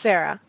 Sarah, 0.00 0.40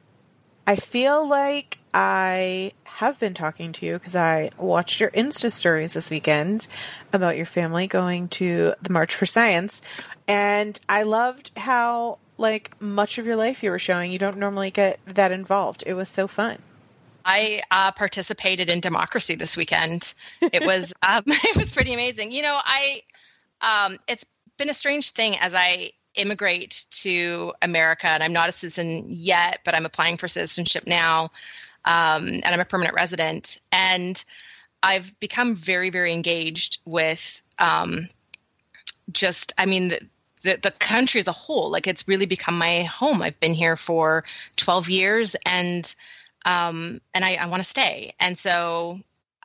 I 0.66 0.78
feel 0.78 1.28
like 1.28 1.80
I 1.94 2.72
have 2.86 3.20
been 3.20 3.34
talking 3.34 3.74
to 3.74 3.86
you 3.86 3.94
because 3.96 4.16
I 4.16 4.52
watched 4.58 5.02
your 5.02 5.10
Insta 5.12 5.52
stories 5.52 5.92
this 5.92 6.10
weekend 6.10 6.70
about 7.12 7.36
your 7.36 7.46
family 7.46 7.86
going 7.86 8.30
to 8.30 8.76
the 8.82 8.94
March 8.94 9.14
for 9.14 9.26
Science. 9.26 9.82
And 10.26 10.80
I 10.88 11.04
loved 11.04 11.52
how, 11.58 12.20
like, 12.38 12.82
much 12.82 13.18
of 13.18 13.26
your 13.26 13.36
life 13.36 13.62
you 13.62 13.72
were 13.72 13.80
showing. 13.80 14.14
You 14.14 14.20
don't 14.20 14.38
normally 14.38 14.72
get 14.72 15.02
that 15.06 15.34
involved. 15.34 15.84
It 15.86 15.96
was 15.96 16.08
so 16.08 16.30
fun. 16.30 16.60
I 17.26 17.62
uh, 17.70 17.92
participated 17.92 18.70
in 18.70 18.80
democracy 18.80 19.36
this 19.36 19.58
weekend. 19.58 20.14
It 20.40 20.66
was 20.66 20.94
um, 21.02 21.24
it 21.28 21.58
was 21.58 21.74
pretty 21.74 21.92
amazing. 21.92 22.32
You 22.32 22.44
know, 22.44 22.58
I 22.58 23.02
um, 23.60 23.98
it's 24.08 24.24
been 24.58 24.70
a 24.70 24.74
strange 24.74 25.12
thing 25.12 25.38
as 25.40 25.54
I 25.54 25.92
immigrate 26.16 26.86
to 26.92 27.54
America, 27.62 28.08
and 28.08 28.24
I'm 28.24 28.34
not 28.34 28.50
a 28.50 28.52
citizen 28.52 29.06
yet, 29.10 29.60
but 29.64 29.76
I'm 29.76 29.86
applying 29.86 30.18
for 30.18 30.28
citizenship 30.28 30.86
now, 30.88 31.32
um, 31.86 32.28
and 32.28 32.46
I'm 32.46 32.60
a 32.60 32.66
permanent 32.66 32.96
resident. 32.96 33.60
And 33.72 34.24
I've 34.84 35.18
become 35.20 35.56
very, 35.56 35.90
very 35.90 36.14
engaged 36.14 36.80
with 36.86 37.42
um, 37.60 38.10
just, 39.12 39.54
I 39.58 39.66
mean, 39.66 39.90
the, 39.90 40.02
the, 40.42 40.60
the 40.62 40.72
country 40.72 41.20
as 41.20 41.28
a 41.28 41.32
whole. 41.32 41.70
Like 41.70 41.88
it's 41.88 42.08
really 42.08 42.26
become 42.26 42.58
my 42.58 42.84
home. 42.84 43.22
I've 43.22 43.40
been 43.40 43.54
here 43.54 43.78
for 43.78 44.24
12 44.58 44.90
years, 44.90 45.36
and 45.46 45.94
um, 46.46 47.02
and 47.14 47.24
I, 47.24 47.36
I 47.36 47.46
want 47.46 47.64
to 47.64 47.70
stay. 47.70 48.16
And 48.20 48.36
so 48.36 49.00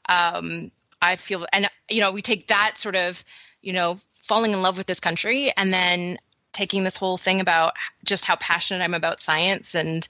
um, 0.08 0.70
I 1.02 1.16
feel, 1.16 1.46
and 1.52 1.68
you 1.90 2.00
know, 2.00 2.10
we 2.10 2.22
take 2.22 2.48
that 2.48 2.78
sort 2.78 2.96
of, 2.96 3.22
you 3.62 3.72
know, 3.72 4.00
falling 4.22 4.52
in 4.52 4.62
love 4.62 4.78
with 4.78 4.86
this 4.86 5.00
country, 5.00 5.52
and 5.56 5.72
then 5.72 6.18
taking 6.56 6.82
this 6.82 6.96
whole 6.96 7.18
thing 7.18 7.40
about 7.40 7.74
just 8.04 8.24
how 8.24 8.34
passionate 8.36 8.82
I'm 8.82 8.94
about 8.94 9.20
science 9.20 9.74
and 9.74 10.06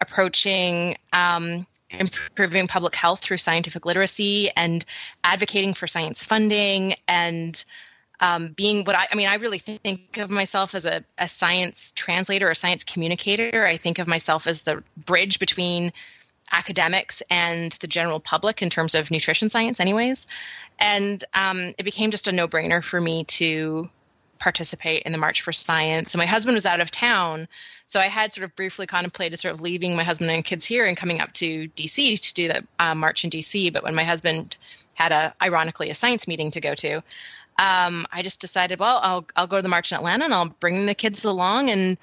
approaching 0.00 0.96
um, 1.12 1.66
improving 1.90 2.66
public 2.66 2.94
health 2.94 3.20
through 3.20 3.36
scientific 3.36 3.84
literacy 3.84 4.50
and 4.56 4.84
advocating 5.22 5.74
for 5.74 5.86
science 5.86 6.24
funding 6.24 6.94
and 7.06 7.64
um, 8.20 8.48
being 8.48 8.84
what 8.84 8.96
I, 8.96 9.08
I 9.10 9.16
mean, 9.16 9.28
I 9.28 9.34
really 9.34 9.58
think 9.58 10.16
of 10.16 10.30
myself 10.30 10.74
as 10.74 10.86
a, 10.86 11.04
a 11.18 11.28
science 11.28 11.92
translator 11.94 12.46
or 12.46 12.52
a 12.52 12.56
science 12.56 12.84
communicator. 12.84 13.66
I 13.66 13.76
think 13.76 13.98
of 13.98 14.06
myself 14.06 14.46
as 14.46 14.62
the 14.62 14.82
bridge 14.96 15.40
between 15.40 15.92
academics 16.52 17.22
and 17.30 17.72
the 17.80 17.88
general 17.88 18.20
public 18.20 18.62
in 18.62 18.70
terms 18.70 18.94
of 18.94 19.10
nutrition 19.10 19.48
science, 19.48 19.80
anyways. 19.80 20.28
And 20.78 21.22
um, 21.34 21.74
it 21.78 21.82
became 21.82 22.12
just 22.12 22.28
a 22.28 22.32
no 22.32 22.46
brainer 22.46 22.82
for 22.82 23.00
me 23.00 23.24
to 23.24 23.90
participate 24.42 25.04
in 25.04 25.12
the 25.12 25.18
March 25.18 25.40
for 25.42 25.52
Science. 25.52 26.12
And 26.12 26.18
my 26.18 26.26
husband 26.26 26.56
was 26.56 26.66
out 26.66 26.80
of 26.80 26.90
town, 26.90 27.46
so 27.86 28.00
I 28.00 28.06
had 28.06 28.34
sort 28.34 28.44
of 28.44 28.56
briefly 28.56 28.86
contemplated 28.86 29.38
sort 29.38 29.54
of 29.54 29.60
leaving 29.60 29.94
my 29.94 30.02
husband 30.02 30.30
and 30.30 30.44
kids 30.44 30.66
here 30.66 30.84
and 30.84 30.96
coming 30.96 31.20
up 31.20 31.32
to 31.34 31.68
DC 31.68 32.18
to 32.18 32.34
do 32.34 32.48
the 32.48 32.66
uh, 32.80 32.94
march 32.94 33.22
in 33.22 33.30
DC. 33.30 33.72
But 33.72 33.84
when 33.84 33.94
my 33.94 34.02
husband 34.02 34.56
had 34.94 35.12
a, 35.12 35.32
ironically, 35.40 35.90
a 35.90 35.94
science 35.94 36.26
meeting 36.26 36.50
to 36.50 36.60
go 36.60 36.74
to, 36.74 36.96
um, 37.58 38.06
I 38.10 38.22
just 38.22 38.40
decided, 38.40 38.80
well, 38.80 38.98
I'll 39.02 39.26
I'll 39.36 39.46
go 39.46 39.56
to 39.56 39.62
the 39.62 39.68
march 39.68 39.92
in 39.92 39.96
Atlanta 39.98 40.24
and 40.24 40.34
I'll 40.34 40.48
bring 40.48 40.86
the 40.86 40.94
kids 40.94 41.24
along 41.24 41.70
and 41.70 41.96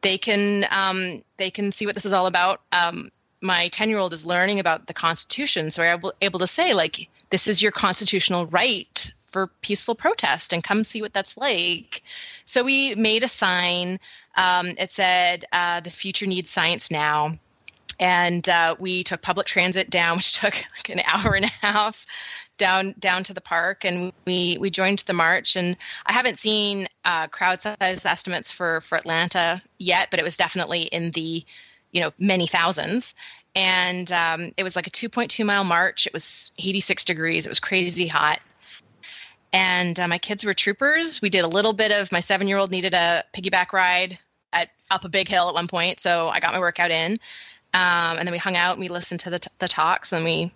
they 0.00 0.18
can 0.18 0.66
um, 0.70 1.22
they 1.36 1.50
can 1.50 1.70
see 1.70 1.86
what 1.86 1.94
this 1.94 2.06
is 2.06 2.12
all 2.12 2.26
about. 2.26 2.62
Um, 2.72 3.12
my 3.40 3.68
10 3.68 3.90
year 3.90 3.98
old 3.98 4.12
is 4.12 4.26
learning 4.26 4.58
about 4.58 4.86
the 4.86 4.94
Constitution, 4.94 5.70
so 5.70 5.84
I'm 5.84 6.02
able 6.20 6.40
to 6.40 6.46
say 6.48 6.74
like, 6.74 7.08
this 7.30 7.46
is 7.46 7.62
your 7.62 7.72
constitutional 7.72 8.46
right 8.46 9.12
for 9.26 9.48
peaceful 9.60 9.94
protest 9.94 10.52
and 10.52 10.62
come 10.62 10.84
see 10.84 11.02
what 11.02 11.12
that's 11.12 11.36
like. 11.36 12.02
So 12.44 12.62
we 12.62 12.94
made 12.94 13.22
a 13.22 13.28
sign. 13.28 13.98
Um, 14.36 14.68
it 14.78 14.92
said, 14.92 15.44
uh, 15.52 15.80
"The 15.80 15.90
future 15.90 16.26
needs 16.26 16.50
science 16.50 16.90
now." 16.90 17.38
And 17.98 18.46
uh, 18.48 18.76
we 18.78 19.02
took 19.04 19.22
public 19.22 19.46
transit 19.46 19.90
down, 19.90 20.16
which 20.18 20.32
took 20.32 20.54
like 20.76 20.88
an 20.88 21.02
hour 21.06 21.34
and 21.34 21.44
a 21.44 21.66
half 21.66 22.06
down 22.58 22.94
down 22.98 23.24
to 23.24 23.34
the 23.34 23.40
park, 23.40 23.84
and 23.84 24.12
we 24.26 24.56
we 24.58 24.70
joined 24.70 25.00
the 25.00 25.12
march. 25.12 25.56
And 25.56 25.76
I 26.06 26.12
haven't 26.12 26.38
seen 26.38 26.88
uh, 27.04 27.26
crowd 27.28 27.62
size 27.62 28.06
estimates 28.06 28.52
for 28.52 28.80
for 28.82 28.96
Atlanta 28.96 29.62
yet, 29.78 30.08
but 30.10 30.20
it 30.20 30.24
was 30.24 30.36
definitely 30.36 30.82
in 30.82 31.10
the 31.12 31.44
you 31.92 32.00
know 32.00 32.12
many 32.18 32.46
thousands 32.46 33.14
and 33.54 34.12
um, 34.12 34.52
it 34.58 34.62
was 34.62 34.76
like 34.76 34.86
a 34.86 34.90
2.2 34.90 35.44
mile 35.44 35.64
march 35.64 36.06
it 36.06 36.12
was 36.12 36.52
86 36.58 37.04
degrees 37.04 37.46
it 37.46 37.48
was 37.48 37.58
crazy 37.58 38.06
hot 38.06 38.40
and 39.56 39.98
uh, 39.98 40.06
my 40.06 40.18
kids 40.18 40.44
were 40.44 40.52
troopers. 40.52 41.22
We 41.22 41.30
did 41.30 41.42
a 41.42 41.48
little 41.48 41.72
bit 41.72 41.90
of 41.90 42.12
my 42.12 42.20
seven 42.20 42.46
year 42.46 42.58
old 42.58 42.70
needed 42.70 42.92
a 42.92 43.24
piggyback 43.34 43.72
ride 43.72 44.18
at 44.52 44.68
up 44.90 45.06
a 45.06 45.08
big 45.08 45.28
hill 45.28 45.48
at 45.48 45.54
one 45.54 45.66
point, 45.66 45.98
so 45.98 46.28
I 46.28 46.40
got 46.40 46.52
my 46.52 46.60
workout 46.60 46.90
in. 46.90 47.12
Um, 47.72 48.18
and 48.18 48.28
then 48.28 48.32
we 48.32 48.38
hung 48.38 48.54
out 48.54 48.72
and 48.72 48.80
we 48.80 48.88
listened 48.88 49.20
to 49.20 49.30
the, 49.30 49.38
t- 49.38 49.50
the 49.58 49.66
talks 49.66 50.12
and 50.12 50.26
we 50.26 50.52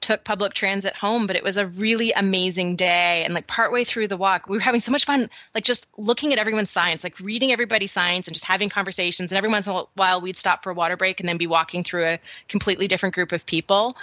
took 0.00 0.24
public 0.24 0.54
transit 0.54 0.96
home 0.96 1.26
but 1.26 1.36
it 1.36 1.44
was 1.44 1.58
a 1.58 1.66
really 1.66 2.10
amazing 2.12 2.74
day 2.74 3.22
and 3.22 3.34
like 3.34 3.46
partway 3.46 3.84
through 3.84 4.08
the 4.08 4.16
walk 4.16 4.48
we 4.48 4.56
were 4.56 4.62
having 4.62 4.80
so 4.80 4.90
much 4.90 5.04
fun 5.04 5.28
like 5.54 5.62
just 5.62 5.86
looking 5.98 6.32
at 6.32 6.38
everyone's 6.38 6.70
science 6.70 7.04
like 7.04 7.20
reading 7.20 7.52
everybody's 7.52 7.92
science 7.92 8.26
and 8.26 8.32
just 8.32 8.46
having 8.46 8.70
conversations 8.70 9.30
and 9.30 9.36
every 9.36 9.50
once 9.50 9.66
in 9.66 9.74
a 9.74 9.82
while 9.96 10.22
we'd 10.22 10.38
stop 10.38 10.64
for 10.64 10.70
a 10.70 10.74
water 10.74 10.96
break 10.96 11.20
and 11.20 11.28
then 11.28 11.36
be 11.36 11.46
walking 11.46 11.84
through 11.84 12.06
a 12.06 12.18
completely 12.48 12.88
different 12.88 13.14
group 13.14 13.30
of 13.30 13.44
people 13.44 13.94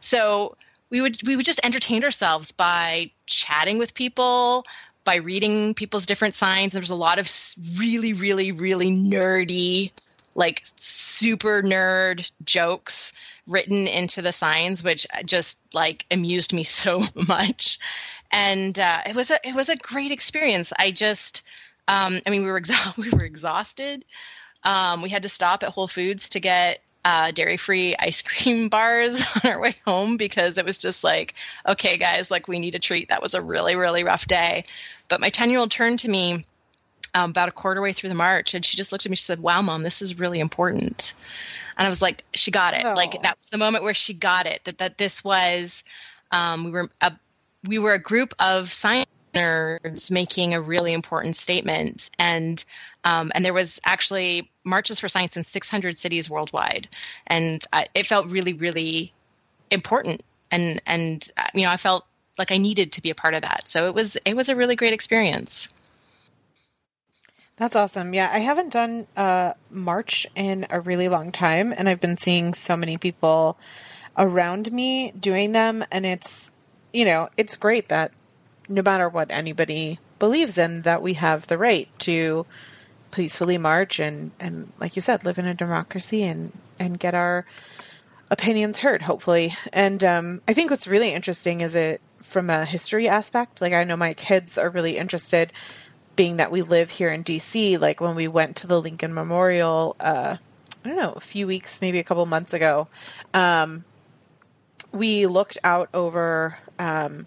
so 0.00 0.56
we 0.92 1.00
would 1.00 1.26
we 1.26 1.34
would 1.34 1.46
just 1.46 1.58
entertain 1.64 2.04
ourselves 2.04 2.52
by 2.52 3.10
chatting 3.26 3.78
with 3.78 3.94
people 3.94 4.64
by 5.04 5.16
reading 5.16 5.74
people's 5.74 6.06
different 6.06 6.34
signs. 6.34 6.74
There's 6.74 6.90
a 6.90 6.94
lot 6.94 7.18
of 7.18 7.28
really 7.76 8.12
really 8.12 8.52
really 8.52 8.92
nerdy 8.92 9.90
like 10.34 10.62
super 10.76 11.62
nerd 11.62 12.30
jokes 12.44 13.12
written 13.46 13.88
into 13.88 14.22
the 14.22 14.32
signs 14.32 14.84
which 14.84 15.06
just 15.24 15.58
like 15.74 16.04
amused 16.10 16.52
me 16.52 16.62
so 16.82 17.02
much. 17.26 17.78
And 18.30 18.78
uh, 18.78 19.00
it 19.06 19.16
was 19.16 19.30
a 19.30 19.38
it 19.48 19.54
was 19.54 19.70
a 19.70 19.76
great 19.76 20.12
experience. 20.12 20.72
I 20.78 20.90
just 20.90 21.42
um, 21.88 22.20
i 22.26 22.30
mean 22.30 22.44
we 22.44 22.50
were 22.50 22.60
exa- 22.60 22.96
we 22.98 23.08
were 23.10 23.24
exhausted. 23.24 24.04
Um, 24.62 25.02
we 25.02 25.08
had 25.08 25.24
to 25.24 25.28
stop 25.28 25.62
at 25.62 25.70
whole 25.70 25.88
foods 25.88 26.28
to 26.30 26.40
get 26.40 26.82
uh, 27.04 27.30
dairy 27.30 27.56
free 27.56 27.96
ice 27.98 28.22
cream 28.22 28.68
bars 28.70 29.24
on 29.44 29.50
our 29.50 29.60
way 29.60 29.76
home 29.86 30.16
because 30.16 30.58
it 30.58 30.64
was 30.64 30.78
just 30.78 31.04
like, 31.04 31.34
okay, 31.66 31.96
guys, 31.96 32.30
like 32.30 32.48
we 32.48 32.58
need 32.58 32.74
a 32.74 32.78
treat. 32.78 33.08
That 33.08 33.22
was 33.22 33.34
a 33.34 33.42
really, 33.42 33.76
really 33.76 34.04
rough 34.04 34.26
day. 34.26 34.64
But 35.08 35.20
my 35.20 35.30
10 35.30 35.50
year 35.50 35.58
old 35.58 35.70
turned 35.70 36.00
to 36.00 36.08
me 36.08 36.44
um, 37.14 37.30
about 37.30 37.48
a 37.48 37.52
quarter 37.52 37.82
way 37.82 37.92
through 37.92 38.08
the 38.08 38.14
march 38.14 38.54
and 38.54 38.64
she 38.64 38.76
just 38.76 38.92
looked 38.92 39.04
at 39.04 39.10
me. 39.10 39.16
She 39.16 39.24
said, 39.24 39.40
Wow, 39.40 39.62
mom, 39.62 39.82
this 39.82 40.00
is 40.00 40.18
really 40.18 40.40
important. 40.40 41.14
And 41.76 41.86
I 41.86 41.88
was 41.88 42.00
like, 42.00 42.24
She 42.32 42.50
got 42.50 42.74
it. 42.74 42.84
Oh. 42.84 42.94
Like 42.94 43.22
that 43.22 43.36
was 43.38 43.50
the 43.50 43.58
moment 43.58 43.84
where 43.84 43.94
she 43.94 44.14
got 44.14 44.46
it 44.46 44.62
that, 44.64 44.78
that 44.78 44.98
this 44.98 45.22
was, 45.22 45.84
um, 46.30 46.64
we 46.64 46.70
were 46.70 46.90
a, 47.00 47.12
we 47.64 47.78
were 47.78 47.92
a 47.92 47.98
group 47.98 48.34
of 48.38 48.72
science 48.72 49.08
nerds 49.32 50.10
making 50.10 50.54
a 50.54 50.60
really 50.60 50.92
important 50.92 51.36
statement 51.36 52.10
and 52.18 52.64
um, 53.04 53.32
and 53.34 53.44
there 53.44 53.52
was 53.52 53.80
actually 53.84 54.50
marches 54.64 55.00
for 55.00 55.08
science 55.08 55.36
in 55.36 55.44
600 55.44 55.98
cities 55.98 56.30
worldwide, 56.30 56.88
and 57.26 57.66
it 57.94 58.06
felt 58.06 58.26
really, 58.28 58.52
really 58.52 59.12
important. 59.70 60.22
And 60.50 60.80
and 60.86 61.28
uh, 61.36 61.46
you 61.54 61.62
know, 61.62 61.70
I 61.70 61.76
felt 61.76 62.04
like 62.38 62.52
I 62.52 62.58
needed 62.58 62.92
to 62.92 63.02
be 63.02 63.10
a 63.10 63.14
part 63.14 63.34
of 63.34 63.42
that. 63.42 63.68
So 63.68 63.86
it 63.86 63.94
was 63.94 64.16
it 64.24 64.36
was 64.36 64.48
a 64.48 64.56
really 64.56 64.76
great 64.76 64.92
experience. 64.92 65.68
That's 67.56 67.76
awesome. 67.76 68.14
Yeah, 68.14 68.30
I 68.32 68.38
haven't 68.38 68.72
done 68.72 69.06
a 69.16 69.54
march 69.70 70.26
in 70.34 70.66
a 70.70 70.80
really 70.80 71.08
long 71.08 71.32
time, 71.32 71.72
and 71.76 71.88
I've 71.88 72.00
been 72.00 72.16
seeing 72.16 72.54
so 72.54 72.76
many 72.76 72.96
people 72.96 73.58
around 74.16 74.72
me 74.72 75.12
doing 75.12 75.52
them, 75.52 75.84
and 75.90 76.06
it's 76.06 76.50
you 76.92 77.04
know 77.04 77.28
it's 77.36 77.56
great 77.56 77.88
that 77.88 78.12
no 78.68 78.82
matter 78.82 79.08
what 79.08 79.30
anybody 79.30 79.98
believes 80.18 80.56
in, 80.56 80.82
that 80.82 81.02
we 81.02 81.14
have 81.14 81.48
the 81.48 81.58
right 81.58 81.88
to 81.98 82.46
peacefully 83.12 83.58
march 83.58 84.00
and, 84.00 84.32
and 84.40 84.72
like 84.80 84.96
you 84.96 85.02
said, 85.02 85.24
live 85.24 85.38
in 85.38 85.46
a 85.46 85.54
democracy 85.54 86.24
and, 86.24 86.58
and 86.78 86.98
get 86.98 87.14
our 87.14 87.46
opinions 88.30 88.78
heard, 88.78 89.02
hopefully. 89.02 89.54
And 89.72 90.02
um, 90.02 90.42
I 90.48 90.54
think 90.54 90.70
what's 90.70 90.88
really 90.88 91.12
interesting 91.12 91.60
is 91.60 91.76
it 91.76 92.00
from 92.22 92.50
a 92.50 92.64
history 92.64 93.06
aspect. 93.06 93.60
Like 93.60 93.74
I 93.74 93.84
know 93.84 93.96
my 93.96 94.14
kids 94.14 94.58
are 94.58 94.70
really 94.70 94.96
interested, 94.96 95.52
being 96.16 96.38
that 96.38 96.50
we 96.50 96.62
live 96.62 96.90
here 96.90 97.10
in 97.10 97.22
DC. 97.22 97.78
Like 97.78 98.00
when 98.00 98.14
we 98.16 98.26
went 98.26 98.56
to 98.56 98.66
the 98.66 98.80
Lincoln 98.80 99.14
Memorial, 99.14 99.94
uh, 100.00 100.36
I 100.84 100.88
don't 100.88 100.96
know, 100.96 101.12
a 101.12 101.20
few 101.20 101.46
weeks, 101.46 101.80
maybe 101.80 101.98
a 101.98 102.04
couple 102.04 102.24
months 102.26 102.54
ago, 102.54 102.88
um, 103.34 103.84
we 104.90 105.26
looked 105.26 105.58
out 105.62 105.88
over 105.94 106.58
um, 106.78 107.26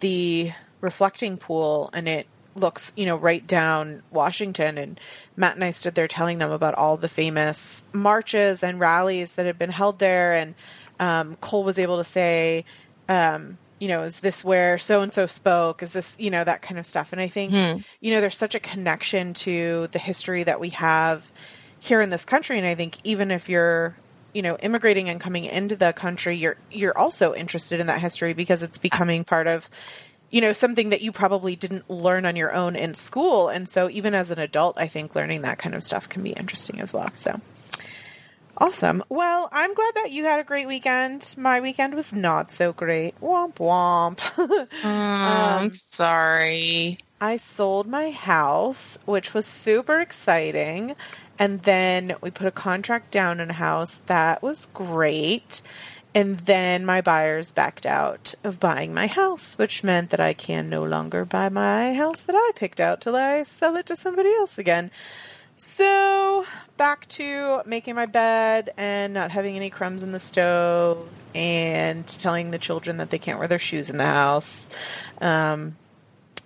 the 0.00 0.52
reflecting 0.80 1.36
pool, 1.36 1.90
and 1.92 2.08
it 2.08 2.26
looks, 2.54 2.92
you 2.96 3.06
know, 3.06 3.16
right 3.16 3.46
down 3.46 4.02
Washington. 4.10 4.78
And 4.78 5.00
Matt 5.36 5.54
and 5.54 5.64
I 5.64 5.72
stood 5.72 5.94
there 5.94 6.08
telling 6.08 6.38
them 6.38 6.50
about 6.50 6.74
all 6.74 6.96
the 6.96 7.08
famous 7.08 7.84
marches 7.92 8.62
and 8.62 8.80
rallies 8.80 9.34
that 9.34 9.46
had 9.46 9.58
been 9.58 9.70
held 9.70 9.98
there. 9.98 10.32
And 10.32 10.54
um, 11.00 11.36
Cole 11.36 11.64
was 11.64 11.78
able 11.78 11.98
to 11.98 12.04
say, 12.04 12.64
um, 13.08 13.58
you 13.80 13.88
know, 13.88 14.02
is 14.02 14.20
this 14.20 14.44
where 14.44 14.78
so 14.78 15.00
and 15.02 15.12
so 15.12 15.26
spoke? 15.26 15.82
Is 15.82 15.92
this, 15.92 16.16
you 16.18 16.30
know, 16.30 16.44
that 16.44 16.62
kind 16.62 16.78
of 16.78 16.86
stuff. 16.86 17.12
And 17.12 17.20
I 17.20 17.28
think, 17.28 17.52
hmm. 17.52 17.82
you 18.00 18.14
know, 18.14 18.20
there's 18.20 18.36
such 18.36 18.54
a 18.54 18.60
connection 18.60 19.34
to 19.34 19.88
the 19.88 19.98
history 19.98 20.44
that 20.44 20.60
we 20.60 20.70
have 20.70 21.30
here 21.80 22.00
in 22.00 22.10
this 22.10 22.24
country. 22.24 22.58
And 22.58 22.66
I 22.66 22.74
think 22.74 22.98
even 23.04 23.30
if 23.30 23.48
you're, 23.48 23.96
you 24.32 24.42
know, 24.42 24.56
immigrating 24.56 25.08
and 25.08 25.20
coming 25.20 25.44
into 25.44 25.76
the 25.76 25.92
country, 25.92 26.36
you're 26.36 26.56
you're 26.70 26.96
also 26.96 27.34
interested 27.34 27.78
in 27.80 27.88
that 27.88 28.00
history 28.00 28.32
because 28.32 28.62
it's 28.62 28.78
becoming 28.78 29.24
part 29.24 29.46
of 29.46 29.68
you 30.34 30.40
know, 30.40 30.52
something 30.52 30.90
that 30.90 31.00
you 31.00 31.12
probably 31.12 31.54
didn't 31.54 31.88
learn 31.88 32.26
on 32.26 32.34
your 32.34 32.52
own 32.52 32.74
in 32.74 32.92
school. 32.92 33.48
And 33.48 33.68
so 33.68 33.88
even 33.88 34.14
as 34.14 34.32
an 34.32 34.40
adult, 34.40 34.76
I 34.76 34.88
think 34.88 35.14
learning 35.14 35.42
that 35.42 35.60
kind 35.60 35.76
of 35.76 35.84
stuff 35.84 36.08
can 36.08 36.24
be 36.24 36.30
interesting 36.30 36.80
as 36.80 36.92
well. 36.92 37.08
So 37.14 37.40
awesome. 38.58 39.04
Well, 39.08 39.48
I'm 39.52 39.72
glad 39.74 39.94
that 39.94 40.10
you 40.10 40.24
had 40.24 40.40
a 40.40 40.42
great 40.42 40.66
weekend. 40.66 41.36
My 41.38 41.60
weekend 41.60 41.94
was 41.94 42.12
not 42.12 42.50
so 42.50 42.72
great. 42.72 43.14
Womp 43.20 43.58
womp. 43.58 44.16
mm, 44.82 44.84
um, 44.84 45.72
sorry. 45.72 46.98
I 47.20 47.36
sold 47.36 47.86
my 47.86 48.10
house, 48.10 48.98
which 49.04 49.34
was 49.34 49.46
super 49.46 50.00
exciting. 50.00 50.96
And 51.38 51.62
then 51.62 52.16
we 52.20 52.32
put 52.32 52.48
a 52.48 52.50
contract 52.50 53.12
down 53.12 53.38
in 53.38 53.50
a 53.50 53.54
house 53.54 54.00
that 54.06 54.42
was 54.42 54.66
great. 54.74 55.62
And 56.14 56.38
then 56.38 56.86
my 56.86 57.00
buyers 57.00 57.50
backed 57.50 57.86
out 57.86 58.34
of 58.44 58.60
buying 58.60 58.94
my 58.94 59.08
house, 59.08 59.58
which 59.58 59.82
meant 59.82 60.10
that 60.10 60.20
I 60.20 60.32
can 60.32 60.68
no 60.68 60.84
longer 60.84 61.24
buy 61.24 61.48
my 61.48 61.94
house 61.94 62.20
that 62.22 62.36
I 62.36 62.52
picked 62.54 62.78
out 62.80 63.00
till 63.00 63.16
I 63.16 63.42
sell 63.42 63.74
it 63.74 63.86
to 63.86 63.96
somebody 63.96 64.28
else 64.28 64.56
again. 64.56 64.92
So 65.56 66.46
back 66.76 67.08
to 67.08 67.62
making 67.66 67.96
my 67.96 68.06
bed 68.06 68.72
and 68.76 69.12
not 69.12 69.32
having 69.32 69.56
any 69.56 69.70
crumbs 69.70 70.04
in 70.04 70.12
the 70.12 70.20
stove 70.20 71.08
and 71.34 72.06
telling 72.06 72.52
the 72.52 72.58
children 72.58 72.98
that 72.98 73.10
they 73.10 73.18
can't 73.18 73.40
wear 73.40 73.48
their 73.48 73.58
shoes 73.58 73.90
in 73.90 73.96
the 73.96 74.04
house. 74.04 74.70
Um, 75.20 75.76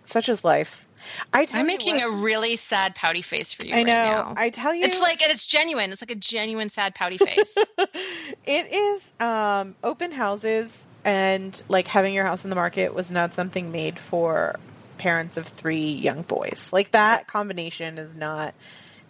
such 0.07 0.31
is 0.31 0.45
life. 0.45 0.87
I 1.33 1.43
am 1.43 1.67
making 1.67 1.97
what, 1.97 2.05
a 2.05 2.11
really 2.11 2.57
sad 2.57 2.95
pouty 2.95 3.23
face 3.23 3.53
for 3.53 3.65
you. 3.65 3.75
I 3.75 3.83
know. 3.83 3.93
Right 3.93 4.03
now. 4.03 4.35
I 4.37 4.51
tell 4.51 4.75
you, 4.75 4.85
it's 4.85 5.01
like 5.01 5.23
and 5.23 5.31
it's 5.31 5.47
genuine. 5.47 5.93
It's 5.93 6.03
like 6.03 6.11
a 6.11 6.17
genuine 6.17 6.69
sad 6.69 6.95
pouty 6.95 7.19
face. 7.19 7.57
it 7.79 8.73
is 8.73 9.11
um, 9.21 9.75
open 9.83 10.13
houses 10.13 10.85
and 11.05 11.63
like 11.69 11.89
having 11.89 12.15
your 12.15 12.25
house 12.25 12.45
in 12.45 12.51
the 12.51 12.57
market 12.57 12.95
was 12.95 13.11
not 13.11 13.35
something 13.35 13.73
made 13.73 13.99
for 13.99 14.59
parents 14.99 15.37
of 15.37 15.47
three 15.47 15.93
young 15.93 16.23
boys. 16.23 16.71
Like 16.73 16.91
that 16.91 17.27
combination 17.27 17.97
does 17.97 18.15
not 18.15 18.55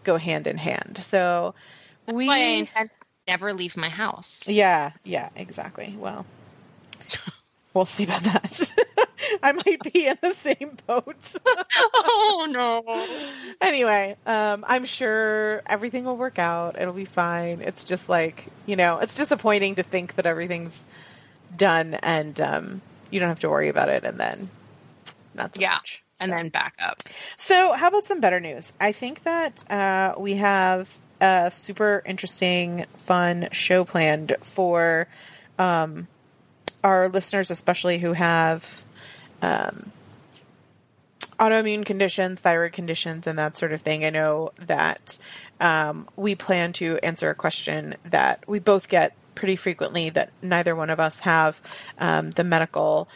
go 0.05 0.17
hand 0.17 0.47
in 0.47 0.57
hand. 0.57 0.99
So 1.03 1.55
That's 2.07 2.17
we 2.17 2.31
I 2.31 2.39
intend 2.39 2.91
to 2.91 2.97
never 3.27 3.53
leave 3.53 3.77
my 3.77 3.89
house. 3.89 4.49
Yeah, 4.49 4.93
yeah, 5.05 5.29
exactly. 5.37 5.95
Well, 5.99 6.27
we'll 7.75 7.87
see 7.87 8.05
about 8.05 8.23
that. 8.23 8.73
I 9.43 9.53
might 9.53 9.93
be 9.93 10.07
in 10.07 10.17
the 10.21 10.33
same 10.33 10.77
boat. 10.87 11.37
oh 11.95 12.47
no. 12.51 13.55
Anyway, 13.61 14.17
um, 14.27 14.65
I'm 14.67 14.85
sure 14.85 15.63
everything 15.67 16.05
will 16.05 16.17
work 16.17 16.39
out. 16.39 16.81
It'll 16.81 16.95
be 16.95 17.05
fine. 17.05 17.61
It's 17.61 17.85
just 17.85 18.09
like 18.09 18.47
you 18.67 18.77
know, 18.77 18.99
it's 18.99 19.15
disappointing 19.15 19.77
to 19.77 19.83
think 19.83 20.15
that 20.17 20.27
everything's 20.27 20.85
done 21.57 21.95
and 21.95 22.41
um, 22.41 22.83
you 23.11 23.21
don't 23.21 23.29
have 23.29 23.39
to 23.41 23.49
worry 23.49 23.69
about 23.69 23.89
it, 23.89 24.05
and 24.05 24.19
then 24.19 24.51
not 25.35 25.55
so 25.55 25.61
yeah. 25.61 25.75
much. 25.75 26.05
So. 26.17 26.25
And 26.25 26.33
then 26.33 26.49
back 26.49 26.75
up. 26.81 27.05
So, 27.37 27.75
how 27.75 27.89
about 27.89 28.05
some 28.05 28.21
better 28.21 28.41
news? 28.41 28.73
I 28.81 28.91
think 28.91 29.23
that 29.23 29.71
uh, 29.71 30.15
we 30.19 30.35
have 30.35 30.99
a 31.21 31.51
super 31.53 32.03
interesting, 32.05 32.87
fun 32.97 33.49
show 33.53 33.85
planned 33.85 34.35
for 34.43 35.07
um, 35.59 36.09
our 36.83 37.09
listeners, 37.09 37.51
especially 37.51 37.99
who 37.99 38.13
have 38.13 38.85
um, 39.43 39.93
autoimmune 41.39 41.85
conditions, 41.85 42.41
thyroid 42.41 42.73
conditions, 42.73 43.27
and 43.27 43.39
that 43.39 43.57
sort 43.57 43.73
of 43.73 43.81
thing. 43.83 44.05
I 44.05 44.11
know 44.11 44.51
that 44.59 45.19
um, 45.61 46.09
we 46.17 46.35
plan 46.35 46.73
to 46.75 46.99
answer 47.03 47.31
a 47.31 47.35
question 47.35 47.95
that 48.05 48.45
we 48.49 48.59
both 48.59 48.89
get 48.89 49.15
pretty 49.35 49.57
frequently 49.57 50.11
that 50.11 50.31
neither 50.43 50.75
one 50.75 50.91
of 50.91 50.99
us 50.99 51.21
have 51.21 51.61
um, 51.99 52.33
the 52.33 52.43
medical 52.43 53.09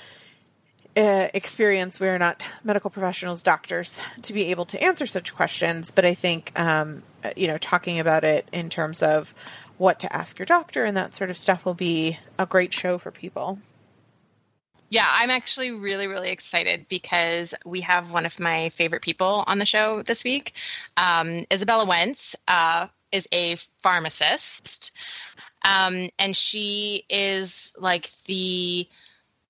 uh, 0.97 1.29
experience. 1.35 1.99
We 1.99 2.09
are 2.09 2.19
not 2.19 2.43
medical 2.63 2.91
professionals, 2.91 3.43
doctors, 3.43 3.99
to 4.23 4.33
be 4.33 4.51
able 4.51 4.67
to 4.67 4.83
answer 4.83 5.07
such 5.07 5.35
questions. 5.35 5.91
But 5.91 6.05
I 6.05 6.15
think, 6.15 6.59
um, 6.59 7.03
you 7.37 7.49
know, 7.49 7.59
talking 7.59 7.99
about 7.99 8.25
it 8.25 8.47
in 8.53 8.69
terms 8.69 9.03
of 9.03 9.35
what 9.79 9.99
to 10.01 10.15
ask 10.15 10.39
your 10.39 10.47
doctor 10.47 10.85
and 10.85 10.97
that 10.97 11.15
sort 11.15 11.31
of 11.31 11.39
stuff 11.39 11.65
will 11.65 11.75
be 11.75 12.19
a 12.39 12.47
great 12.47 12.73
show 12.73 12.99
for 12.99 13.11
people. 13.11 13.59
Yeah, 14.93 15.09
I'm 15.11 15.31
actually 15.31 15.71
really, 15.71 16.06
really 16.06 16.29
excited 16.29 16.85
because 16.91 17.55
we 17.65 17.81
have 17.81 18.12
one 18.12 18.27
of 18.27 18.39
my 18.39 18.69
favorite 18.69 19.00
people 19.00 19.43
on 19.47 19.59
the 19.59 19.65
show 19.65 20.03
this 20.03 20.23
week. 20.23 20.53
Um, 20.99 21.47
Izabella 21.50 21.89
Wentz 21.89 22.37
uh, 22.47 22.89
is 23.11 23.27
a 23.33 23.56
pharmacist, 23.81 24.93
um, 25.62 26.11
and 26.19 26.37
she 26.37 27.05
is 27.09 27.73
like 27.79 28.11
the 28.27 28.87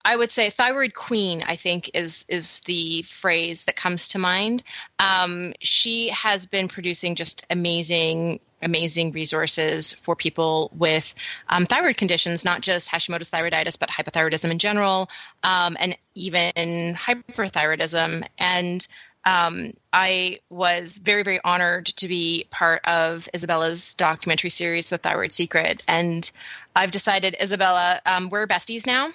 I 0.05 0.17
would 0.17 0.31
say 0.31 0.51
thyroid 0.51 0.95
queen. 0.95 1.43
I 1.47 1.57
think 1.57 1.91
is 1.95 2.25
is 2.29 2.61
the 2.61 3.03
phrase 3.03 3.65
that 3.65 3.77
comes 3.77 4.09
to 4.09 4.19
mind. 4.19 4.63
Um, 4.99 5.55
she 5.61 6.09
has 6.09 6.47
been 6.47 6.69
producing 6.69 7.15
just 7.15 7.45
amazing 7.51 8.41
amazing 8.63 9.13
resources 9.13 9.95
for 9.95 10.15
people 10.15 10.71
with 10.75 11.15
um, 11.49 11.67
thyroid 11.67 11.97
conditions, 11.97 12.45
not 12.45 12.61
just 12.61 12.89
Hashimoto's 12.91 13.31
thyroiditis, 13.31 13.79
but 13.79 13.91
hypothyroidism 13.91 14.51
in 14.51 14.59
general, 14.59 15.11
um, 15.43 15.77
and 15.81 15.97
even 16.15 16.53
hyperthyroidism. 16.95 18.25
And 18.39 18.87
um, 19.25 19.75
I 19.93 20.41
was 20.49 20.99
very, 20.99 21.23
very 21.23 21.41
honored 21.45 21.87
to 21.87 22.09
be 22.09 22.47
part 22.51 22.85
of 22.85 23.29
Izabella's 23.35 23.95
documentary 23.95 24.51
series, 24.51 24.91
The 24.91 24.99
Thyroid 24.99 25.33
Secret. 25.33 25.83
And 25.87 26.31
I've 26.75 26.91
decided, 26.91 27.37
Izabella, 27.41 28.01
um, 28.07 28.31
we're 28.31 28.47
besties 28.47 28.87
now. 28.87 29.13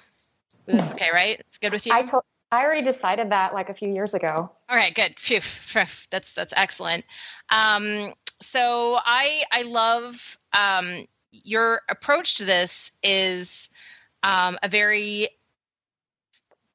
That's 0.67 0.91
okay, 0.91 1.09
right? 1.13 1.39
It's 1.39 1.57
good 1.57 1.71
with 1.71 1.85
you. 1.85 1.93
I 1.93 2.03
told. 2.03 2.23
I 2.51 2.63
already 2.63 2.83
decided 2.83 3.31
that 3.31 3.53
like 3.53 3.69
a 3.69 3.73
few 3.73 3.89
years 3.89 4.13
ago. 4.13 4.49
All 4.69 4.75
right, 4.75 4.93
good. 4.93 5.19
Phew, 5.19 5.41
that's 6.11 6.33
that's 6.33 6.53
excellent. 6.55 7.03
Um, 7.49 8.13
so 8.41 8.97
I 9.03 9.43
I 9.51 9.63
love 9.63 10.37
um, 10.53 11.07
your 11.31 11.81
approach 11.89 12.35
to 12.35 12.45
this 12.45 12.91
is 13.03 13.69
um, 14.23 14.57
a 14.63 14.69
very 14.69 15.29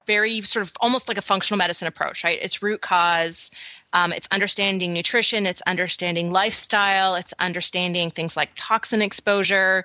very 0.06 0.40
sort 0.42 0.64
of 0.66 0.72
almost 0.80 1.08
like 1.08 1.18
a 1.18 1.22
functional 1.22 1.58
medicine 1.58 1.88
approach, 1.88 2.24
right? 2.24 2.38
It's 2.40 2.62
root 2.62 2.80
cause, 2.80 3.50
um, 3.92 4.12
it's 4.12 4.28
understanding 4.30 4.92
nutrition, 4.92 5.46
it's 5.46 5.62
understanding 5.62 6.30
lifestyle, 6.30 7.14
it's 7.14 7.34
understanding 7.38 8.10
things 8.10 8.36
like 8.36 8.50
toxin 8.56 9.02
exposure, 9.02 9.84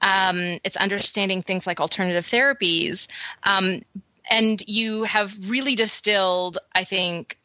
um, 0.00 0.58
it's 0.64 0.76
understanding 0.76 1.42
things 1.42 1.66
like 1.66 1.80
alternative 1.80 2.26
therapies. 2.26 3.08
Um, 3.42 3.82
and 4.30 4.62
you 4.68 5.04
have 5.04 5.34
really 5.48 5.74
distilled, 5.74 6.58
I 6.74 6.84
think, 6.84 7.38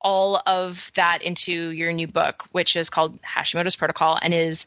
all 0.00 0.42
of 0.46 0.90
that 0.94 1.22
into 1.22 1.70
your 1.70 1.92
new 1.92 2.06
book, 2.06 2.44
which 2.52 2.76
is 2.76 2.90
called 2.90 3.20
Hashimoto's 3.22 3.76
Protocol 3.76 4.18
and 4.20 4.34
is 4.34 4.66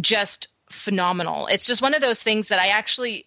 just 0.00 0.48
phenomenal. 0.68 1.46
It's 1.46 1.66
just 1.66 1.82
one 1.82 1.94
of 1.94 2.00
those 2.00 2.22
things 2.22 2.48
that 2.48 2.58
I 2.58 2.68
actually 2.68 3.26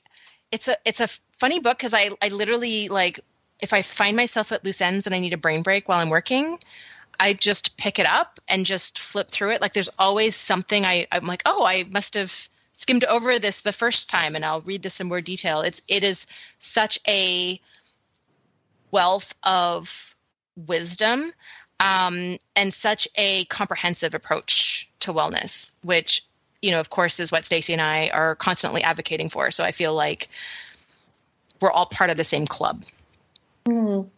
it's 0.55 0.69
a 0.69 0.77
it's 0.85 1.01
a 1.01 1.09
funny 1.37 1.59
book 1.59 1.77
because 1.77 1.93
I 1.93 2.11
I 2.21 2.29
literally 2.29 2.87
like 2.87 3.19
if 3.59 3.73
I 3.73 3.81
find 3.81 4.15
myself 4.15 4.51
at 4.53 4.63
loose 4.63 4.81
ends 4.81 5.05
and 5.05 5.13
I 5.13 5.19
need 5.19 5.33
a 5.33 5.37
brain 5.37 5.63
break 5.63 5.87
while 5.87 5.99
I'm 5.99 6.09
working, 6.09 6.59
I 7.19 7.33
just 7.33 7.75
pick 7.75 7.99
it 7.99 8.05
up 8.05 8.39
and 8.47 8.65
just 8.65 8.99
flip 8.99 9.29
through 9.29 9.51
it. 9.51 9.61
Like 9.61 9.73
there's 9.73 9.89
always 9.99 10.35
something 10.35 10.85
I 10.85 11.07
I'm 11.11 11.25
like, 11.25 11.43
"Oh, 11.45 11.65
I 11.65 11.83
must 11.83 12.13
have 12.13 12.33
skimmed 12.71 13.03
over 13.03 13.37
this 13.37 13.61
the 13.61 13.73
first 13.73 14.09
time 14.09 14.35
and 14.35 14.45
I'll 14.45 14.61
read 14.61 14.81
this 14.81 15.01
in 15.01 15.07
more 15.07 15.21
detail." 15.21 15.59
It's 15.59 15.81
it 15.89 16.05
is 16.05 16.25
such 16.59 16.99
a 17.05 17.59
wealth 18.91 19.35
of 19.43 20.15
wisdom 20.55 21.33
um, 21.81 22.39
and 22.55 22.73
such 22.73 23.09
a 23.15 23.43
comprehensive 23.45 24.13
approach 24.13 24.89
to 25.01 25.11
wellness, 25.11 25.71
which 25.83 26.23
you 26.65 26.71
know, 26.71 26.79
of 26.79 26.89
course, 26.89 27.19
is 27.19 27.31
what 27.31 27.45
Stacy 27.45 27.73
and 27.73 27.81
I 27.81 28.09
are 28.09 28.35
constantly 28.35 28.81
advocating 28.81 29.29
for. 29.29 29.51
So 29.51 29.63
I 29.63 29.71
feel 29.71 29.93
like 29.93 30.29
we're 31.61 31.71
all 31.71 31.85
part 31.85 32.09
of 32.09 32.17
the 32.17 32.23
same 32.23 32.47
club. 32.47 32.83
Mm. 33.67 34.09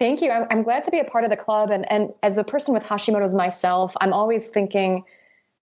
Thank 0.00 0.20
you. 0.20 0.32
I'm, 0.32 0.48
I'm 0.50 0.62
glad 0.64 0.82
to 0.82 0.90
be 0.90 0.98
a 0.98 1.04
part 1.04 1.22
of 1.22 1.30
the 1.30 1.36
club. 1.36 1.70
And, 1.70 1.90
and 1.92 2.12
as 2.24 2.36
a 2.38 2.42
person 2.42 2.74
with 2.74 2.82
Hashimoto's 2.82 3.36
myself, 3.36 3.94
I'm 4.00 4.12
always 4.12 4.48
thinking, 4.48 5.04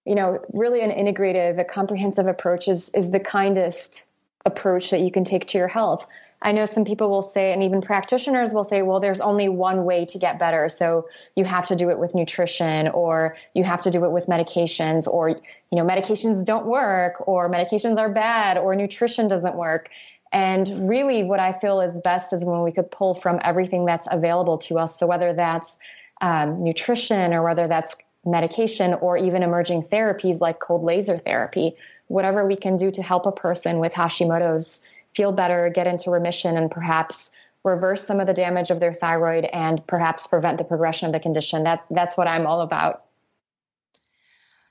you 0.06 0.14
know, 0.14 0.42
really 0.54 0.80
an 0.80 0.90
integrative, 0.90 1.60
a 1.60 1.64
comprehensive 1.64 2.26
approach 2.26 2.68
is, 2.68 2.88
is 2.94 3.10
the 3.10 3.20
kindest 3.20 4.02
approach 4.46 4.88
that 4.90 5.00
you 5.00 5.10
can 5.10 5.24
take 5.26 5.46
to 5.48 5.58
your 5.58 5.68
health. 5.68 6.06
I 6.42 6.52
know 6.52 6.64
some 6.64 6.84
people 6.86 7.10
will 7.10 7.22
say, 7.22 7.52
and 7.52 7.62
even 7.62 7.82
practitioners 7.82 8.54
will 8.54 8.64
say, 8.64 8.80
well, 8.80 8.98
there's 8.98 9.20
only 9.20 9.48
one 9.48 9.84
way 9.84 10.06
to 10.06 10.18
get 10.18 10.38
better. 10.38 10.70
So 10.70 11.06
you 11.36 11.44
have 11.44 11.66
to 11.66 11.76
do 11.76 11.90
it 11.90 11.98
with 11.98 12.14
nutrition 12.14 12.88
or 12.88 13.36
you 13.54 13.62
have 13.64 13.82
to 13.82 13.90
do 13.90 14.04
it 14.06 14.10
with 14.10 14.26
medications 14.26 15.06
or, 15.06 15.28
you 15.28 15.38
know, 15.72 15.84
medications 15.84 16.44
don't 16.44 16.64
work 16.64 17.28
or 17.28 17.50
medications 17.50 17.98
are 17.98 18.08
bad 18.08 18.56
or 18.56 18.74
nutrition 18.74 19.28
doesn't 19.28 19.54
work. 19.54 19.90
And 20.32 20.88
really, 20.88 21.24
what 21.24 21.40
I 21.40 21.52
feel 21.52 21.80
is 21.80 21.98
best 21.98 22.32
is 22.32 22.44
when 22.44 22.62
we 22.62 22.72
could 22.72 22.90
pull 22.90 23.14
from 23.14 23.40
everything 23.42 23.84
that's 23.84 24.06
available 24.10 24.58
to 24.58 24.78
us. 24.78 24.96
So, 24.96 25.06
whether 25.06 25.32
that's 25.32 25.78
um, 26.20 26.62
nutrition 26.62 27.34
or 27.34 27.42
whether 27.42 27.66
that's 27.66 27.94
medication 28.24 28.94
or 28.94 29.16
even 29.16 29.42
emerging 29.42 29.82
therapies 29.82 30.40
like 30.40 30.60
cold 30.60 30.84
laser 30.84 31.16
therapy, 31.16 31.74
whatever 32.06 32.46
we 32.46 32.56
can 32.56 32.76
do 32.76 32.90
to 32.92 33.02
help 33.02 33.26
a 33.26 33.32
person 33.32 33.78
with 33.78 33.92
Hashimoto's 33.92 34.84
feel 35.14 35.32
better, 35.32 35.70
get 35.70 35.86
into 35.86 36.10
remission, 36.10 36.56
and 36.56 36.70
perhaps 36.70 37.30
reverse 37.64 38.06
some 38.06 38.20
of 38.20 38.26
the 38.26 38.34
damage 38.34 38.70
of 38.70 38.80
their 38.80 38.92
thyroid 38.92 39.44
and 39.52 39.86
perhaps 39.86 40.26
prevent 40.26 40.58
the 40.58 40.64
progression 40.64 41.06
of 41.06 41.12
the 41.12 41.20
condition. 41.20 41.64
That, 41.64 41.84
that's 41.90 42.16
what 42.16 42.26
I'm 42.26 42.46
all 42.46 42.62
about. 42.62 43.04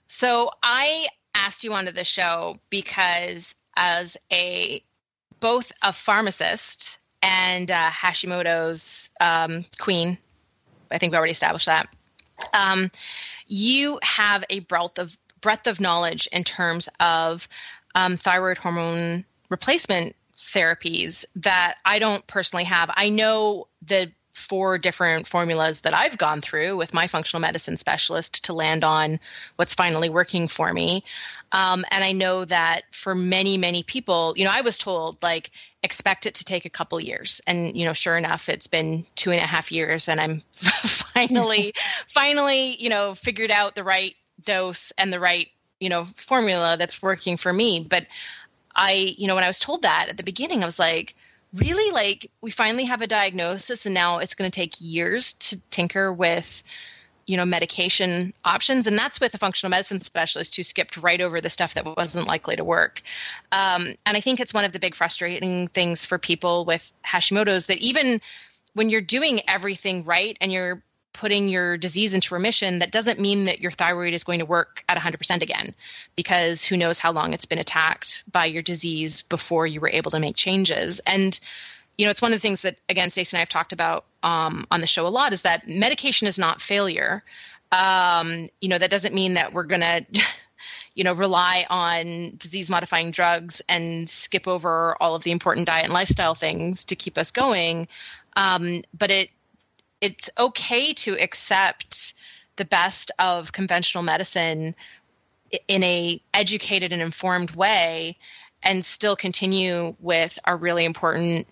So, 0.08 0.51
I 0.63 1.08
asked 1.36 1.63
you 1.63 1.74
onto 1.74 1.91
the 1.91 2.03
show 2.03 2.60
because 2.69 3.55
as 3.77 4.17
a 4.34 4.84
both 5.39 5.72
a 5.81 5.93
pharmacist 5.93 7.00
and 7.22 7.72
uh, 7.72 7.89
Hashimoto's 7.89 9.10
um, 9.19 9.65
queen. 9.79 10.17
I 10.91 10.98
think 10.98 11.12
we 11.12 11.17
already 11.17 11.31
established 11.31 11.67
that. 11.67 11.88
Um, 12.53 12.91
you 13.48 14.00
have 14.03 14.43
a 14.50 14.60
breadth 14.62 15.00
of 15.00 15.17
breadth 15.41 15.67
of 15.67 15.79
knowledge 15.79 16.27
in 16.31 16.43
terms 16.43 16.89
of 17.00 17.48
um, 17.96 18.17
thyroid 18.17 18.58
hormone 18.58 19.25
replacement 19.50 20.15
therapies 20.39 21.25
that 21.36 21.75
I 21.86 22.00
don't 22.00 22.25
personally 22.25 22.63
have. 22.63 22.89
I 22.96 23.10
know 23.10 23.67
the 23.81 24.12
four 24.39 24.77
different 24.77 25.27
formulas 25.27 25.81
that 25.81 25.93
I've 25.93 26.17
gone 26.17 26.41
through 26.41 26.77
with 26.77 26.93
my 26.93 27.08
functional 27.08 27.41
medicine 27.41 27.75
specialist 27.75 28.46
to 28.46 28.53
land 28.53 28.84
on 28.84 29.19
what's 29.58 29.74
finally 29.74 30.10
working 30.10 30.48
for 30.48 30.74
me. 30.74 31.03
Um, 31.51 31.84
and 31.91 32.03
I 32.03 32.13
know 32.13 32.46
that 32.46 32.84
for 32.91 33.13
many, 33.13 33.58
many 33.58 33.84
people, 33.84 34.34
you 34.38 34.46
know, 34.46 34.51
I 34.51 34.62
was 34.62 34.77
told 34.77 35.22
like 35.22 35.51
expect 35.84 36.25
it 36.25 36.36
to 36.36 36.46
take 36.46 36.65
a 36.65 36.69
couple 36.69 37.00
years. 37.01 37.41
And, 37.48 37.77
you 37.77 37.86
know, 37.86 37.93
sure 37.93 38.17
enough, 38.17 38.50
it's 38.50 38.67
been 38.67 39.05
two 39.15 39.31
and 39.31 39.41
a 39.41 39.48
half 39.48 39.72
years 39.72 40.08
and 40.08 40.22
I'm 40.22 40.41
finally, 40.53 41.74
finally, 42.13 42.75
you 42.81 42.89
know, 42.89 43.15
figured 43.15 43.51
out 43.51 43.75
the 43.75 43.84
right 43.84 44.15
dose 44.46 44.93
and 44.98 45.12
the 45.12 45.19
right, 45.19 45.50
you 45.79 45.89
know, 45.89 46.08
formula 46.15 46.77
that's 46.77 47.01
working 47.01 47.36
for 47.38 47.51
me. 47.51 47.81
But 47.81 48.08
I, 48.79 49.13
you 49.17 49.27
know, 49.27 49.36
when 49.36 49.43
I 49.43 49.48
was 49.48 49.59
told 49.59 49.81
that 49.81 50.07
at 50.09 50.15
the 50.15 50.24
beginning, 50.24 50.63
I 50.63 50.65
was 50.65 50.79
like, 50.79 51.15
really? 51.53 51.91
Like 51.91 52.31
we 52.41 52.50
finally 52.50 52.86
have 52.86 53.01
a 53.01 53.07
diagnosis 53.07 53.86
and 53.86 53.93
now 53.93 54.19
it's 54.19 54.36
going 54.36 54.50
to 54.50 54.55
take 54.55 54.75
years 54.79 55.33
to 55.33 55.59
tinker 55.69 56.13
with 56.13 56.63
you 57.25 57.38
know 57.38 57.45
medication 57.45 58.33
options? 58.43 58.88
And 58.88 58.98
that's 58.98 59.19
with 59.19 59.36
a 59.36 59.38
functional 59.38 59.69
medicine 59.69 60.00
specialist 60.00 60.55
who 60.55 60.63
skipped 60.63 60.98
right 60.98 61.21
over 61.21 61.39
the 61.39 61.50
stuff 61.50 61.75
that 61.75 61.86
wasn't 61.86 62.27
likely 62.27 62.55
to 62.55 62.63
work. 62.63 63.03
Um, 63.51 63.95
and 64.05 64.17
i 64.17 64.19
think 64.19 64.39
it's 64.39 64.53
one 64.53 64.65
of 64.65 64.71
the 64.71 64.79
big 64.79 64.95
frustrating 64.95 65.67
things 65.67 66.05
for 66.05 66.17
people 66.17 66.65
with 66.65 66.91
hashimoto's 67.05 67.67
that 67.67 67.77
even 67.77 68.19
when 68.74 68.89
you're 68.89 69.01
doing 69.01 69.41
everything 69.48 70.05
right 70.05 70.38
and 70.41 70.51
you're 70.51 70.81
putting 71.13 71.50
your 71.50 71.78
disease 71.78 72.13
into 72.13 72.34
remission, 72.34 72.80
that 72.80 72.92
doesn't 72.92 73.20
mean 73.20 73.46
that 73.46 73.60
your 73.60 73.72
thyroid 73.72 74.13
is 74.13 74.24
going 74.24 74.39
to 74.39 74.46
work 74.46 74.84
at 74.88 74.98
100% 74.98 75.42
again, 75.42 75.74
because 76.16 76.63
who 76.63 76.78
knows 76.78 77.00
how 77.00 77.12
long 77.12 77.34
it's 77.34 77.46
been 77.46 77.60
attacked 77.60 78.24
by 78.32 78.46
your 78.46 78.62
disease 78.62 79.24
before 79.24 79.66
you 79.68 79.82
were 79.82 79.89
able 79.89 80.12
to 80.12 80.20
make 80.20 80.36
changes. 80.36 81.00
And, 81.06 81.38
you 81.98 82.06
know, 82.06 82.12
it's 82.12 82.22
one 82.22 82.32
of 82.32 82.38
the 82.38 82.42
things 82.42 82.62
that, 82.62 82.78
again, 82.88 83.10
Stacy 83.10 83.36
and 83.36 83.39
I 83.39 83.42
have 83.42 83.50
talked 83.50 83.74
about 83.74 84.06
um, 84.24 84.66
on 84.72 84.82
the 84.82 84.88
show 84.88 85.08
a 85.08 85.10
lot 85.10 85.34
is 85.34 85.42
that 85.42 85.68
medication 85.68 86.28
is 86.28 86.39
not 86.39 86.62
failure. 86.62 87.24
Um, 87.72 88.50
you 88.62 88.70
know, 88.70 88.78
that 88.78 88.92
doesn't 88.92 89.13
mean 89.13 89.34
that 89.34 89.54
we're 89.54 89.63
going 89.63 89.82
to. 89.82 90.06
you 90.96 91.04
know 91.06 91.13
rely 91.13 91.66
on 91.70 92.34
disease 92.38 92.70
modifying 92.70 93.12
drugs 93.12 93.62
and 93.70 94.10
skip 94.10 94.48
over 94.48 94.98
all 95.00 95.16
of 95.16 95.24
the 95.24 95.32
important 95.32 95.66
diet 95.66 95.86
and 95.86 95.94
lifestyle 95.94 96.36
things 96.36 96.84
to 96.86 96.96
keep 96.96 97.18
us 97.18 97.32
going 97.32 97.88
um, 98.36 98.82
but 98.98 99.10
it 99.10 99.30
it's 100.01 100.29
okay 100.38 100.94
to 100.94 101.18
accept 101.20 102.13
the 102.56 102.65
best 102.65 103.12
of 103.20 103.51
conventional 103.51 104.03
medicine 104.03 104.75
in 105.68 105.84
a 105.84 106.22
educated 106.34 106.91
and 106.91 107.01
informed 107.01 107.51
way 107.51 108.18
and 108.62 108.84
still 108.84 109.15
continue 109.15 109.96
with 110.00 110.38
our 110.44 110.58
really 110.58 110.86
important 110.86 111.48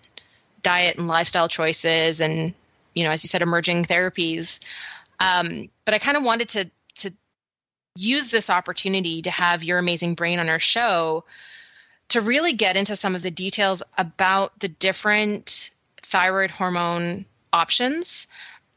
diet 0.62 0.98
and 0.98 1.08
lifestyle 1.08 1.48
choices 1.48 2.20
and 2.20 2.52
you 2.94 3.04
know 3.04 3.10
as 3.10 3.22
you 3.24 3.28
said 3.28 3.42
emerging 3.42 3.84
therapies. 3.84 4.60
Um, 5.20 5.68
but 5.84 5.94
i 5.94 5.98
kind 5.98 6.16
of 6.16 6.22
wanted 6.22 6.48
to 6.50 6.70
to 6.96 7.12
use 7.96 8.28
this 8.30 8.50
opportunity 8.50 9.22
to 9.22 9.30
have 9.30 9.64
your 9.64 9.78
amazing 9.78 10.14
brain 10.14 10.38
on 10.38 10.48
our 10.48 10.60
show 10.60 11.24
to 12.08 12.20
really 12.20 12.52
get 12.52 12.76
into 12.76 12.96
some 12.96 13.14
of 13.14 13.22
the 13.22 13.30
details 13.30 13.82
about 13.96 14.58
the 14.60 14.68
different 14.68 15.70
thyroid 16.02 16.50
hormone 16.50 17.24
options 17.52 18.26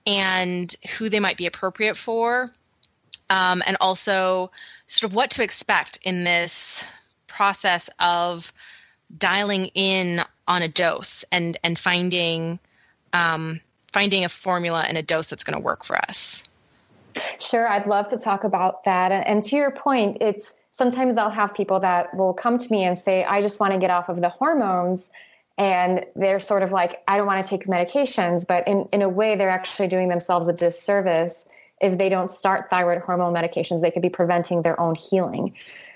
and 0.05 0.75
who 0.97 1.09
they 1.09 1.19
might 1.19 1.37
be 1.37 1.45
appropriate 1.45 1.97
for, 1.97 2.51
um, 3.29 3.61
and 3.65 3.77
also 3.79 4.51
sort 4.87 5.09
of 5.09 5.15
what 5.15 5.31
to 5.31 5.43
expect 5.43 5.99
in 6.03 6.23
this 6.23 6.83
process 7.27 7.89
of 7.99 8.51
dialing 9.17 9.65
in 9.73 10.21
on 10.47 10.61
a 10.61 10.67
dose 10.67 11.23
and 11.31 11.57
and 11.63 11.77
finding 11.77 12.59
um, 13.13 13.59
finding 13.91 14.25
a 14.25 14.29
formula 14.29 14.85
and 14.87 14.97
a 14.97 15.01
dose 15.01 15.27
that's 15.27 15.43
going 15.43 15.57
to 15.57 15.63
work 15.63 15.83
for 15.83 15.97
us. 15.97 16.43
Sure, 17.39 17.67
I'd 17.67 17.87
love 17.87 18.09
to 18.09 18.17
talk 18.17 18.43
about 18.43 18.85
that. 18.85 19.11
And 19.11 19.43
to 19.43 19.55
your 19.55 19.71
point, 19.71 20.17
it's 20.21 20.53
sometimes 20.71 21.17
I'll 21.17 21.29
have 21.29 21.53
people 21.53 21.81
that 21.81 22.15
will 22.15 22.33
come 22.33 22.57
to 22.57 22.71
me 22.71 22.83
and 22.83 22.97
say, 22.97 23.25
I 23.25 23.41
just 23.41 23.59
want 23.59 23.73
to 23.73 23.79
get 23.79 23.89
off 23.89 24.07
of 24.07 24.21
the 24.21 24.29
hormones 24.29 25.11
and 25.57 26.05
they're 26.15 26.39
sort 26.39 26.63
of 26.63 26.71
like 26.71 27.01
i 27.07 27.17
don't 27.17 27.27
want 27.27 27.43
to 27.43 27.49
take 27.49 27.67
medications 27.67 28.45
but 28.47 28.67
in, 28.67 28.87
in 28.91 29.01
a 29.01 29.09
way 29.09 29.35
they're 29.35 29.49
actually 29.49 29.87
doing 29.87 30.09
themselves 30.09 30.47
a 30.47 30.53
disservice 30.53 31.45
if 31.81 31.97
they 31.97 32.09
don't 32.09 32.31
start 32.31 32.69
thyroid 32.69 33.01
hormone 33.01 33.33
medications 33.33 33.81
they 33.81 33.91
could 33.91 34.01
be 34.01 34.09
preventing 34.09 34.61
their 34.61 34.79
own 34.79 34.95
healing 34.95 35.53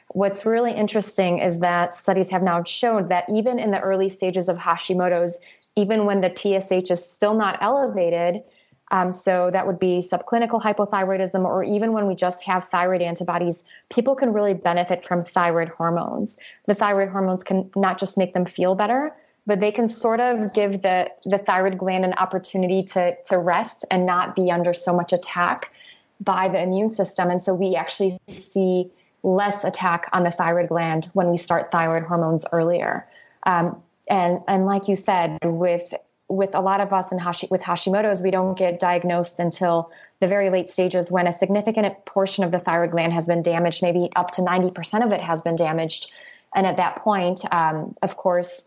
what's 0.09 0.45
really 0.45 0.71
interesting 0.71 1.39
is 1.39 1.59
that 1.59 1.93
studies 1.93 2.29
have 2.29 2.43
now 2.43 2.63
shown 2.63 3.07
that 3.07 3.25
even 3.29 3.59
in 3.59 3.71
the 3.71 3.79
early 3.81 4.09
stages 4.09 4.49
of 4.49 4.57
hashimoto's 4.57 5.39
even 5.75 6.05
when 6.05 6.21
the 6.21 6.29
tsh 6.29 6.91
is 6.91 7.03
still 7.03 7.33
not 7.33 7.57
elevated 7.61 8.43
um, 8.91 9.11
so 9.11 9.49
that 9.51 9.65
would 9.65 9.79
be 9.79 9.97
subclinical 9.97 10.61
hypothyroidism, 10.61 11.43
or 11.43 11.63
even 11.63 11.91
when 11.91 12.05
we 12.05 12.13
just 12.13 12.43
have 12.43 12.69
thyroid 12.69 13.01
antibodies, 13.01 13.63
people 13.89 14.15
can 14.15 14.31
really 14.31 14.53
benefit 14.53 15.03
from 15.03 15.23
thyroid 15.23 15.69
hormones. 15.69 16.37
The 16.67 16.75
thyroid 16.75 17.09
hormones 17.09 17.43
can 17.43 17.69
not 17.75 17.97
just 17.97 18.17
make 18.17 18.33
them 18.33 18.45
feel 18.45 18.75
better, 18.75 19.11
but 19.47 19.59
they 19.59 19.71
can 19.71 19.87
sort 19.87 20.19
of 20.19 20.53
give 20.53 20.81
the, 20.81 21.09
the 21.25 21.37
thyroid 21.37 21.77
gland 21.77 22.03
an 22.03 22.13
opportunity 22.13 22.83
to, 22.83 23.15
to 23.25 23.37
rest 23.37 23.85
and 23.91 24.05
not 24.05 24.35
be 24.35 24.51
under 24.51 24.73
so 24.73 24.93
much 24.93 25.13
attack 25.13 25.71
by 26.19 26.47
the 26.47 26.61
immune 26.61 26.89
system. 26.89 27.29
And 27.29 27.41
so 27.41 27.53
we 27.53 27.75
actually 27.75 28.19
see 28.27 28.89
less 29.23 29.63
attack 29.63 30.09
on 30.13 30.23
the 30.23 30.31
thyroid 30.31 30.69
gland 30.69 31.09
when 31.13 31.29
we 31.29 31.37
start 31.37 31.71
thyroid 31.71 32.03
hormones 32.03 32.45
earlier. 32.51 33.07
Um, 33.43 33.81
and, 34.07 34.39
and 34.47 34.65
like 34.65 34.87
you 34.87 34.95
said, 34.95 35.37
with, 35.43 35.93
with 36.27 36.55
a 36.55 36.61
lot 36.61 36.79
of 36.79 36.93
us 36.93 37.11
in 37.11 37.19
Hashi, 37.19 37.47
with 37.51 37.61
Hashimoto's, 37.61 38.21
we 38.21 38.31
don't 38.31 38.57
get 38.57 38.79
diagnosed 38.79 39.39
until 39.39 39.91
the 40.19 40.27
very 40.27 40.49
late 40.49 40.69
stages 40.69 41.11
when 41.11 41.27
a 41.27 41.33
significant 41.33 42.05
portion 42.05 42.43
of 42.43 42.51
the 42.51 42.59
thyroid 42.59 42.91
gland 42.91 43.13
has 43.13 43.27
been 43.27 43.43
damaged, 43.43 43.81
maybe 43.81 44.09
up 44.15 44.31
to 44.31 44.41
90% 44.41 45.03
of 45.03 45.11
it 45.11 45.21
has 45.21 45.41
been 45.41 45.55
damaged. 45.55 46.11
And 46.55 46.65
at 46.65 46.77
that 46.77 46.97
point, 46.97 47.41
um, 47.53 47.95
of 48.01 48.15
course, 48.15 48.65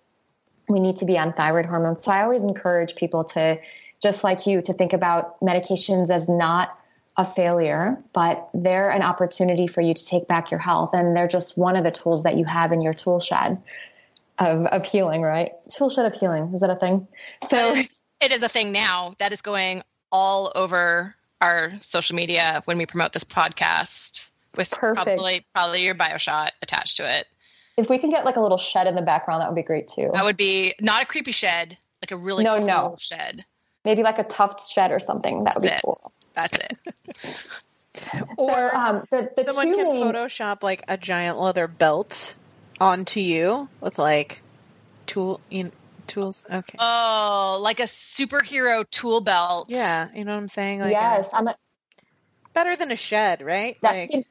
we 0.69 0.81
need 0.81 0.97
to 0.97 1.05
be 1.05 1.19
on 1.19 1.33
thyroid 1.33 1.67
hormones. 1.67 2.05
So 2.05 2.11
I 2.11 2.23
always 2.23 2.43
encourage 2.43 2.97
people 2.97 3.25
to, 3.25 3.59
just 4.03 4.25
like 4.25 4.47
you, 4.47 4.63
to 4.63 4.73
think 4.73 4.93
about 4.93 5.41
medications 5.41 6.11
as 6.11 6.29
not 6.29 6.79
a 7.17 7.25
failure, 7.25 7.99
but 8.15 8.49
they're 8.55 8.91
an 8.91 9.03
opportunity 9.03 9.67
for 9.67 9.81
you 9.81 9.93
to 9.93 10.05
take 10.07 10.29
back 10.29 10.51
your 10.51 10.61
health. 10.61 10.91
And 10.93 11.17
they're 11.17 11.29
just 11.29 11.59
one 11.59 11.77
of 11.77 11.83
the 11.83 11.91
tools 11.91 12.23
that 12.23 12.37
you 12.37 12.45
have 12.45 12.71
in 12.71 12.81
your 12.81 12.95
tool 12.95 13.19
shed 13.19 13.61
of, 14.39 14.67
of 14.67 14.87
healing, 14.87 15.23
right? 15.23 15.53
Tool 15.71 15.91
shed 15.91 16.07
of 16.07 16.15
healing. 16.15 16.53
Is 16.55 16.61
that 16.61 16.71
a 16.71 16.77
thing? 16.77 17.09
So 17.49 17.75
it 18.21 18.33
is 18.33 18.43
a 18.43 18.49
thing 18.49 18.71
now 18.71 19.15
that 19.19 19.33
is 19.33 19.43
going 19.43 19.83
all 20.13 20.53
over 20.55 21.15
our 21.41 21.73
social 21.81 22.17
media 22.17 22.63
when 22.65 22.79
we 22.79 22.87
promote 22.87 23.13
this 23.13 23.25
podcast. 23.25 24.29
with 24.57 24.71
Perfect. 24.71 25.07
probably 25.07 25.47
probably 25.55 25.85
your 25.85 25.95
bio 25.95 26.19
shot 26.19 26.53
attached 26.63 26.99
to 26.99 27.19
it. 27.19 27.27
If 27.79 27.89
we 27.89 27.97
can 27.99 28.11
get 28.11 28.25
like 28.25 28.35
a 28.35 28.41
little 28.41 28.59
shed 28.59 28.89
in 28.89 28.97
the 28.97 29.03
background, 29.03 29.41
that 29.41 29.49
would 29.49 29.55
be 29.55 29.63
great 29.63 29.87
too. 29.87 30.11
That 30.13 30.25
would 30.25 30.37
be 30.37 30.75
not 30.81 31.03
a 31.05 31.07
creepy 31.07 31.31
shed, 31.31 31.79
like 32.03 32.11
a 32.11 32.17
really 32.17 32.43
No, 32.43 32.59
cool 32.59 32.67
no. 32.67 32.97
shed. 32.99 33.45
Maybe 33.85 34.03
like 34.03 34.19
a 34.19 34.25
Tuff 34.25 34.69
Shed 34.69 34.91
or 34.91 34.99
something. 34.99 35.45
That 35.45 35.55
would 35.55 35.63
be 35.63 35.69
That's 35.69 35.79
it. 35.79 35.85
cool. 35.85 36.13
That's 36.35 36.59
it. 36.59 36.77
Or 38.37 38.71
so, 38.71 38.77
um, 38.77 39.05
the, 39.11 39.31
the 39.37 39.45
someone 39.45 39.67
two 39.67 39.75
can 39.75 39.89
main, 39.89 40.03
Photoshop 40.03 40.63
like 40.63 40.85
a 40.87 40.97
giant 40.97 41.39
leather 41.39 41.67
belt 41.67 42.37
onto 42.81 43.19
you 43.19 43.69
with 43.81 43.99
like 43.99 44.43
tool 45.07 45.41
you 45.51 45.65
know, 45.65 45.71
tools. 46.07 46.47
Okay. 46.49 46.77
Oh, 46.79 47.59
like 47.61 47.81
a 47.81 47.85
superhero 47.85 48.89
tool 48.91 49.21
belt. 49.21 49.71
yeah, 49.71 50.09
you 50.15 50.25
know 50.25 50.33
what 50.33 50.43
I'm 50.43 50.49
saying? 50.49 50.81
Like 50.81 50.93
yes, 50.93 51.29
uh, 51.33 51.37
I'm 51.39 51.49
a, 51.49 51.57
better 52.55 52.77
than 52.77 52.93
a 52.93 52.97
shed, 52.97 53.41
right? 53.41 53.77
that, 53.83 53.97
like 53.97 54.27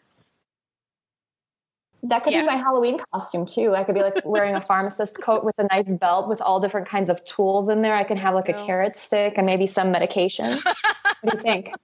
that 2.03 2.23
could 2.23 2.33
Yeah. 2.33 2.41
be 2.41 2.47
my 2.47 2.55
Halloween 2.55 2.99
costume 3.11 3.45
too. 3.45 3.73
I 3.75 3.83
could 3.83 3.95
be 3.95 4.01
like 4.01 4.21
wearing 4.23 4.55
a 4.55 4.61
pharmacist 4.69 5.19
coat 5.21 5.43
with 5.43 5.55
a 5.57 5.63
nice 5.71 5.87
belt 5.87 6.29
with 6.29 6.41
all 6.41 6.59
different 6.59 6.87
kinds 6.87 7.09
of 7.09 7.23
tools 7.25 7.69
in 7.69 7.81
there. 7.81 7.95
I 7.95 8.03
can 8.03 8.17
have 8.17 8.35
like 8.35 8.47
Yeah. 8.47 8.61
a 8.61 8.65
carrot 8.65 8.95
stick 8.95 9.33
and 9.37 9.45
maybe 9.45 9.65
some 9.65 9.91
medication. 9.91 10.59
what 11.21 11.23
do 11.23 11.37
you 11.37 11.39
think? 11.41 11.71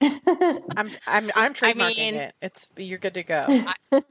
I'm 0.76 0.90
I'm 1.06 1.30
I'm 1.34 1.54
trademarking 1.54 1.96
mean- 1.96 2.14
it. 2.14 2.34
It's 2.42 2.66
you're 2.76 2.98
good 2.98 3.14
to 3.14 3.22
go. 3.22 3.46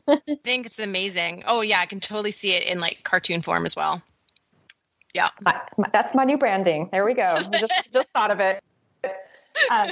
I 0.07 0.19
think 0.43 0.65
it's 0.65 0.79
amazing. 0.79 1.43
Oh 1.48 1.62
yeah, 1.62 1.79
I 1.79 1.86
can 1.86 2.00
totally 2.00 2.31
see 2.31 2.51
it 2.53 2.63
in 2.63 2.79
like 2.79 3.03
cartoon 3.03 3.41
form 3.41 3.65
as 3.65 3.75
well. 3.75 4.01
Yeah. 5.13 5.27
My- 5.41 5.62
my- 5.77 5.89
that's 5.93 6.13
my 6.13 6.25
new 6.25 6.38
branding. 6.38 6.89
There 6.91 7.05
we 7.05 7.13
go. 7.13 7.24
I 7.24 7.41
just 7.60 7.89
just 7.93 8.12
thought 8.12 8.31
of 8.31 8.39
it. 8.39 8.63
Um, 9.72 9.91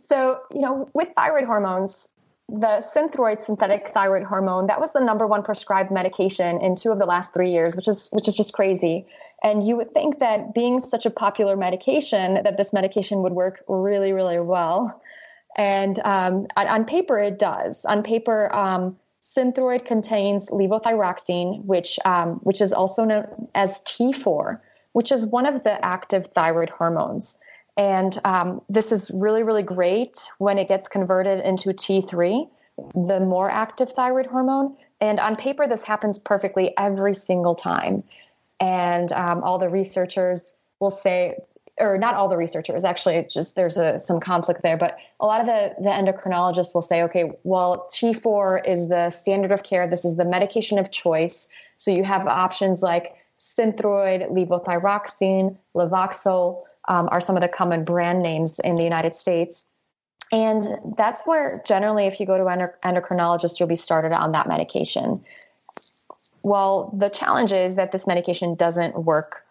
so 0.00 0.40
you 0.54 0.60
know, 0.62 0.88
with 0.94 1.08
thyroid 1.16 1.44
hormones, 1.44 2.08
the 2.48 2.82
Synthroid 2.82 3.42
synthetic 3.42 3.90
thyroid 3.92 4.24
hormone 4.24 4.68
that 4.68 4.80
was 4.80 4.92
the 4.92 5.00
number 5.00 5.26
one 5.26 5.42
prescribed 5.42 5.90
medication 5.90 6.60
in 6.60 6.76
two 6.76 6.90
of 6.90 6.98
the 6.98 7.04
last 7.04 7.34
three 7.34 7.52
years, 7.52 7.76
which 7.76 7.88
is 7.88 8.08
which 8.10 8.26
is 8.26 8.34
just 8.34 8.54
crazy. 8.54 9.06
And 9.42 9.66
you 9.66 9.76
would 9.76 9.92
think 9.92 10.18
that 10.18 10.54
being 10.54 10.80
such 10.80 11.06
a 11.06 11.10
popular 11.10 11.56
medication, 11.56 12.42
that 12.42 12.56
this 12.56 12.72
medication 12.72 13.22
would 13.22 13.32
work 13.32 13.62
really, 13.68 14.12
really 14.12 14.40
well. 14.40 15.00
And 15.56 15.98
um, 16.00 16.48
on, 16.56 16.84
paper, 16.84 17.18
it 17.18 17.38
does. 17.38 17.84
On 17.84 18.02
paper, 18.02 18.52
um, 18.54 18.96
Synthroid 19.22 19.84
contains 19.84 20.50
levothyroxine, 20.50 21.64
which 21.64 21.98
um, 22.04 22.40
which 22.42 22.60
is 22.60 22.72
also 22.72 23.04
known 23.04 23.48
as 23.54 23.80
T4, 23.82 24.58
which 24.92 25.12
is 25.12 25.26
one 25.26 25.46
of 25.46 25.62
the 25.64 25.84
active 25.84 26.28
thyroid 26.28 26.70
hormones. 26.70 27.36
And 27.78 28.18
um, 28.24 28.60
this 28.68 28.90
is 28.90 29.08
really, 29.14 29.44
really 29.44 29.62
great 29.62 30.18
when 30.38 30.58
it 30.58 30.66
gets 30.66 30.88
converted 30.88 31.38
into 31.46 31.68
T3, 31.68 32.50
the 33.06 33.20
more 33.20 33.48
active 33.48 33.92
thyroid 33.92 34.26
hormone. 34.26 34.76
And 35.00 35.20
on 35.20 35.36
paper, 35.36 35.68
this 35.68 35.84
happens 35.84 36.18
perfectly 36.18 36.74
every 36.76 37.14
single 37.14 37.54
time. 37.54 38.02
And 38.58 39.12
um, 39.12 39.44
all 39.44 39.58
the 39.58 39.68
researchers 39.68 40.54
will 40.80 40.90
say, 40.90 41.36
or 41.78 41.96
not 41.98 42.14
all 42.14 42.28
the 42.28 42.36
researchers, 42.36 42.84
actually, 42.84 43.24
just 43.30 43.54
there's 43.54 43.76
a, 43.76 44.00
some 44.00 44.18
conflict 44.18 44.62
there, 44.62 44.76
but 44.76 44.98
a 45.20 45.26
lot 45.26 45.40
of 45.40 45.46
the, 45.46 45.74
the 45.80 45.90
endocrinologists 45.90 46.74
will 46.74 46.82
say, 46.82 47.04
okay, 47.04 47.30
well, 47.44 47.88
T4 47.92 48.66
is 48.66 48.88
the 48.88 49.10
standard 49.10 49.52
of 49.52 49.62
care. 49.62 49.86
This 49.86 50.04
is 50.04 50.16
the 50.16 50.24
medication 50.24 50.80
of 50.80 50.90
choice. 50.90 51.48
So 51.76 51.92
you 51.92 52.02
have 52.02 52.26
options 52.26 52.82
like 52.82 53.14
Synthroid, 53.38 54.32
levothyroxine, 54.32 55.56
Levoxyl 55.76 56.64
um, 56.88 57.08
are 57.12 57.20
some 57.20 57.36
of 57.36 57.42
the 57.42 57.48
common 57.48 57.84
brand 57.84 58.22
names 58.22 58.58
in 58.60 58.76
the 58.76 58.84
United 58.84 59.14
States. 59.14 59.66
And 60.32 60.64
that's 60.96 61.22
where 61.22 61.62
generally, 61.66 62.06
if 62.06 62.20
you 62.20 62.26
go 62.26 62.36
to 62.36 62.46
an 62.46 62.60
endo- 62.60 63.00
endocrinologist, 63.00 63.58
you'll 63.58 63.68
be 63.68 63.76
started 63.76 64.12
on 64.12 64.32
that 64.32 64.48
medication. 64.48 65.22
Well, 66.42 66.92
the 66.96 67.08
challenge 67.08 67.52
is 67.52 67.76
that 67.76 67.92
this 67.92 68.06
medication 68.06 68.54
doesn't 68.54 69.04
work 69.04 69.44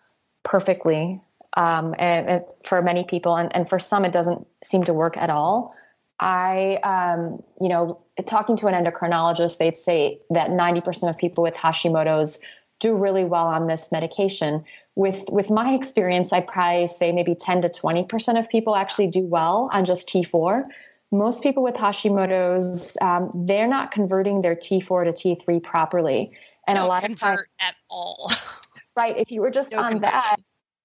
perfectly 0.43 1.21
um, 1.57 1.95
and, 1.97 2.29
and 2.29 2.45
for 2.63 2.81
many 2.83 3.03
people, 3.03 3.35
and, 3.35 3.53
and 3.55 3.67
for 3.67 3.79
some, 3.79 4.05
it 4.05 4.11
doesn't 4.11 4.45
seem 4.63 4.83
to 4.83 4.93
work 4.93 5.17
at 5.17 5.31
all. 5.31 5.73
I, 6.19 6.75
um, 6.83 7.43
you 7.59 7.67
know, 7.67 7.99
talking 8.25 8.55
to 8.57 8.67
an 8.67 8.73
endocrinologist, 8.73 9.57
they'd 9.57 9.75
say 9.75 10.19
that 10.29 10.51
90% 10.51 11.09
of 11.09 11.17
people 11.17 11.43
with 11.43 11.55
Hashimoto's 11.55 12.39
do 12.79 12.95
really 12.95 13.25
well 13.25 13.47
on 13.47 13.67
this 13.67 13.91
medication. 13.91 14.63
With 14.95 15.25
with 15.29 15.49
my 15.49 15.73
experience, 15.73 16.33
I'd 16.33 16.47
probably 16.47 16.87
say 16.87 17.11
maybe 17.11 17.35
10 17.35 17.61
to 17.61 17.69
20% 17.69 18.39
of 18.39 18.49
people 18.49 18.75
actually 18.75 19.07
do 19.07 19.25
well 19.25 19.69
on 19.71 19.85
just 19.85 20.09
T4. 20.09 20.65
Most 21.11 21.41
people 21.43 21.63
with 21.63 21.75
Hashimoto's, 21.75 22.97
um, 23.01 23.31
they're 23.33 23.67
not 23.67 23.91
converting 23.91 24.41
their 24.41 24.55
T4 24.55 25.15
to 25.15 25.35
T3 25.35 25.63
properly. 25.63 26.31
And 26.67 26.77
a 26.77 26.81
Don't 26.81 26.89
lot 26.89 27.03
of 27.03 27.09
times, 27.09 27.19
convert 27.21 27.49
at 27.61 27.75
all. 27.89 28.31
right, 28.95 29.15
if 29.17 29.31
you 29.31 29.41
were 29.41 29.51
just 29.51 29.71
No 29.71 29.79
on 29.79 29.87
conversion. 29.93 30.01
that, 30.01 30.37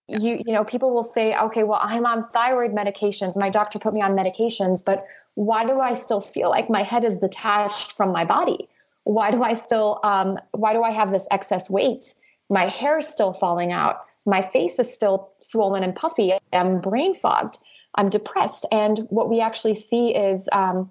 you 0.09 0.43
you 0.47 0.53
know 0.53 0.65
people 0.65 0.93
will 0.93 1.05
say 1.05 1.37
okay 1.37 1.63
well 1.63 1.79
i'm 1.83 2.05
on 2.05 2.29
thyroid 2.31 2.73
medications 2.73 3.37
my 3.37 3.49
doctor 3.49 3.79
put 3.79 3.95
me 3.95 4.03
on 4.03 4.13
medications 4.13 4.85
but 4.85 5.05
why 5.35 5.65
do 5.65 5.81
i 5.81 5.95
still 5.95 6.21
feel 6.21 6.51
like 6.51 6.69
my 6.69 6.83
head 6.83 7.05
is 7.05 7.19
detached 7.19 7.97
from 7.97 8.11
my 8.13 8.25
body 8.25 8.69
why 9.05 9.31
do 9.31 9.43
i 9.43 9.53
still 9.55 10.01
um, 10.05 10.39
why 10.53 10.73
do 10.73 10.83
i 10.83 10.91
have 10.91 11.11
this 11.11 11.27
excess 11.31 11.69
weight? 11.71 12.15
My 12.51 12.69
hair 12.69 12.99
is 12.99 13.09
still 13.09 13.33
falling 13.33 13.73
out. 13.73 14.05
My 14.27 14.43
face 14.43 14.79
is 14.79 14.93
still 14.93 15.33
swollen 15.41 15.83
and 15.83 15.95
puffy. 15.95 16.35
I'm 16.53 16.81
brain 16.81 17.15
fogged. 17.15 17.59
I'm 17.95 18.11
depressed. 18.11 18.67
And 18.71 19.01
what 19.11 19.29
we 19.29 19.41
actually 19.41 19.75
see 19.75 20.15
is 20.15 20.49
um, 20.53 20.91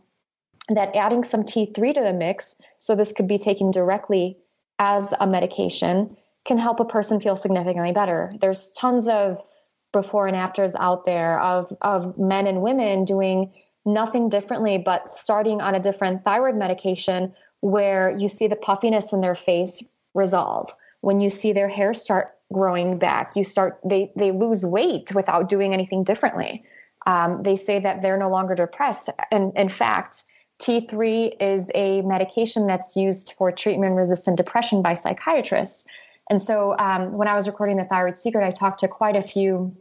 that 0.69 0.95
adding 0.95 1.23
some 1.23 1.43
t3 1.43 1.93
to 1.93 2.01
the 2.01 2.13
mix 2.13 2.55
so 2.79 2.95
this 2.95 3.11
could 3.11 3.27
be 3.27 3.37
taken 3.37 3.71
directly 3.71 4.37
as 4.79 5.13
a 5.19 5.27
medication 5.27 6.17
can 6.45 6.57
help 6.57 6.79
a 6.79 6.85
person 6.85 7.19
feel 7.19 7.35
significantly 7.35 7.91
better. 7.91 8.31
There's 8.41 8.71
tons 8.71 9.07
of 9.07 9.45
before 9.91 10.27
and 10.27 10.35
afters 10.35 10.73
out 10.75 11.05
there 11.05 11.39
of 11.41 11.71
of 11.81 12.17
men 12.17 12.47
and 12.47 12.61
women 12.61 13.05
doing 13.05 13.51
nothing 13.85 14.29
differently 14.29 14.77
but 14.77 15.11
starting 15.11 15.61
on 15.61 15.75
a 15.75 15.79
different 15.79 16.23
thyroid 16.23 16.55
medication 16.55 17.33
where 17.61 18.15
you 18.17 18.27
see 18.27 18.47
the 18.47 18.55
puffiness 18.55 19.13
in 19.13 19.21
their 19.21 19.35
face 19.35 19.81
resolve. 20.13 20.73
When 21.01 21.19
you 21.19 21.29
see 21.29 21.53
their 21.53 21.69
hair 21.69 21.93
start 21.93 22.35
growing 22.51 22.97
back, 22.99 23.35
you 23.35 23.43
start 23.43 23.79
they 23.83 24.11
they 24.15 24.31
lose 24.31 24.65
weight 24.65 25.13
without 25.15 25.49
doing 25.49 25.73
anything 25.73 26.03
differently. 26.03 26.63
Um, 27.07 27.41
they 27.41 27.55
say 27.55 27.79
that 27.79 28.01
they're 28.01 28.17
no 28.17 28.29
longer 28.29 28.53
depressed, 28.53 29.09
and 29.31 29.53
in 29.55 29.69
fact, 29.69 30.23
T3 30.61 31.35
is 31.39 31.71
a 31.73 32.01
medication 32.01 32.67
that's 32.67 32.95
used 32.95 33.33
for 33.37 33.51
treatment 33.51 33.95
resistant 33.95 34.37
depression 34.37 34.83
by 34.83 34.93
psychiatrists. 34.93 35.85
And 36.29 36.39
so 36.39 36.77
um, 36.77 37.13
when 37.13 37.27
I 37.27 37.35
was 37.35 37.47
recording 37.47 37.77
The 37.77 37.85
Thyroid 37.85 38.15
Secret, 38.15 38.45
I 38.45 38.51
talked 38.51 38.81
to 38.81 38.87
quite 38.87 39.15
a 39.15 39.23
few 39.23 39.75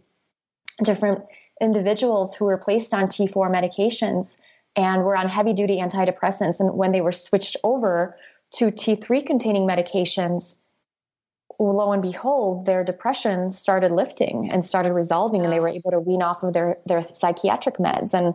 different 0.82 1.22
individuals 1.60 2.34
who 2.34 2.46
were 2.46 2.56
placed 2.56 2.94
on 2.94 3.08
T4 3.08 3.50
medications 3.50 4.36
and 4.76 5.02
were 5.02 5.16
on 5.16 5.28
heavy 5.28 5.52
duty 5.52 5.78
antidepressants. 5.80 6.60
And 6.60 6.74
when 6.74 6.92
they 6.92 7.00
were 7.00 7.12
switched 7.12 7.56
over 7.64 8.16
to 8.54 8.66
T3 8.66 9.26
containing 9.26 9.66
medications, 9.66 10.58
lo 11.58 11.92
and 11.92 12.02
behold, 12.02 12.66
their 12.66 12.84
depression 12.84 13.52
started 13.52 13.92
lifting 13.92 14.50
and 14.50 14.64
started 14.64 14.92
resolving, 14.92 15.44
and 15.44 15.52
they 15.52 15.60
were 15.60 15.68
able 15.68 15.90
to 15.90 16.00
wean 16.00 16.22
off 16.22 16.42
of 16.42 16.52
their, 16.52 16.78
their 16.86 17.06
psychiatric 17.12 17.76
meds. 17.76 18.14
And 18.14 18.34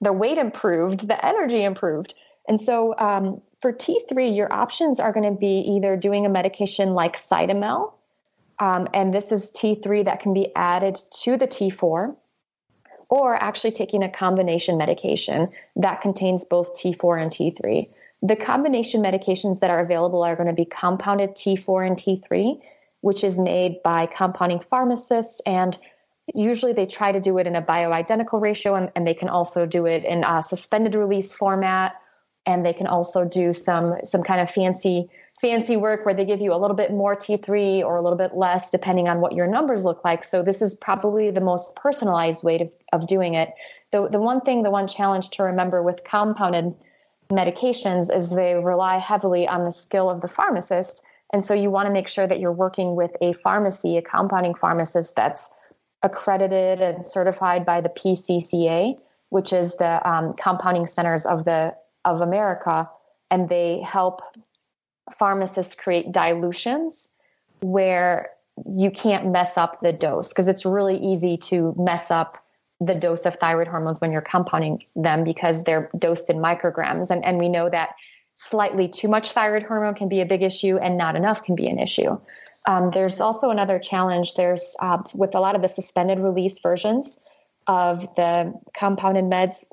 the 0.00 0.12
weight 0.12 0.38
improved, 0.38 1.06
the 1.06 1.24
energy 1.24 1.62
improved. 1.62 2.14
And 2.48 2.60
so 2.60 2.94
um, 2.98 3.40
for 3.60 3.72
T3, 3.72 4.34
your 4.36 4.52
options 4.52 5.00
are 5.00 5.12
going 5.12 5.32
to 5.32 5.38
be 5.38 5.60
either 5.76 5.96
doing 5.96 6.26
a 6.26 6.28
medication 6.28 6.94
like 6.94 7.16
Cytomel, 7.16 7.92
um, 8.58 8.88
and 8.94 9.12
this 9.12 9.32
is 9.32 9.50
T3 9.50 10.04
that 10.04 10.20
can 10.20 10.32
be 10.32 10.54
added 10.54 10.98
to 11.22 11.36
the 11.36 11.46
T4, 11.46 12.14
or 13.08 13.34
actually 13.34 13.72
taking 13.72 14.02
a 14.02 14.10
combination 14.10 14.78
medication 14.78 15.48
that 15.76 16.00
contains 16.00 16.44
both 16.44 16.74
T4 16.74 17.22
and 17.22 17.30
T3. 17.30 17.88
The 18.22 18.36
combination 18.36 19.02
medications 19.02 19.60
that 19.60 19.70
are 19.70 19.80
available 19.80 20.22
are 20.22 20.36
going 20.36 20.48
to 20.48 20.54
be 20.54 20.64
compounded 20.64 21.36
T4 21.36 21.86
and 21.86 21.96
T3, 21.96 22.60
which 23.00 23.22
is 23.22 23.38
made 23.38 23.82
by 23.82 24.06
compounding 24.06 24.60
pharmacists 24.60 25.40
and 25.44 25.76
usually 26.32 26.72
they 26.72 26.86
try 26.86 27.12
to 27.12 27.20
do 27.20 27.38
it 27.38 27.46
in 27.46 27.56
a 27.56 27.62
bioidentical 27.62 28.40
ratio 28.40 28.74
and, 28.74 28.90
and 28.96 29.06
they 29.06 29.14
can 29.14 29.28
also 29.28 29.66
do 29.66 29.86
it 29.86 30.04
in 30.04 30.24
a 30.24 30.42
suspended 30.42 30.94
release 30.94 31.32
format 31.32 32.00
and 32.46 32.64
they 32.64 32.72
can 32.72 32.86
also 32.86 33.24
do 33.24 33.52
some 33.52 33.96
some 34.04 34.22
kind 34.22 34.40
of 34.40 34.50
fancy 34.50 35.10
fancy 35.40 35.76
work 35.76 36.04
where 36.06 36.14
they 36.14 36.24
give 36.24 36.40
you 36.40 36.54
a 36.54 36.56
little 36.56 36.76
bit 36.76 36.92
more 36.92 37.16
T3 37.16 37.82
or 37.82 37.96
a 37.96 38.02
little 38.02 38.18
bit 38.18 38.34
less 38.34 38.70
depending 38.70 39.08
on 39.08 39.20
what 39.20 39.32
your 39.32 39.46
numbers 39.46 39.84
look 39.84 40.04
like. 40.04 40.24
So 40.24 40.42
this 40.42 40.62
is 40.62 40.74
probably 40.74 41.30
the 41.30 41.40
most 41.40 41.74
personalized 41.76 42.44
way 42.44 42.58
to, 42.58 42.70
of 42.92 43.06
doing 43.06 43.34
it. 43.34 43.52
The 43.90 44.08
the 44.08 44.20
one 44.20 44.40
thing, 44.40 44.62
the 44.62 44.70
one 44.70 44.86
challenge 44.86 45.30
to 45.30 45.42
remember 45.42 45.82
with 45.82 46.04
compounded 46.04 46.74
medications 47.30 48.14
is 48.14 48.30
they 48.30 48.54
rely 48.54 48.98
heavily 48.98 49.48
on 49.48 49.64
the 49.64 49.72
skill 49.72 50.08
of 50.08 50.20
the 50.20 50.28
pharmacist. 50.28 51.02
And 51.32 51.44
so 51.44 51.52
you 51.54 51.70
want 51.70 51.86
to 51.86 51.92
make 51.92 52.06
sure 52.06 52.26
that 52.26 52.38
you're 52.38 52.52
working 52.52 52.94
with 52.94 53.16
a 53.20 53.32
pharmacy, 53.32 53.96
a 53.96 54.02
compounding 54.02 54.54
pharmacist 54.54 55.16
that's 55.16 55.50
accredited 56.02 56.80
and 56.80 57.04
certified 57.04 57.64
by 57.64 57.80
the 57.80 57.88
PCCA, 57.88 58.96
which 59.30 59.52
is 59.52 59.76
the 59.76 60.08
um, 60.08 60.34
Compounding 60.34 60.86
Centers 60.86 61.26
of 61.26 61.44
the 61.44 61.74
of 62.04 62.20
America. 62.20 62.88
and 63.30 63.48
they 63.48 63.80
help 63.80 64.20
pharmacists 65.12 65.74
create 65.74 66.12
dilutions 66.12 67.08
where 67.60 68.30
you 68.66 68.90
can't 68.90 69.30
mess 69.30 69.56
up 69.56 69.80
the 69.80 69.92
dose 69.92 70.28
because 70.28 70.48
it's 70.48 70.64
really 70.64 70.96
easy 70.96 71.36
to 71.36 71.74
mess 71.76 72.10
up 72.10 72.44
the 72.80 72.94
dose 72.94 73.24
of 73.24 73.34
thyroid 73.36 73.68
hormones 73.68 74.00
when 74.00 74.12
you're 74.12 74.20
compounding 74.20 74.82
them 74.96 75.24
because 75.24 75.64
they're 75.64 75.90
dosed 75.98 76.28
in 76.30 76.38
micrograms. 76.38 77.10
And, 77.10 77.24
and 77.24 77.38
we 77.38 77.48
know 77.48 77.68
that 77.70 77.94
slightly 78.34 78.88
too 78.88 79.08
much 79.08 79.32
thyroid 79.32 79.62
hormone 79.62 79.94
can 79.94 80.08
be 80.08 80.20
a 80.20 80.26
big 80.26 80.42
issue 80.42 80.76
and 80.78 80.96
not 80.96 81.16
enough 81.16 81.42
can 81.44 81.54
be 81.54 81.68
an 81.68 81.78
issue. 81.78 82.18
Um, 82.66 82.90
there's 82.90 83.20
also 83.20 83.50
another 83.50 83.78
challenge. 83.78 84.34
There's 84.34 84.74
uh, 84.80 85.02
with 85.14 85.34
a 85.34 85.40
lot 85.40 85.54
of 85.54 85.62
the 85.62 85.68
suspended 85.68 86.18
release 86.18 86.58
versions 86.58 87.20
of 87.66 88.00
the 88.16 88.52
compounded 88.74 89.24
meds, 89.24 89.64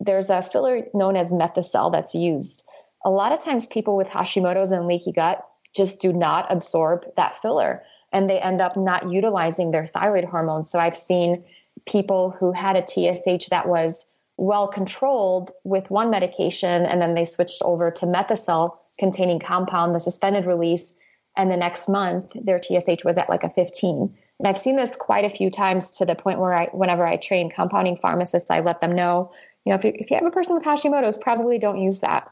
there's 0.00 0.30
a 0.30 0.42
filler 0.42 0.86
known 0.94 1.16
as 1.16 1.30
Methocel 1.30 1.90
that's 1.90 2.14
used. 2.14 2.64
A 3.04 3.10
lot 3.10 3.32
of 3.32 3.40
times, 3.40 3.66
people 3.66 3.96
with 3.96 4.08
Hashimoto's 4.08 4.72
and 4.72 4.86
leaky 4.86 5.12
gut 5.12 5.46
just 5.74 6.00
do 6.00 6.12
not 6.12 6.52
absorb 6.52 7.06
that 7.16 7.40
filler 7.40 7.82
and 8.12 8.28
they 8.28 8.38
end 8.38 8.60
up 8.60 8.76
not 8.76 9.10
utilizing 9.10 9.70
their 9.70 9.86
thyroid 9.86 10.24
hormones. 10.24 10.70
So 10.70 10.78
I've 10.78 10.96
seen 10.96 11.44
people 11.86 12.30
who 12.30 12.52
had 12.52 12.76
a 12.76 12.86
TSH 12.86 13.48
that 13.48 13.66
was 13.66 14.06
well 14.36 14.68
controlled 14.68 15.50
with 15.64 15.90
one 15.90 16.10
medication 16.10 16.84
and 16.84 17.00
then 17.00 17.14
they 17.14 17.24
switched 17.24 17.62
over 17.62 17.90
to 17.90 18.06
Methocel 18.06 18.76
containing 18.98 19.40
compound, 19.40 19.94
the 19.94 20.00
suspended 20.00 20.46
release, 20.46 20.94
and 21.36 21.50
the 21.50 21.56
next 21.56 21.88
month 21.88 22.32
their 22.34 22.60
TSH 22.60 23.04
was 23.04 23.16
at 23.16 23.30
like 23.30 23.44
a 23.44 23.50
15. 23.50 24.14
And 24.38 24.48
I've 24.48 24.58
seen 24.58 24.76
this 24.76 24.94
quite 24.96 25.24
a 25.24 25.30
few 25.30 25.50
times 25.50 25.92
to 25.92 26.04
the 26.04 26.14
point 26.14 26.40
where 26.40 26.52
I, 26.52 26.66
whenever 26.72 27.06
I 27.06 27.16
train 27.16 27.50
compounding 27.50 27.96
pharmacists, 27.96 28.50
I 28.50 28.60
let 28.60 28.80
them 28.80 28.94
know, 28.94 29.32
you 29.64 29.70
know, 29.70 29.76
if 29.76 29.84
you, 29.84 29.92
if 29.94 30.10
you 30.10 30.16
have 30.16 30.26
a 30.26 30.30
person 30.30 30.54
with 30.54 30.64
Hashimoto's, 30.64 31.16
probably 31.16 31.58
don't 31.58 31.80
use 31.80 32.00
that. 32.00 32.30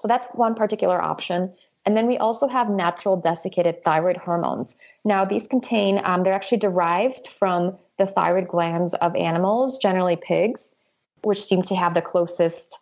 So 0.00 0.08
that's 0.08 0.26
one 0.34 0.54
particular 0.54 1.00
option. 1.00 1.52
And 1.84 1.96
then 1.96 2.06
we 2.06 2.18
also 2.18 2.48
have 2.48 2.68
natural 2.68 3.16
desiccated 3.16 3.82
thyroid 3.82 4.16
hormones. 4.16 4.76
Now, 5.04 5.24
these 5.24 5.46
contain, 5.46 6.00
um, 6.04 6.22
they're 6.22 6.34
actually 6.34 6.58
derived 6.58 7.28
from 7.28 7.78
the 7.98 8.06
thyroid 8.06 8.48
glands 8.48 8.94
of 8.94 9.16
animals, 9.16 9.78
generally 9.78 10.16
pigs, 10.16 10.74
which 11.22 11.42
seem 11.42 11.62
to 11.62 11.74
have 11.74 11.94
the 11.94 12.02
closest 12.02 12.78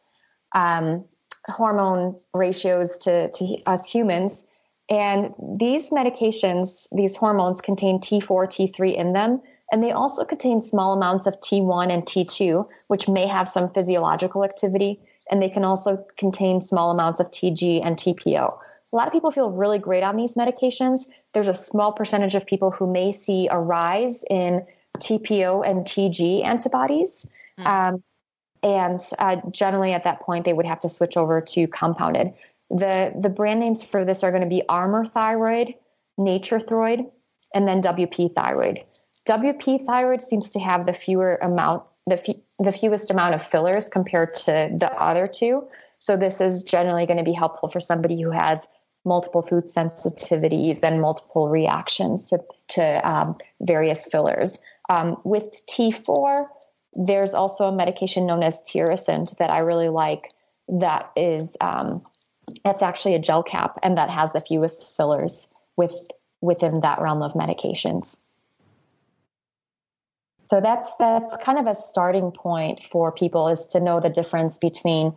um, 0.54 1.04
hormone 1.46 2.16
ratios 2.34 2.96
to, 2.98 3.30
to 3.30 3.62
us 3.66 3.90
humans. 3.90 4.46
And 4.88 5.34
these 5.38 5.90
medications, 5.90 6.88
these 6.92 7.16
hormones 7.16 7.60
contain 7.60 8.00
T4, 8.00 8.46
T3 8.46 8.96
in 8.96 9.12
them. 9.12 9.40
And 9.72 9.82
they 9.82 9.92
also 9.92 10.24
contain 10.24 10.62
small 10.62 10.92
amounts 10.92 11.26
of 11.26 11.40
T1 11.40 11.92
and 11.92 12.04
T2, 12.04 12.66
which 12.86 13.08
may 13.08 13.26
have 13.26 13.48
some 13.48 13.70
physiological 13.70 14.44
activity. 14.44 15.00
And 15.30 15.42
they 15.42 15.50
can 15.50 15.64
also 15.64 16.04
contain 16.16 16.60
small 16.60 16.90
amounts 16.90 17.20
of 17.20 17.30
TG 17.30 17.84
and 17.84 17.96
TPO. 17.96 18.58
A 18.92 18.96
lot 18.96 19.06
of 19.06 19.12
people 19.12 19.30
feel 19.30 19.50
really 19.50 19.78
great 19.78 20.02
on 20.02 20.16
these 20.16 20.34
medications. 20.34 21.08
There's 21.34 21.48
a 21.48 21.54
small 21.54 21.92
percentage 21.92 22.34
of 22.34 22.46
people 22.46 22.70
who 22.70 22.90
may 22.90 23.12
see 23.12 23.48
a 23.50 23.58
rise 23.58 24.24
in 24.30 24.64
TPO 24.98 25.68
and 25.68 25.84
TG 25.84 26.44
antibodies. 26.44 27.28
Mm. 27.58 27.66
Um, 27.66 28.04
and 28.62 29.00
uh, 29.18 29.36
generally, 29.50 29.92
at 29.92 30.04
that 30.04 30.20
point, 30.20 30.44
they 30.44 30.52
would 30.52 30.66
have 30.66 30.80
to 30.80 30.88
switch 30.88 31.16
over 31.16 31.40
to 31.40 31.66
compounded. 31.68 32.32
The 32.70 33.12
the 33.20 33.28
brand 33.28 33.60
names 33.60 33.82
for 33.82 34.04
this 34.04 34.24
are 34.24 34.30
going 34.30 34.42
to 34.42 34.48
be 34.48 34.62
Armour 34.68 35.04
Thyroid, 35.04 35.74
Nature 36.18 36.58
Throid, 36.58 37.10
and 37.54 37.68
then 37.68 37.80
WP 37.82 38.34
Thyroid. 38.34 38.82
WP 39.28 39.86
Thyroid 39.86 40.22
seems 40.22 40.50
to 40.52 40.60
have 40.60 40.86
the 40.86 40.94
fewer 40.94 41.36
amount 41.36 41.84
the 42.06 42.36
the 42.58 42.72
fewest 42.72 43.10
amount 43.10 43.34
of 43.34 43.42
fillers 43.42 43.88
compared 43.88 44.34
to 44.34 44.70
the 44.78 44.90
other 44.92 45.26
two. 45.26 45.66
So 45.98 46.16
this 46.16 46.40
is 46.40 46.62
generally 46.62 47.06
going 47.06 47.18
to 47.18 47.24
be 47.24 47.32
helpful 47.32 47.68
for 47.68 47.80
somebody 47.80 48.20
who 48.20 48.30
has 48.30 48.66
multiple 49.04 49.42
food 49.42 49.64
sensitivities 49.64 50.82
and 50.82 51.00
multiple 51.00 51.48
reactions 51.48 52.26
to, 52.26 52.40
to 52.68 53.08
um, 53.08 53.36
various 53.60 54.04
fillers. 54.06 54.58
Um, 54.88 55.16
with 55.24 55.60
T4, 55.68 56.46
there's 56.94 57.34
also 57.34 57.66
a 57.66 57.72
medication 57.72 58.26
known 58.26 58.42
as 58.42 58.62
Tirosint 58.62 59.36
that 59.38 59.50
I 59.50 59.58
really 59.58 59.88
like. 59.88 60.32
That 60.68 61.10
is 61.16 61.56
um, 61.60 62.02
it's 62.64 62.82
actually 62.82 63.14
a 63.14 63.18
gel 63.18 63.42
cap 63.42 63.78
and 63.82 63.96
that 63.98 64.10
has 64.10 64.32
the 64.32 64.40
fewest 64.40 64.96
fillers 64.96 65.46
with 65.76 65.94
within 66.40 66.80
that 66.80 67.00
realm 67.00 67.22
of 67.22 67.34
medications. 67.34 68.16
So 70.48 70.60
that's 70.60 70.94
that's 70.96 71.36
kind 71.42 71.58
of 71.58 71.66
a 71.66 71.74
starting 71.74 72.30
point 72.30 72.84
for 72.84 73.10
people 73.12 73.48
is 73.48 73.66
to 73.68 73.80
know 73.80 74.00
the 74.00 74.08
difference 74.08 74.58
between 74.58 75.16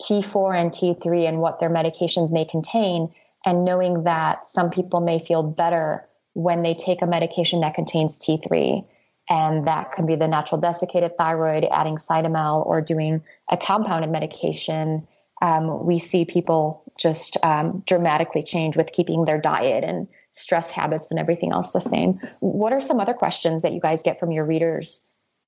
T4 0.00 0.58
and 0.58 0.70
T3 0.72 1.28
and 1.28 1.40
what 1.40 1.60
their 1.60 1.70
medications 1.70 2.32
may 2.32 2.44
contain 2.44 3.14
and 3.46 3.64
knowing 3.64 4.04
that 4.04 4.48
some 4.48 4.70
people 4.70 5.00
may 5.00 5.18
feel 5.18 5.42
better 5.42 6.08
when 6.32 6.62
they 6.62 6.74
take 6.74 7.02
a 7.02 7.06
medication 7.06 7.60
that 7.60 7.74
contains 7.74 8.18
T3 8.18 8.84
and 9.28 9.66
that 9.66 9.92
can 9.92 10.06
be 10.06 10.16
the 10.16 10.28
natural 10.28 10.60
desiccated 10.60 11.16
thyroid 11.16 11.66
adding 11.70 11.96
cytomel 11.96 12.66
or 12.66 12.80
doing 12.80 13.22
a 13.50 13.56
compounded 13.56 14.10
medication. 14.10 15.06
Um, 15.40 15.86
we 15.86 15.98
see 15.98 16.24
people 16.24 16.82
just 16.98 17.36
um, 17.44 17.82
dramatically 17.86 18.42
change 18.42 18.76
with 18.76 18.92
keeping 18.92 19.24
their 19.24 19.40
diet 19.40 19.84
and 19.84 20.08
stress 20.34 20.68
habits 20.68 21.10
and 21.10 21.18
everything 21.18 21.52
else 21.52 21.70
the 21.70 21.80
same. 21.80 22.20
What 22.40 22.72
are 22.72 22.80
some 22.80 22.98
other 22.98 23.14
questions 23.14 23.62
that 23.62 23.72
you 23.72 23.80
guys 23.80 24.02
get 24.02 24.18
from 24.18 24.32
your 24.32 24.44
readers? 24.44 25.00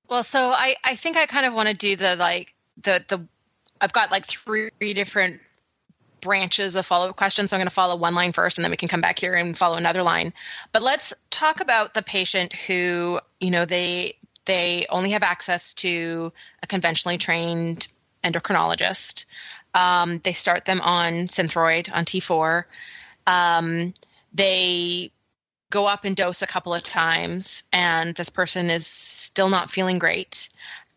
Well, 0.09 0.23
so 0.23 0.51
I, 0.51 0.77
I 0.85 0.95
think 0.95 1.17
I 1.17 1.27
kind 1.27 1.45
of 1.45 1.55
want 1.55 1.69
to 1.69 1.75
do 1.75 1.97
the 1.97 2.15
like 2.17 2.55
the 2.83 3.05
the 3.09 3.27
I've 3.81 3.93
got 3.93 4.11
like 4.11 4.27
three 4.27 4.71
different 4.79 5.41
branches 6.21 6.77
of 6.77 6.87
follow 6.87 7.11
up 7.11 7.17
questions. 7.17 7.51
So 7.51 7.57
I'm 7.57 7.61
going 7.61 7.69
to 7.69 7.75
follow 7.75 7.97
one 7.97 8.15
line 8.15 8.33
first 8.33 8.59
and 8.59 8.65
then 8.65 8.71
we 8.71 8.77
can 8.77 8.89
come 8.89 9.01
back 9.01 9.19
here 9.19 9.35
and 9.35 9.59
follow 9.59 9.77
another 9.77 10.03
line. 10.03 10.33
But 10.73 10.83
let's 10.83 11.13
talk 11.31 11.61
about 11.61 11.93
the 11.93 12.03
patient 12.03 12.53
who, 12.53 13.21
you 13.41 13.51
know, 13.51 13.65
they 13.65 14.17
they 14.45 14.87
only 14.89 15.11
have 15.11 15.25
access 15.25 15.75
to 15.75 16.33
a 16.63 16.67
conventionally 16.69 17.19
trained 17.19 17.89
endocrinologist. 18.23 19.25
Um, 19.75 20.21
they 20.23 20.33
start 20.33 20.65
them 20.65 20.81
on 20.81 21.27
Synthroid 21.27 21.91
on 21.93 22.05
T4. 22.05 22.65
Um, 23.27 23.93
they 24.37 25.11
go 25.71 25.87
up 25.87 26.05
in 26.05 26.15
dose 26.15 26.43
a 26.43 26.47
couple 26.47 26.75
of 26.75 26.83
times, 26.83 27.65
and 27.73 28.15
this 28.15 28.31
person 28.31 28.71
is 28.71 28.87
still 28.87 29.49
not 29.49 29.71
feeling 29.71 29.99
great. 29.99 30.49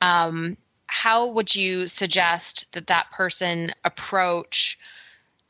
Um, 0.01 0.57
how 0.87 1.27
would 1.27 1.55
you 1.55 1.87
suggest 1.87 2.73
that 2.73 2.87
that 2.87 3.11
person 3.11 3.71
approach 3.83 4.77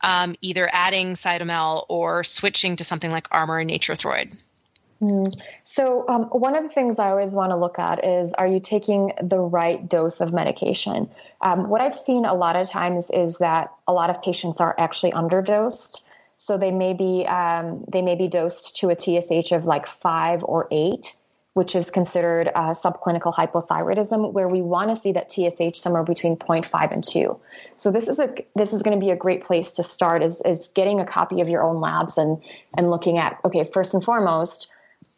um, 0.02 0.36
either 0.40 0.68
adding 0.72 1.14
Cytomel 1.14 1.84
or 1.88 2.24
switching 2.24 2.76
to 2.76 2.84
something 2.84 3.10
like 3.10 3.28
Armour 3.30 3.58
and 3.58 3.68
Nature 3.68 3.94
Throid? 3.94 4.32
Mm. 5.00 5.34
So, 5.64 6.04
um, 6.08 6.24
one 6.24 6.54
of 6.54 6.62
the 6.62 6.68
things 6.68 6.98
I 6.98 7.08
always 7.08 7.30
want 7.32 7.52
to 7.52 7.56
look 7.56 7.78
at 7.78 8.04
is 8.04 8.34
are 8.34 8.46
you 8.46 8.60
taking 8.60 9.12
the 9.22 9.38
right 9.38 9.88
dose 9.88 10.20
of 10.20 10.32
medication? 10.32 11.08
Um, 11.40 11.70
what 11.70 11.80
I've 11.80 11.94
seen 11.94 12.26
a 12.26 12.34
lot 12.34 12.56
of 12.56 12.68
times 12.68 13.10
is 13.10 13.38
that 13.38 13.72
a 13.88 13.94
lot 13.94 14.10
of 14.10 14.22
patients 14.22 14.60
are 14.60 14.74
actually 14.78 15.12
underdosed. 15.12 16.02
So 16.40 16.56
they 16.56 16.70
may 16.70 16.94
be 16.94 17.26
um, 17.26 17.84
they 17.92 18.00
may 18.00 18.14
be 18.14 18.26
dosed 18.26 18.76
to 18.76 18.88
a 18.88 18.98
TSH 18.98 19.52
of 19.52 19.66
like 19.66 19.86
five 19.86 20.42
or 20.42 20.68
eight, 20.70 21.18
which 21.52 21.76
is 21.76 21.90
considered 21.90 22.46
a 22.46 22.72
subclinical 22.72 23.34
hypothyroidism, 23.34 24.32
where 24.32 24.48
we 24.48 24.62
want 24.62 24.88
to 24.88 24.96
see 24.96 25.12
that 25.12 25.30
TSH 25.30 25.78
somewhere 25.78 26.02
between 26.02 26.36
0.5 26.36 26.92
and 26.92 27.04
2. 27.04 27.38
So 27.76 27.90
this 27.90 28.08
is 28.08 28.18
a 28.18 28.34
this 28.56 28.72
is 28.72 28.82
going 28.82 28.98
to 28.98 29.04
be 29.04 29.10
a 29.10 29.16
great 29.16 29.44
place 29.44 29.72
to 29.72 29.82
start 29.82 30.22
is 30.22 30.40
is 30.46 30.68
getting 30.68 30.98
a 30.98 31.04
copy 31.04 31.42
of 31.42 31.48
your 31.50 31.62
own 31.62 31.78
labs 31.78 32.16
and 32.16 32.42
and 32.74 32.90
looking 32.90 33.18
at 33.18 33.38
okay 33.44 33.64
first 33.64 33.92
and 33.92 34.02
foremost 34.02 34.70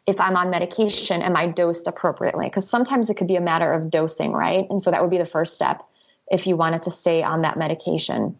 if 0.05 0.19
I'm 0.19 0.35
on 0.35 0.49
medication, 0.49 1.21
am 1.21 1.37
I 1.37 1.47
dosed 1.47 1.87
appropriately? 1.87 2.47
Because 2.47 2.69
sometimes 2.69 3.09
it 3.09 3.13
could 3.13 3.27
be 3.27 3.37
a 3.37 3.41
matter 3.41 3.71
of 3.71 3.89
dosing, 3.89 4.33
right? 4.33 4.67
And 4.69 4.81
so 4.81 4.91
that 4.91 5.01
would 5.01 5.09
be 5.09 5.17
the 5.17 5.25
first 5.25 5.53
step 5.53 5.81
if 6.29 6.45
you 6.47 6.57
wanted 6.57 6.83
to 6.83 6.91
stay 6.91 7.23
on 7.23 7.43
that 7.43 7.57
medication. 7.57 8.37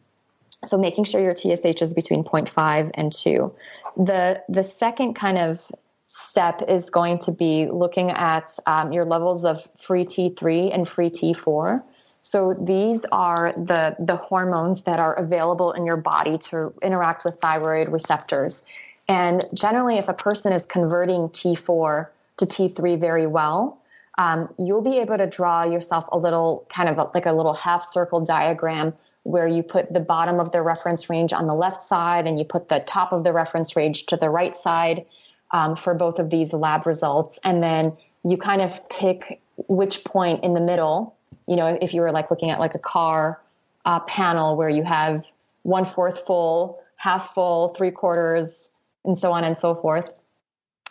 So 0.65 0.77
making 0.77 1.05
sure 1.05 1.21
your 1.21 1.35
TSH 1.35 1.81
is 1.81 1.93
between 1.93 2.23
0.5 2.23 2.91
and 2.93 3.11
2. 3.11 3.53
The 3.97 4.43
the 4.47 4.63
second 4.63 5.13
kind 5.13 5.37
of 5.37 5.71
step 6.07 6.61
is 6.67 6.89
going 6.89 7.17
to 7.19 7.31
be 7.31 7.67
looking 7.67 8.11
at 8.11 8.57
um, 8.67 8.91
your 8.91 9.05
levels 9.05 9.45
of 9.45 9.67
free 9.79 10.05
T3 10.05 10.73
and 10.73 10.87
free 10.87 11.09
T4. 11.09 11.81
So 12.21 12.53
these 12.59 13.05
are 13.11 13.53
the 13.57 13.95
the 13.99 14.15
hormones 14.15 14.83
that 14.83 14.99
are 14.99 15.13
available 15.13 15.71
in 15.73 15.85
your 15.85 15.97
body 15.97 16.37
to 16.49 16.73
interact 16.81 17.25
with 17.25 17.39
thyroid 17.41 17.89
receptors. 17.89 18.63
And 19.07 19.43
generally, 19.53 19.97
if 19.97 20.07
a 20.07 20.13
person 20.13 20.53
is 20.53 20.65
converting 20.65 21.29
T4 21.29 22.07
to 22.37 22.45
T3 22.45 22.99
very 22.99 23.27
well, 23.27 23.79
um, 24.17 24.53
you'll 24.57 24.81
be 24.81 24.99
able 24.99 25.17
to 25.17 25.27
draw 25.27 25.63
yourself 25.63 26.05
a 26.11 26.17
little 26.17 26.65
kind 26.69 26.87
of 26.87 26.97
a, 26.97 27.09
like 27.13 27.25
a 27.25 27.33
little 27.33 27.53
half 27.53 27.85
circle 27.85 28.21
diagram 28.21 28.93
where 29.23 29.47
you 29.47 29.63
put 29.63 29.91
the 29.93 29.99
bottom 29.99 30.39
of 30.39 30.51
the 30.51 30.61
reference 30.61 31.09
range 31.09 31.33
on 31.33 31.47
the 31.47 31.53
left 31.53 31.81
side 31.81 32.27
and 32.27 32.37
you 32.37 32.45
put 32.45 32.67
the 32.67 32.79
top 32.79 33.13
of 33.13 33.23
the 33.23 33.31
reference 33.31 33.75
range 33.75 34.05
to 34.05 34.17
the 34.17 34.29
right 34.29 34.55
side 34.55 35.05
um, 35.51 35.75
for 35.75 35.93
both 35.93 36.19
of 36.19 36.29
these 36.29 36.53
lab 36.53 36.85
results. 36.85 37.39
And 37.43 37.63
then 37.63 37.95
you 38.25 38.37
kind 38.37 38.61
of 38.61 38.89
pick 38.89 39.41
which 39.67 40.03
point 40.03 40.43
in 40.43 40.53
the 40.53 40.59
middle, 40.59 41.15
you 41.47 41.55
know, 41.55 41.77
if 41.81 41.93
you 41.93 42.01
were 42.01 42.11
like 42.11 42.29
looking 42.29 42.49
at 42.49 42.59
like 42.59 42.75
a 42.75 42.79
car 42.79 43.39
uh, 43.85 43.99
panel 44.01 44.57
where 44.57 44.69
you 44.69 44.83
have 44.83 45.25
one 45.63 45.85
fourth 45.85 46.25
full, 46.25 46.81
half 46.97 47.33
full, 47.33 47.69
three 47.69 47.91
quarters, 47.91 48.71
and 49.05 49.17
so 49.17 49.31
on 49.31 49.43
and 49.43 49.57
so 49.57 49.75
forth. 49.75 50.09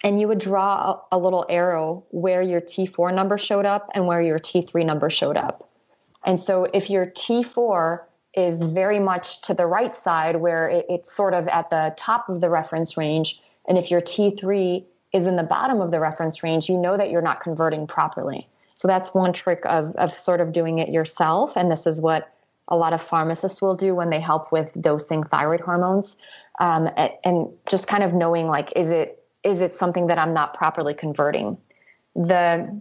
And 0.05 0.21
you 0.21 0.29
would 0.29 0.41
draw 0.41 1.01
a, 1.13 1.17
a 1.17 1.19
little 1.19 1.47
arrow 1.49 2.05
where 2.11 2.43
your 2.43 2.61
T4 2.61 3.15
number 3.15 3.39
showed 3.39 3.67
up 3.67 3.91
and 3.95 4.07
where 4.07 4.21
your 4.21 4.39
T3 4.39 4.85
number 4.85 5.11
showed 5.11 5.37
up. 5.37 5.69
And 6.25 6.39
so 6.39 6.65
if 6.73 6.91
your 6.91 7.07
T4 7.07 8.01
is 8.35 8.63
very 8.63 8.99
much 8.99 9.43
to 9.43 9.55
the 9.55 9.67
right 9.67 9.95
side, 9.95 10.37
where 10.37 10.69
it, 10.69 10.87
it's 10.89 11.15
sort 11.15 11.35
of 11.35 11.49
at 11.49 11.71
the 11.71 11.95
top 11.97 12.29
of 12.29 12.41
the 12.41 12.49
reference 12.49 12.97
range, 12.97 13.41
and 13.69 13.79
if 13.79 13.91
your 13.91 14.01
T3 14.01 14.85
is 15.13 15.27
in 15.27 15.37
the 15.37 15.43
bottom 15.43 15.81
of 15.81 15.91
the 15.91 16.01
reference 16.01 16.43
range, 16.43 16.69
you 16.69 16.79
know 16.79 16.97
that 16.97 17.11
you're 17.11 17.23
not 17.23 17.41
converting 17.41 17.87
properly. 17.87 18.49
So 18.77 18.89
that's 18.89 19.15
one 19.15 19.33
trick 19.33 19.63
of, 19.65 19.95
of 19.97 20.19
sort 20.19 20.41
of 20.41 20.53
doing 20.53 20.79
it 20.79 20.89
yourself. 20.89 21.57
And 21.57 21.71
this 21.71 21.87
is 21.87 22.01
what 22.01 22.33
a 22.69 22.77
lot 22.77 22.95
of 22.95 23.03
pharmacists 23.03 23.61
will 23.61 23.75
do 23.75 23.95
when 23.95 24.11
they 24.11 24.21
help 24.21 24.51
with 24.51 24.73
dosing 24.81 25.23
thyroid 25.23 25.61
hormones. 25.61 26.17
Um, 26.59 26.89
and 27.25 27.49
just 27.67 27.87
kind 27.87 28.03
of 28.03 28.15
knowing 28.15 28.49
like, 28.49 28.73
is 28.75 28.91
it, 28.91 29.23
is 29.45 29.61
it 29.61 29.75
something 29.75 30.07
that 30.07 30.19
I'm 30.19 30.33
not 30.33 30.55
properly 30.55 30.95
converting? 30.95 31.59
The, 32.17 32.81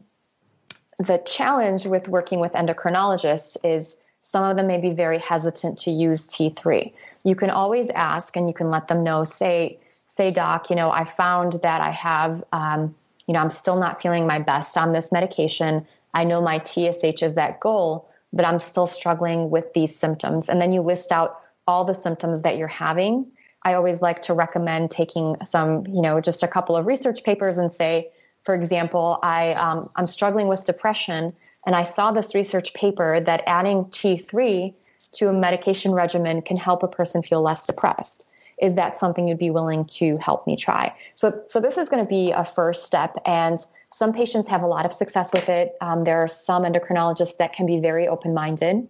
the 1.00 1.18
challenge 1.20 1.86
with 1.86 2.08
working 2.08 2.40
with 2.40 2.54
endocrinologists 2.54 3.58
is 3.64 4.01
some 4.22 4.44
of 4.44 4.56
them 4.56 4.68
may 4.68 4.80
be 4.80 4.92
very 4.92 5.20
hesitant 5.20 5.80
to 5.80 5.92
use 5.92 6.28
T3. 6.28 6.94
You 7.24 7.36
can 7.36 7.50
always 7.50 7.90
ask 7.90 8.36
and 8.36 8.48
you 8.48 8.54
can 8.54 8.70
let 8.70 8.88
them 8.88 9.04
know, 9.04 9.24
say, 9.24 9.80
say, 10.08 10.32
doc, 10.32 10.70
you 10.70 10.76
know, 10.76 10.92
I 10.92 11.06
found 11.06 11.54
that 11.64 11.82
I 11.82 11.92
have, 11.92 12.44
um, 12.52 12.96
you 13.28 13.34
know, 13.34 13.40
I'm 13.40 13.50
still 13.50 13.78
not 13.78 14.02
feeling 14.02 14.28
my 14.28 14.40
best 14.40 14.78
on 14.78 14.92
this 14.92 15.12
medication. 15.12 15.86
I 16.14 16.24
know 16.24 16.42
my 16.42 16.60
TSH 16.60 17.24
is 17.24 17.36
that 17.36 17.60
goal, 17.60 18.10
but 18.34 18.46
I'm 18.46 18.60
still 18.60 18.88
struggling 18.88 19.50
with 19.50 19.74
these 19.74 19.96
symptoms. 19.96 20.50
And 20.50 20.62
then 20.62 20.72
you 20.72 20.82
list 20.82 21.12
out 21.12 21.42
all 21.68 21.86
the 21.86 21.94
symptoms 21.94 22.42
that 22.42 22.58
you're 22.58 22.68
having. 22.68 23.32
I 23.64 23.74
always 23.74 24.02
like 24.02 24.24
to 24.24 24.34
recommend 24.34 24.92
taking 24.92 25.38
some, 25.46 25.86
you 25.88 26.02
know, 26.02 26.20
just 26.20 26.44
a 26.44 26.48
couple 26.48 26.76
of 26.76 26.86
research 26.86 27.24
papers 27.24 27.58
and 27.58 27.72
say, 27.72 28.12
for 28.44 28.56
example, 28.56 29.20
I, 29.22 29.54
um, 29.54 29.90
I'm 29.96 30.08
struggling 30.08 30.48
with 30.48 30.66
depression, 30.66 31.34
and 31.66 31.76
I 31.76 31.84
saw 31.84 32.12
this 32.12 32.34
research 32.34 32.74
paper 32.74 33.20
that 33.20 33.44
adding 33.46 33.86
T3 33.86 34.74
to 35.14 35.30
a 35.30 35.34
medication 35.34 35.92
regimen 35.92 36.42
can 36.42 36.58
help 36.58 36.84
a 36.84 36.88
person 36.88 37.24
feel 37.24 37.42
less 37.42 37.66
depressed 37.66 38.28
is 38.62 38.76
that 38.76 38.96
something 38.96 39.28
you'd 39.28 39.40
be 39.40 39.50
willing 39.50 39.84
to 39.86 40.16
help 40.18 40.46
me 40.46 40.56
try? 40.56 40.96
So, 41.16 41.42
so 41.48 41.60
this 41.60 41.78
is 41.78 41.90
going 41.90 42.06
to 42.06 42.10
be 42.10 42.32
a 42.32 42.46
first 42.46 42.86
step, 42.86 43.18
and 43.26 43.60
some 43.92 44.14
patients 44.14 44.48
have 44.48 44.62
a 44.62 44.68
lot 44.68 44.86
of 44.86 44.94
success 44.94 45.34
with 45.34 45.50
it. 45.50 45.76
Um, 45.82 46.04
there 46.04 46.24
are 46.24 46.28
some 46.28 46.64
endocrinologists 46.64 47.38
that 47.38 47.54
can 47.54 47.66
be 47.66 47.80
very 47.80 48.08
open 48.08 48.34
minded. 48.34 48.88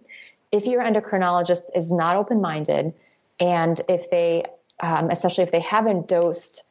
If 0.52 0.66
your 0.66 0.82
endocrinologist 0.82 1.74
is 1.74 1.90
not 1.90 2.16
open 2.16 2.40
minded, 2.40 2.92
and 3.40 3.80
if 3.88 4.10
they, 4.10 4.44
um, 4.80 5.10
especially 5.10 5.44
if 5.44 5.50
they 5.50 5.60
haven't 5.60 6.06
dosed 6.06 6.62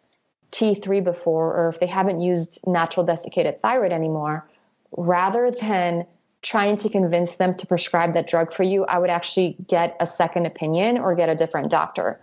T3 0.51 1.03
before, 1.03 1.55
or 1.55 1.69
if 1.69 1.79
they 1.79 1.87
haven't 1.87 2.21
used 2.21 2.59
natural 2.67 3.05
desiccated 3.05 3.61
thyroid 3.61 3.91
anymore, 3.91 4.47
rather 4.95 5.51
than 5.51 6.05
trying 6.41 6.75
to 6.75 6.89
convince 6.89 7.35
them 7.35 7.55
to 7.55 7.67
prescribe 7.67 8.13
that 8.13 8.27
drug 8.27 8.51
for 8.51 8.63
you, 8.63 8.83
I 8.85 8.97
would 8.97 9.11
actually 9.11 9.55
get 9.67 9.95
a 9.99 10.07
second 10.07 10.47
opinion 10.47 10.97
or 10.97 11.13
get 11.15 11.29
a 11.29 11.35
different 11.35 11.69
doctor 11.69 12.19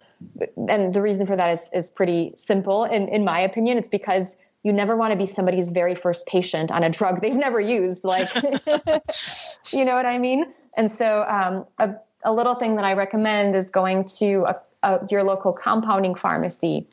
and 0.69 0.95
the 0.95 1.03
reason 1.03 1.27
for 1.27 1.37
that 1.37 1.51
is 1.51 1.71
is 1.73 1.91
pretty 1.91 2.33
simple. 2.35 2.85
In 2.85 3.09
in 3.09 3.25
my 3.25 3.41
opinion, 3.41 3.79
it's 3.79 3.89
because 3.89 4.37
you 4.63 4.73
never 4.73 4.97
want 4.97 5.13
to 5.13 5.17
be 5.17 5.27
somebody's 5.27 5.71
very 5.71 5.95
first 5.95 6.27
patient 6.27 6.73
on 6.73 6.83
a 6.83 6.91
drug 6.91 7.21
they've 7.21 7.35
never 7.47 7.61
used. 7.61 8.05
Like, 8.05 8.29
you 9.71 9.85
know 9.85 9.95
what 9.95 10.07
I 10.07 10.19
mean? 10.19 10.53
And 10.77 10.91
so, 10.91 11.25
um, 11.29 11.67
a, 11.79 11.95
a 12.25 12.33
little 12.33 12.57
thing 12.57 12.77
that 12.77 12.85
I 12.85 12.95
recommend 12.95 13.55
is 13.55 13.71
going 13.71 14.05
to 14.19 14.45
a, 14.49 14.57
a, 14.83 15.07
your 15.11 15.23
local 15.23 15.53
compounding 15.53 16.15
pharmacy 16.15 16.89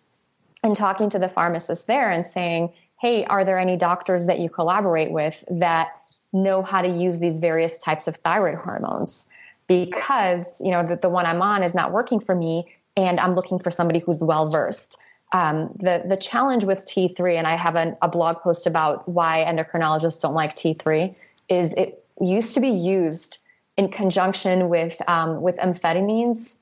and 0.64 0.76
talking 0.76 1.10
to 1.10 1.20
the 1.20 1.28
pharmacist 1.28 1.88
there 1.88 2.10
and 2.10 2.26
saying, 2.26 2.72
"Hey, 3.00 3.26
are 3.26 3.44
there 3.44 3.60
any 3.60 3.76
doctors 3.76 4.26
that 4.26 4.40
you 4.40 4.50
collaborate 4.50 5.12
with 5.12 5.44
that 5.50 5.90
know 6.34 6.62
how 6.62 6.82
to 6.82 6.88
use 6.88 7.20
these 7.20 7.40
various 7.40 7.78
types 7.80 8.08
of 8.08 8.18
thyroid 8.18 8.56
hormones?" 8.56 9.30
Because 9.68 10.62
you 10.62 10.72
know 10.72 10.86
the, 10.86 10.96
the 10.96 11.10
one 11.10 11.26
I'm 11.26 11.42
on 11.42 11.64
is 11.64 11.74
not 11.74 11.92
working 11.92 12.20
for 12.20 12.36
me 12.36 12.68
and 12.98 13.20
I'm 13.20 13.36
looking 13.36 13.60
for 13.60 13.72
somebody 13.72 14.00
who's 14.00 14.22
well 14.22 14.50
versed. 14.50 14.98
Um, 15.32 15.72
the 15.80 16.04
the 16.08 16.18
challenge 16.18 16.64
with 16.64 16.86
T3, 16.86 17.36
and 17.38 17.48
I 17.48 17.56
have 17.56 17.76
an, 17.76 17.98
a 18.02 18.08
blog 18.08 18.38
post 18.38 18.68
about 18.68 19.08
why 19.10 19.44
endocrinologists 19.48 20.22
don't 20.22 20.36
like 20.36 20.56
T3, 20.56 21.16
is 21.50 21.74
it 21.74 22.06
used 22.22 22.54
to 22.54 22.60
be 22.60 22.70
used 22.70 23.40
in 23.78 23.90
conjunction 23.90 24.70
with 24.70 25.02
um, 25.10 25.42
with 25.42 25.58
amphetamines 25.58 26.58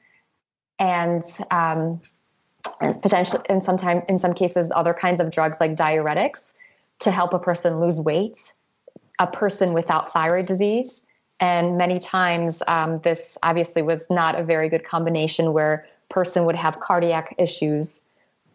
and 0.80 1.24
um, 1.52 2.02
and 2.82 3.02
potentially 3.02 3.43
in 3.49 3.62
some 3.62 3.78
in 4.08 4.17
some 4.17 4.34
cases 4.34 4.71
other 4.76 4.93
kinds 4.93 5.19
of 5.19 5.32
drugs 5.32 5.58
like 5.60 5.76
diuretics 5.76 6.54
to 6.99 7.12
help 7.12 7.34
a 7.34 7.39
person 7.39 7.80
lose 7.80 7.99
weight, 7.99 8.54
a 9.19 9.28
person 9.28 9.73
without 9.73 10.12
thyroid 10.12 10.45
disease. 10.45 11.04
And 11.39 11.78
many 11.78 11.99
times, 11.99 12.63
um, 12.67 12.97
this 12.97 13.38
obviously 13.43 13.82
was 13.82 14.10
not 14.10 14.39
a 14.39 14.43
very 14.43 14.69
good 14.69 14.86
combination 14.86 15.52
where 15.52 15.86
person 16.10 16.45
would 16.45 16.56
have 16.56 16.80
cardiac 16.80 17.36
issues 17.38 18.02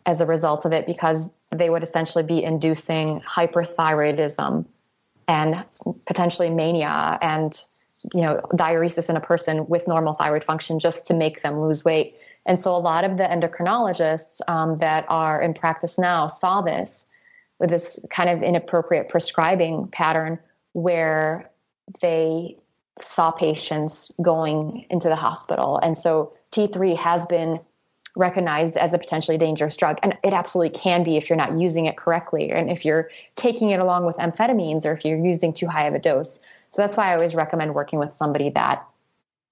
as 0.07 0.21
a 0.21 0.27
result 0.27 0.65
of 0.65 0.73
it 0.73 0.87
because 0.87 1.29
they 1.51 1.69
would 1.69 1.83
essentially 1.83 2.25
be 2.25 2.43
inducing 2.43 3.21
hyperthyroidism 3.21 4.65
and 5.27 5.65
potentially 6.07 6.51
mania 6.51 7.19
and 7.21 7.67
you 8.15 8.23
know 8.23 8.41
diuresis 8.53 9.11
in 9.11 9.17
a 9.17 9.21
person 9.21 9.67
with 9.67 9.87
normal 9.89 10.15
thyroid 10.15 10.45
function 10.45 10.79
just 10.79 11.07
to 11.07 11.15
make 11.15 11.43
them 11.43 11.61
lose 11.61 11.85
weight 11.85 12.17
and 12.49 12.59
so 12.59 12.75
a 12.75 12.79
lot 12.79 13.05
of 13.05 13.17
the 13.17 13.25
endocrinologists 13.25 14.41
um, 14.49 14.79
that 14.79 15.05
are 15.09 15.41
in 15.41 15.55
practice 15.55 15.99
now 15.99 16.27
saw 16.27 16.61
this 16.61 17.07
with 17.61 17.71
this 17.71 18.01
kind 18.11 18.29
of 18.29 18.43
inappropriate 18.43 19.09
prescribing 19.09 19.87
pattern 19.89 20.39
where 20.73 21.51
they 22.01 22.57
saw 23.01 23.31
patients 23.31 24.11
going 24.21 24.85
into 24.91 25.09
the 25.09 25.17
hospital 25.17 25.79
and 25.83 25.97
so 25.97 26.33
T3 26.51 26.97
has 26.97 27.25
been 27.27 27.61
recognized 28.19 28.77
as 28.77 28.93
a 28.93 28.99
potentially 28.99 29.39
dangerous 29.39 29.77
drug. 29.77 29.99
And 30.03 30.17
it 30.25 30.35
absolutely 30.35 30.79
can 30.79 31.05
be 31.05 31.17
if 31.17 31.31
you're 31.31 31.37
not 31.37 31.59
using 31.59 31.87
it 31.87 31.97
correctly 31.97 32.51
and 32.51 32.71
if 32.71 32.85
you're 32.85 33.11
taking 33.37 33.71
it 33.71 33.81
along 33.81 34.07
with 34.07 34.17
amphetamines 34.17 34.85
or 34.85 34.93
if 34.93 35.05
you're 35.05 35.25
using 35.25 35.53
too 35.53 35.69
high 35.69 35.87
of 35.87 35.95
a 35.95 35.99
dose. 35.99 36.41
So 36.71 36.83
that's 36.83 36.97
why 36.97 37.11
I 37.11 37.15
always 37.15 37.35
recommend 37.35 37.75
working 37.75 37.99
with 37.99 38.13
somebody 38.13 38.51
that 38.51 38.85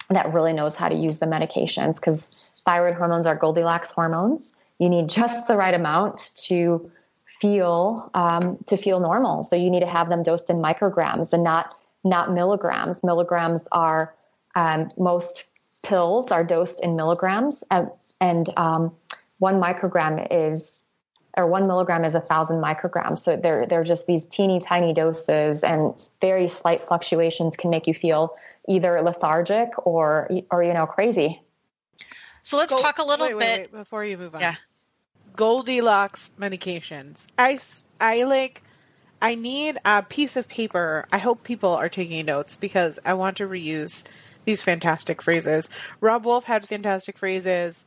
that 0.09 0.33
really 0.33 0.53
knows 0.53 0.77
how 0.77 0.89
to 0.89 0.95
use 0.95 1.19
the 1.19 1.27
medications 1.27 1.97
because 1.97 2.31
thyroid 2.66 2.94
hormones 2.94 3.26
are 3.26 3.37
Goldilocks 3.37 3.90
hormones. 3.90 4.57
You 4.79 4.90
need 4.90 5.09
just 5.09 5.48
the 5.48 5.57
right 5.57 5.72
amount 5.72 6.33
to 6.48 6.90
feel 7.40 8.11
um, 8.14 8.59
to 8.66 8.76
feel 8.76 9.00
normal. 9.00 9.42
So 9.42 9.57
you 9.57 9.70
need 9.70 9.81
to 9.81 9.87
have 9.87 10.09
them 10.09 10.22
dosed 10.22 10.50
in 10.50 10.57
micrograms 10.57 11.33
and 11.33 11.42
not 11.42 11.76
not 12.05 12.33
milligrams. 12.33 13.02
Milligrams 13.02 13.66
are 13.72 14.14
um, 14.55 14.88
most 14.98 15.44
pills 15.83 16.31
are 16.31 16.44
dosed 16.44 16.81
in 16.81 16.96
milligrams, 16.96 17.62
and, 17.70 17.90
and 18.20 18.50
um, 18.57 18.92
one 19.38 19.61
microgram 19.61 20.26
is 20.31 20.85
or 21.37 21.46
one 21.46 21.66
milligram 21.66 22.05
is 22.05 22.14
a 22.14 22.20
thousand 22.20 22.57
micrograms. 22.57 23.18
So 23.20 23.37
they're 23.37 23.66
they're 23.66 23.85
just 23.85 24.07
these 24.07 24.29
teeny 24.29 24.59
tiny 24.59 24.92
doses, 24.92 25.62
and 25.62 25.94
very 26.20 26.48
slight 26.48 26.83
fluctuations 26.83 27.57
can 27.57 27.70
make 27.70 27.87
you 27.87 27.94
feel 27.94 28.37
either 28.68 29.00
lethargic 29.02 29.70
or 29.87 30.31
or 30.50 30.62
you 30.62 30.74
know 30.74 30.87
crazy. 30.87 31.40
So 32.47 32.59
let's 32.59 32.81
talk 32.81 32.99
a 32.99 33.03
little 33.03 33.27
wait, 33.27 33.39
bit 33.39 33.61
wait, 33.73 33.73
before 33.73 34.05
you 34.05 34.17
move 34.17 34.37
on. 34.37 34.41
Yeah. 34.41 34.55
Goldilocks 35.35 36.31
medications. 36.39 37.27
I 37.37 37.59
I 38.01 38.23
like. 38.23 38.63
I 39.21 39.35
need 39.35 39.79
a 39.85 40.05
piece 40.05 40.37
of 40.37 40.47
paper. 40.47 41.07
I 41.11 41.19
hope 41.19 41.43
people 41.43 41.71
are 41.71 41.89
taking 41.89 42.25
notes 42.25 42.55
because 42.55 43.01
I 43.05 43.15
want 43.15 43.39
to 43.39 43.49
reuse 43.49 44.05
these 44.45 44.63
fantastic 44.63 45.23
phrases. 45.23 45.69
Robb 46.01 46.25
Wolf 46.25 46.45
had 46.45 46.65
fantastic 46.65 47.19
phrases. 47.19 47.85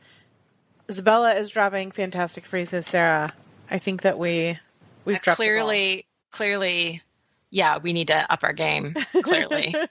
Izabella 0.88 1.38
is 1.38 1.48
dropping 1.48 1.90
fantastic 1.90 2.44
phrases. 2.44 2.86
Sarah, 2.86 3.30
I 3.70 3.78
think 3.78 4.02
that 4.02 4.18
we 4.18 4.58
we've 5.06 5.26
uh, 5.26 5.36
clearly 5.36 6.04
clearly 6.32 7.00
yeah 7.48 7.78
we 7.78 7.94
need 7.94 8.08
to 8.08 8.30
up 8.30 8.40
our 8.42 8.52
game 8.52 8.94
clearly 9.22 9.74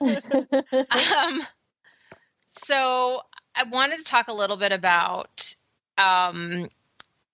um, 1.20 1.42
so 2.46 3.22
i 3.60 3.62
wanted 3.64 3.98
to 3.98 4.04
talk 4.04 4.28
a 4.28 4.32
little 4.32 4.56
bit 4.56 4.72
about 4.72 5.54
um, 5.98 6.68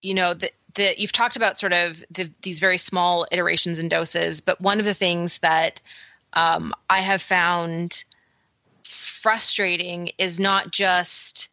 you 0.03 0.15
know 0.15 0.35
that 0.35 0.53
that 0.75 0.99
you've 0.99 1.13
talked 1.13 1.37
about 1.37 1.57
sort 1.57 1.73
of 1.73 2.05
the, 2.11 2.31
these 2.43 2.61
very 2.61 2.79
small 2.79 3.27
iterations 3.31 3.79
and 3.79 3.91
doses 3.91 4.41
but 4.41 4.61
one 4.61 4.79
of 4.79 4.85
the 4.85 4.95
things 4.95 5.39
that 5.39 5.81
um, 6.35 6.75
i 6.91 7.01
have 7.01 7.23
found 7.23 8.05
frustrating 8.85 10.11
is 10.19 10.39
not 10.39 10.71
just 10.71 11.49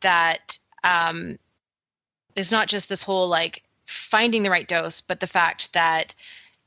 that 0.00 0.58
um, 0.84 1.38
there's 2.34 2.52
not 2.52 2.68
just 2.68 2.88
this 2.88 3.02
whole 3.02 3.28
like 3.28 3.62
finding 3.86 4.42
the 4.42 4.50
right 4.50 4.66
dose, 4.66 5.00
but 5.00 5.20
the 5.20 5.26
fact 5.26 5.72
that 5.74 6.14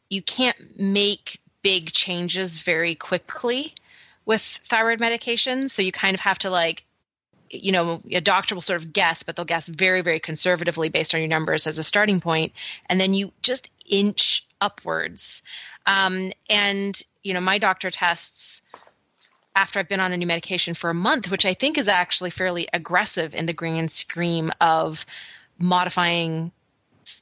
you 0.10 0.22
can't 0.22 0.80
make 0.80 1.40
big 1.62 1.92
changes 1.92 2.60
very 2.60 2.96
quickly 2.96 3.74
with 4.26 4.42
thyroid 4.70 5.00
medications. 5.00 5.72
So 5.72 5.82
you 5.82 5.92
kind 5.92 6.14
of 6.14 6.20
have 6.20 6.40
to 6.40 6.50
like 6.50 6.84
you 7.50 7.72
know, 7.72 8.02
a 8.12 8.22
doctor 8.22 8.56
will 8.56 8.62
sort 8.62 8.82
of 8.82 8.94
guess, 8.94 9.24
but 9.24 9.36
they'll 9.36 9.46
guess 9.46 9.68
very, 9.68 10.02
very 10.02 10.20
conservatively 10.20 10.90
based 10.90 11.14
on 11.14 11.22
your 11.22 11.30
numbers 11.30 11.68
as 11.68 11.78
a 11.78 11.84
starting 11.84 12.20
point, 12.20 12.54
and 12.88 13.00
then 13.00 13.14
you 13.14 13.32
just 13.42 13.70
inch 13.88 14.46
upwards. 14.62 15.42
Um, 15.86 16.32
and 16.50 17.00
you 17.24 17.34
know, 17.34 17.42
my 17.42 17.58
doctor 17.58 17.92
tests 17.92 18.62
after 19.56 19.80
I've 19.80 19.88
been 19.88 20.00
on 20.00 20.12
a 20.12 20.18
new 20.18 20.28
medication 20.28 20.74
for 20.74 20.90
a 20.90 20.94
month, 20.94 21.32
which 21.32 21.46
I 21.46 21.54
think 21.54 21.78
is 21.78 21.88
actually 21.88 22.30
fairly 22.30 22.68
aggressive 22.74 23.34
in 23.34 23.46
the 23.46 23.54
grand 23.54 23.90
scheme 23.90 24.52
of 24.60 25.06
modifying 25.58 26.52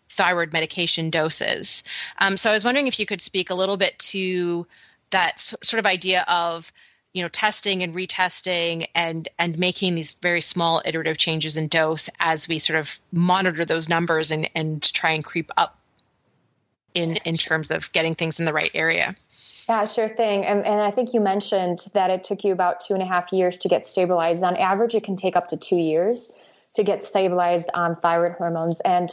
thyroid 0.10 0.52
medication 0.52 1.10
doses. 1.10 1.84
Um, 2.18 2.38
so 2.38 2.50
I 2.50 2.54
was 2.54 2.64
wondering 2.64 2.88
if 2.88 3.00
you 3.00 3.06
could 3.06 3.22
speak 3.22 3.50
a 3.50 3.56
little 3.56 3.78
bit 3.78 3.98
to 4.00 4.66
that 5.12 5.42
sort 5.42 5.80
of 5.80 5.86
idea 5.86 6.26
of 6.28 6.72
you 7.14 7.22
know 7.22 7.30
testing 7.30 7.84
and 7.84 7.94
retesting 7.94 8.88
and 8.96 9.30
and 9.40 9.58
making 9.58 9.96
these 9.96 10.12
very 10.12 10.42
small 10.42 10.82
iterative 10.86 11.18
changes 11.18 11.58
in 11.58 11.68
dose 11.68 12.10
as 12.20 12.48
we 12.48 12.60
sort 12.60 12.80
of 12.80 12.98
monitor 13.12 13.66
those 13.66 13.88
numbers 13.88 14.32
and 14.32 14.50
and 14.56 14.82
try 14.94 15.12
and 15.12 15.24
creep 15.24 15.52
up 15.58 15.80
in 16.94 17.18
in 17.18 17.36
terms 17.36 17.72
of 17.72 17.92
getting 17.92 18.16
things 18.16 18.40
in 18.40 18.46
the 18.46 18.54
right 18.54 18.72
area 18.74 19.16
yeah, 19.70 19.86
sure 19.86 20.10
thing. 20.10 20.46
And, 20.46 20.66
and 20.66 20.82
I 20.82 20.92
think 20.92 21.14
you 21.14 21.22
mentioned 21.22 21.86
that 21.94 22.10
it 22.10 22.24
took 22.24 22.44
you 22.44 22.52
about 22.52 22.82
two 22.82 22.94
and 22.94 23.02
a 23.02 23.06
half 23.06 23.32
years 23.32 23.58
to 23.60 23.70
get 23.70 23.88
stabilized. 23.88 24.44
On 24.44 24.58
average, 24.58 24.94
it 24.94 25.04
can 25.04 25.16
take 25.16 25.38
up 25.38 25.48
to 25.50 25.58
two 25.58 25.78
years 25.78 26.34
to 26.74 26.84
get 26.84 27.04
stabilized 27.04 27.70
on 27.74 27.96
thyroid 27.96 28.34
hormones. 28.34 28.82
And 28.82 29.10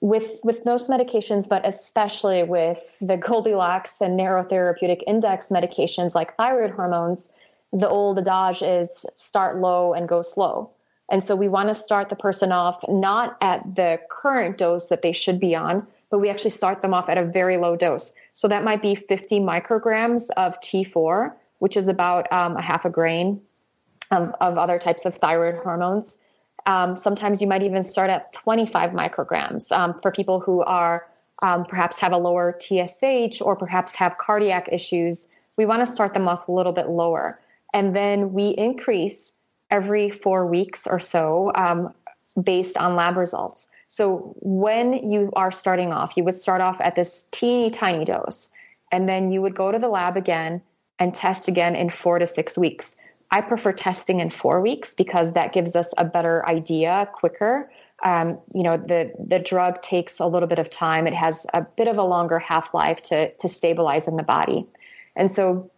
with 0.00 0.40
with 0.42 0.64
most 0.64 0.88
medications, 0.88 1.48
but 1.48 1.66
especially 1.66 2.42
with 2.42 2.80
the 3.00 3.16
Goldilocks 3.16 4.00
and 4.00 4.16
narrow 4.16 4.42
therapeutic 4.42 5.04
index 5.06 5.48
medications 5.48 6.14
like 6.14 6.36
thyroid 6.36 6.70
hormones, 6.70 7.30
the 7.72 7.88
old 7.88 8.18
adage 8.18 8.62
is 8.62 9.04
start 9.14 9.58
low 9.58 9.92
and 9.92 10.08
go 10.08 10.22
slow. 10.22 10.70
And 11.10 11.24
so 11.24 11.34
we 11.34 11.48
want 11.48 11.68
to 11.68 11.74
start 11.74 12.08
the 12.08 12.16
person 12.16 12.52
off 12.52 12.84
not 12.88 13.36
at 13.40 13.74
the 13.74 14.00
current 14.10 14.56
dose 14.56 14.86
that 14.86 15.02
they 15.02 15.12
should 15.12 15.40
be 15.40 15.54
on, 15.54 15.86
but 16.08 16.20
we 16.20 16.30
actually 16.30 16.50
start 16.50 16.82
them 16.82 16.94
off 16.94 17.08
at 17.08 17.18
a 17.18 17.24
very 17.24 17.56
low 17.56 17.76
dose. 17.76 18.14
So 18.34 18.48
that 18.48 18.64
might 18.64 18.80
be 18.80 18.94
50 18.94 19.40
micrograms 19.40 20.28
of 20.36 20.58
T4, 20.60 21.32
which 21.58 21.76
is 21.76 21.88
about 21.88 22.32
um, 22.32 22.56
a 22.56 22.62
half 22.62 22.84
a 22.84 22.90
grain 22.90 23.40
of, 24.12 24.34
of, 24.40 24.56
other 24.56 24.78
types 24.78 25.04
of 25.04 25.16
thyroid 25.16 25.56
hormones. 25.56 26.16
Um, 26.66 26.96
sometimes 26.96 27.40
you 27.40 27.46
might 27.46 27.62
even 27.62 27.84
start 27.84 28.10
at 28.10 28.32
25 28.32 28.90
micrograms 28.90 29.72
um, 29.72 29.98
for 30.00 30.12
people 30.12 30.40
who 30.40 30.62
are 30.62 31.06
um, 31.42 31.64
perhaps 31.64 31.98
have 31.98 32.12
a 32.12 32.18
lower 32.18 32.58
TSH 32.60 33.40
or 33.40 33.56
perhaps 33.56 33.94
have 33.94 34.18
cardiac 34.18 34.68
issues. 34.70 35.26
We 35.56 35.66
want 35.66 35.86
to 35.86 35.92
start 35.92 36.14
them 36.14 36.28
off 36.28 36.48
a 36.48 36.52
little 36.52 36.72
bit 36.72 36.88
lower. 36.88 37.40
And 37.72 37.94
then 37.94 38.32
we 38.32 38.48
increase 38.50 39.34
every 39.70 40.10
four 40.10 40.46
weeks 40.46 40.86
or 40.86 40.98
so 40.98 41.52
um, 41.54 41.94
based 42.40 42.76
on 42.76 42.96
lab 42.96 43.16
results. 43.16 43.68
So 43.88 44.34
when 44.40 44.92
you 45.10 45.30
are 45.34 45.50
starting 45.50 45.92
off, 45.92 46.16
you 46.16 46.24
would 46.24 46.34
start 46.34 46.60
off 46.60 46.80
at 46.80 46.94
this 46.94 47.26
teeny 47.32 47.70
tiny 47.70 48.04
dose, 48.04 48.48
and 48.92 49.08
then 49.08 49.30
you 49.30 49.42
would 49.42 49.54
go 49.54 49.72
to 49.72 49.78
the 49.78 49.88
lab 49.88 50.16
again 50.16 50.62
and 50.98 51.14
test 51.14 51.48
again 51.48 51.74
in 51.74 51.90
four 51.90 52.18
to 52.18 52.26
six 52.26 52.56
weeks. 52.56 52.94
I 53.30 53.40
prefer 53.40 53.72
testing 53.72 54.20
in 54.20 54.30
four 54.30 54.60
weeks 54.60 54.94
because 54.94 55.34
that 55.34 55.52
gives 55.52 55.76
us 55.76 55.92
a 55.96 56.04
better 56.04 56.46
idea 56.46 57.08
quicker. 57.12 57.70
Um, 58.02 58.40
you 58.52 58.62
know, 58.62 58.76
the 58.76 59.12
the 59.18 59.38
drug 59.38 59.82
takes 59.82 60.20
a 60.20 60.26
little 60.26 60.48
bit 60.48 60.58
of 60.58 60.70
time. 60.70 61.06
It 61.06 61.14
has 61.14 61.46
a 61.54 61.62
bit 61.62 61.86
of 61.86 61.98
a 61.98 62.02
longer 62.02 62.38
half 62.38 62.74
life 62.74 63.02
to 63.02 63.30
to 63.32 63.48
stabilize 63.48 64.08
in 64.08 64.16
the 64.16 64.22
body, 64.22 64.66
and 65.14 65.30
so 65.30 65.70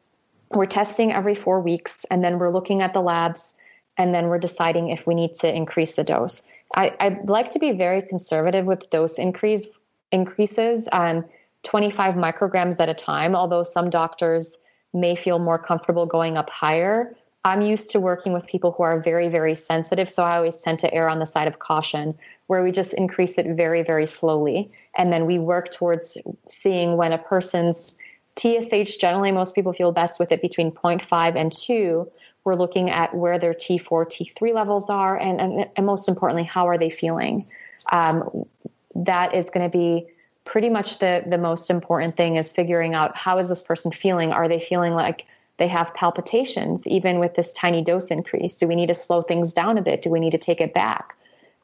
we're 0.51 0.67
testing 0.67 1.13
every 1.13 1.35
four 1.35 1.61
weeks, 1.61 2.05
and 2.11 2.23
then 2.23 2.39
we're 2.39 2.51
looking 2.51 2.83
at 2.83 2.95
the 2.95 3.01
labs, 3.01 3.55
and 3.97 4.15
then 4.15 4.29
we're 4.29 4.39
deciding 4.39 4.91
if 4.91 5.07
we 5.07 5.15
need 5.15 5.35
to 5.35 5.53
increase 5.53 5.95
the 5.95 6.05
dose. 6.05 6.43
I, 6.75 6.95
I'd 7.01 7.29
like 7.29 7.51
to 7.51 7.59
be 7.59 7.73
very 7.73 8.03
conservative 8.03 8.65
with 8.65 8.89
dose 8.91 9.19
increase 9.19 9.67
increases 10.11 10.89
on 10.89 11.25
25 11.65 12.15
micrograms 12.15 12.79
at 12.81 12.89
a 12.89 12.95
time, 12.95 13.35
although 13.35 13.63
some 13.63 13.91
doctors 13.91 14.57
may 14.93 15.15
feel 15.15 15.39
more 15.39 15.59
comfortable 15.59 16.07
going 16.07 16.37
up 16.37 16.51
higher. 16.51 17.15
I'm 17.45 17.61
used 17.61 17.91
to 17.91 18.01
working 18.01 18.33
with 18.33 18.47
people 18.47 18.73
who 18.73 18.85
are 18.85 19.01
very, 19.01 19.29
very 19.29 19.55
sensitive, 19.57 20.09
so 20.09 20.23
I 20.23 20.37
always 20.37 20.61
tend 20.61 20.79
to 20.81 20.95
err 20.95 21.09
on 21.09 21.19
the 21.19 21.27
side 21.27 21.49
of 21.49 21.59
caution, 21.59 22.17
where 22.47 22.63
we 22.63 22.71
just 22.71 22.93
increase 22.95 23.37
it 23.37 23.47
very, 23.57 23.83
very 23.83 24.07
slowly. 24.07 24.71
And 24.97 25.13
then 25.13 25.27
we 25.27 25.39
work 25.39 25.73
towards 25.73 26.17
seeing 26.49 26.97
when 26.97 27.13
a 27.13 27.19
person's 27.19 27.97
TSH, 28.37 28.97
generally, 28.97 29.33
most 29.33 29.55
people 29.55 29.73
feel 29.73 29.91
best 29.91 30.21
with 30.21 30.31
it 30.31 30.41
between 30.41 30.71
0.5 30.71 31.37
and 31.37 31.51
2. 31.51 32.11
We're 32.45 32.55
looking 32.55 32.91
at 32.91 33.15
where 33.15 33.39
their 33.39 33.55
T4, 33.55 34.07
T3 34.07 34.55
levels 34.55 34.89
are, 34.89 35.19
and, 35.19 35.41
and, 35.41 35.69
and 35.77 35.87
most 35.87 36.09
importantly, 36.09 36.45
how 36.45 36.69
are 36.69 36.79
they 36.79 36.91
feeling? 36.91 37.47
Um, 37.91 38.47
that 38.95 39.35
is 39.35 39.51
going 39.51 39.69
to 39.69 39.77
be 39.77 40.07
pretty 40.45 40.69
much 40.69 40.99
the, 40.99 41.25
the 41.27 41.39
most 41.39 41.71
important 41.71 42.17
thing 42.17 42.37
is 42.37 42.51
figuring 42.51 42.95
out 42.95 43.17
how 43.17 43.39
is 43.39 43.49
this 43.49 43.63
person 43.63 43.91
feeling? 43.91 44.33
Are 44.33 44.49
they 44.49 44.61
feeling 44.61 44.93
like 44.93 45.27
they 45.63 45.69
have 45.69 45.95
palpitations 45.95 46.85
even 46.89 47.21
with 47.21 47.35
this 47.35 47.53
tiny 47.53 47.85
dose 47.85 48.07
increase? 48.07 48.57
Do 48.57 48.67
we 48.67 48.75
need 48.75 48.89
to 48.89 48.95
slow 48.95 49.23
things 49.23 49.53
down 49.53 49.79
a 49.79 49.83
bit? 49.83 50.03
Do 50.03 50.11
we 50.11 50.19
need 50.19 50.33
to 50.33 50.39
take 50.39 50.61
it 50.61 50.75
back? 50.75 51.17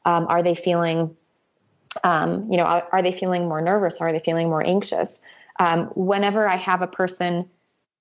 Um, 0.05 0.25
are 0.29 0.41
they 0.41 0.55
feeling, 0.55 1.17
um, 2.05 2.49
you 2.49 2.55
know, 2.55 2.63
are, 2.63 2.87
are, 2.93 3.01
they 3.01 3.11
feeling 3.11 3.49
more 3.49 3.59
nervous? 3.59 3.97
Are 3.97 4.13
they 4.13 4.19
feeling 4.19 4.47
more 4.47 4.65
anxious? 4.65 5.19
Um, 5.59 5.87
whenever 5.95 6.47
I 6.47 6.55
have 6.55 6.81
a 6.81 6.87
person 6.87 7.49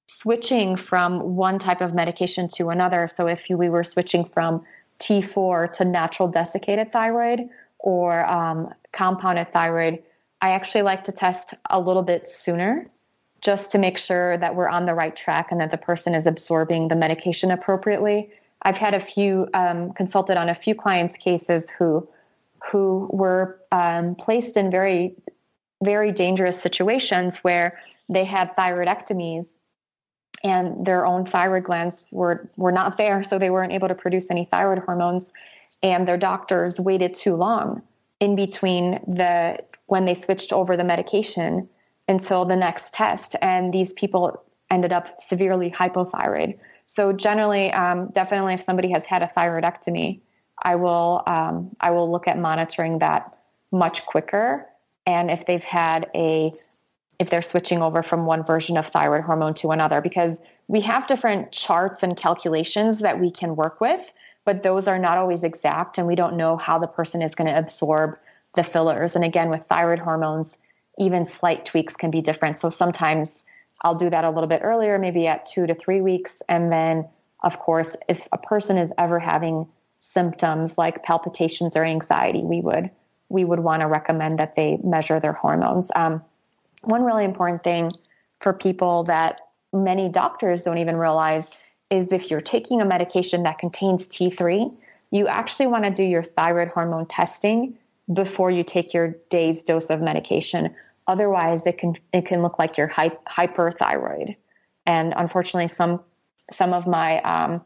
switching 0.06 0.76
from 0.76 1.34
one 1.34 1.58
type 1.58 1.80
of 1.80 1.94
medication 1.94 2.46
to 2.54 2.68
another. 2.68 3.08
So 3.08 3.26
if 3.26 3.48
we 3.50 3.68
were 3.68 3.82
switching 3.82 4.24
from 4.24 4.64
T4 5.00 5.72
to 5.72 5.84
natural 5.84 6.28
desiccated 6.28 6.92
thyroid 6.92 7.48
or 7.80 8.24
um, 8.24 8.72
compounded 8.92 9.52
thyroid, 9.52 10.04
I 10.40 10.50
actually 10.50 10.82
like 10.82 11.02
to 11.04 11.12
test 11.12 11.54
a 11.68 11.80
little 11.80 12.04
bit 12.04 12.28
sooner 12.28 12.88
just 13.40 13.70
to 13.72 13.78
make 13.78 13.98
sure 13.98 14.36
that 14.38 14.54
we're 14.54 14.68
on 14.68 14.86
the 14.86 14.94
right 14.94 15.14
track 15.14 15.48
and 15.50 15.60
that 15.60 15.70
the 15.70 15.76
person 15.76 16.14
is 16.14 16.26
absorbing 16.26 16.88
the 16.88 16.96
medication 16.96 17.50
appropriately. 17.50 18.30
I've 18.62 18.76
had 18.76 18.94
a 18.94 19.00
few 19.00 19.48
um, 19.54 19.92
consulted 19.92 20.36
on 20.36 20.48
a 20.48 20.54
few 20.54 20.74
clients' 20.74 21.16
cases 21.16 21.70
who 21.70 22.08
who 22.72 23.08
were 23.12 23.60
um, 23.70 24.14
placed 24.16 24.56
in 24.56 24.70
very 24.70 25.14
very 25.82 26.10
dangerous 26.10 26.60
situations 26.60 27.38
where 27.38 27.78
they 28.08 28.24
had 28.24 28.54
thyroidectomies 28.56 29.58
and 30.42 30.84
their 30.84 31.06
own 31.06 31.24
thyroid 31.24 31.64
glands 31.64 32.06
were 32.10 32.50
were 32.56 32.72
not 32.72 32.98
there 32.98 33.22
so 33.22 33.38
they 33.38 33.50
weren't 33.50 33.72
able 33.72 33.88
to 33.88 33.94
produce 33.94 34.30
any 34.30 34.44
thyroid 34.44 34.78
hormones 34.80 35.32
and 35.82 36.08
their 36.08 36.16
doctors 36.16 36.80
waited 36.80 37.14
too 37.14 37.36
long 37.36 37.82
in 38.18 38.34
between 38.34 39.00
the 39.06 39.58
when 39.86 40.04
they 40.04 40.14
switched 40.14 40.52
over 40.52 40.76
the 40.76 40.84
medication 40.84 41.68
until 42.08 42.44
the 42.44 42.56
next 42.56 42.92
test 42.94 43.36
and 43.42 43.72
these 43.72 43.92
people 43.92 44.42
ended 44.70 44.92
up 44.92 45.20
severely 45.20 45.70
hypothyroid. 45.70 46.58
So 46.86 47.12
generally 47.12 47.72
um, 47.72 48.08
definitely 48.12 48.54
if 48.54 48.62
somebody 48.62 48.90
has 48.90 49.04
had 49.04 49.22
a 49.22 49.26
thyroidectomy 49.26 50.20
i 50.62 50.74
will 50.74 51.22
um, 51.26 51.70
i 51.80 51.90
will 51.90 52.10
look 52.10 52.26
at 52.26 52.38
monitoring 52.38 52.98
that 52.98 53.38
much 53.70 54.06
quicker. 54.06 54.66
And 55.06 55.30
if 55.30 55.46
they've 55.46 55.64
had 55.64 56.08
a 56.14 56.52
if 57.18 57.30
they're 57.30 57.42
switching 57.42 57.82
over 57.82 58.02
from 58.02 58.26
one 58.26 58.44
version 58.44 58.76
of 58.76 58.86
thyroid 58.86 59.24
hormone 59.24 59.52
to 59.52 59.70
another 59.70 60.00
because 60.00 60.40
we 60.68 60.80
have 60.82 61.06
different 61.06 61.50
charts 61.50 62.02
and 62.02 62.16
calculations 62.16 63.00
that 63.00 63.18
we 63.18 63.30
can 63.30 63.56
work 63.56 63.80
with 63.80 64.12
but 64.44 64.62
those 64.62 64.88
are 64.88 64.98
not 64.98 65.18
always 65.18 65.42
exact 65.44 65.98
and 65.98 66.06
we 66.06 66.14
don't 66.14 66.36
know 66.36 66.56
how 66.56 66.78
the 66.78 66.86
person 66.86 67.20
is 67.20 67.34
going 67.34 67.48
to 67.48 67.58
absorb 67.58 68.16
the 68.54 68.62
fillers. 68.62 69.14
And 69.14 69.24
again 69.24 69.50
with 69.50 69.66
thyroid 69.66 69.98
hormones 69.98 70.58
even 70.98 71.24
slight 71.24 71.64
tweaks 71.64 71.96
can 71.96 72.10
be 72.10 72.20
different. 72.20 72.58
So 72.58 72.68
sometimes 72.68 73.44
i'll 73.82 73.94
do 73.94 74.10
that 74.10 74.24
a 74.24 74.30
little 74.30 74.48
bit 74.48 74.60
earlier 74.64 74.98
maybe 74.98 75.28
at 75.28 75.46
2 75.46 75.66
to 75.66 75.74
3 75.74 76.00
weeks. 76.00 76.42
And 76.48 76.72
then 76.72 77.06
of 77.42 77.58
course 77.58 77.96
if 78.08 78.26
a 78.32 78.38
person 78.38 78.76
is 78.78 78.92
ever 78.98 79.18
having 79.18 79.66
symptoms 80.00 80.78
like 80.78 81.04
palpitations 81.04 81.76
or 81.76 81.84
anxiety 81.84 82.42
we 82.42 82.60
would 82.60 82.90
we 83.28 83.44
would 83.44 83.60
want 83.60 83.82
to 83.82 83.86
recommend 83.86 84.38
that 84.38 84.54
they 84.54 84.78
measure 84.82 85.20
their 85.20 85.32
hormones. 85.32 85.90
Um, 85.94 86.22
one 86.82 87.04
really 87.04 87.24
important 87.24 87.62
thing 87.62 87.92
for 88.40 88.52
people 88.52 89.04
that 89.04 89.40
many 89.72 90.08
doctors 90.08 90.62
don't 90.62 90.78
even 90.78 90.96
realize 90.96 91.54
is 91.90 92.12
if 92.12 92.30
you're 92.30 92.40
taking 92.40 92.80
a 92.80 92.84
medication 92.84 93.42
that 93.42 93.58
contains 93.58 94.08
T3, 94.08 94.74
you 95.10 95.26
actually 95.28 95.66
want 95.66 95.84
to 95.84 95.90
do 95.90 96.04
your 96.04 96.22
thyroid 96.22 96.68
hormone 96.68 97.06
testing 97.06 97.76
before 98.12 98.50
you 98.50 98.62
take 98.62 98.94
your 98.94 99.16
day's 99.30 99.64
dose 99.64 99.86
of 99.86 100.00
medication. 100.00 100.74
Otherwise, 101.08 101.66
it 101.66 101.78
can 101.78 101.94
it 102.12 102.26
can 102.26 102.42
look 102.42 102.58
like 102.58 102.76
you're 102.76 102.88
hyperthyroid. 102.88 104.36
And 104.86 105.12
unfortunately, 105.16 105.68
some 105.68 106.00
some 106.52 106.72
of 106.72 106.86
my 106.86 107.20
um, 107.22 107.62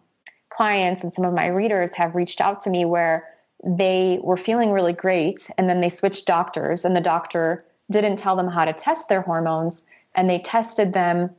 clients 0.48 1.02
and 1.02 1.12
some 1.12 1.24
of 1.24 1.34
my 1.34 1.46
readers 1.46 1.92
have 1.92 2.14
reached 2.14 2.40
out 2.40 2.62
to 2.62 2.70
me 2.70 2.84
where 2.84 3.28
they 3.64 4.18
were 4.22 4.36
feeling 4.36 4.70
really 4.70 4.92
great, 4.92 5.50
and 5.58 5.68
then 5.68 5.80
they 5.80 5.88
switched 5.88 6.26
doctors, 6.26 6.84
and 6.84 6.96
the 6.96 7.00
doctor 7.00 7.64
didn't 7.90 8.16
tell 8.16 8.36
them 8.36 8.48
how 8.48 8.64
to 8.64 8.72
test 8.72 9.08
their 9.08 9.20
hormones 9.20 9.84
and 10.14 10.28
they 10.28 10.38
tested 10.38 10.92
them 10.92 11.30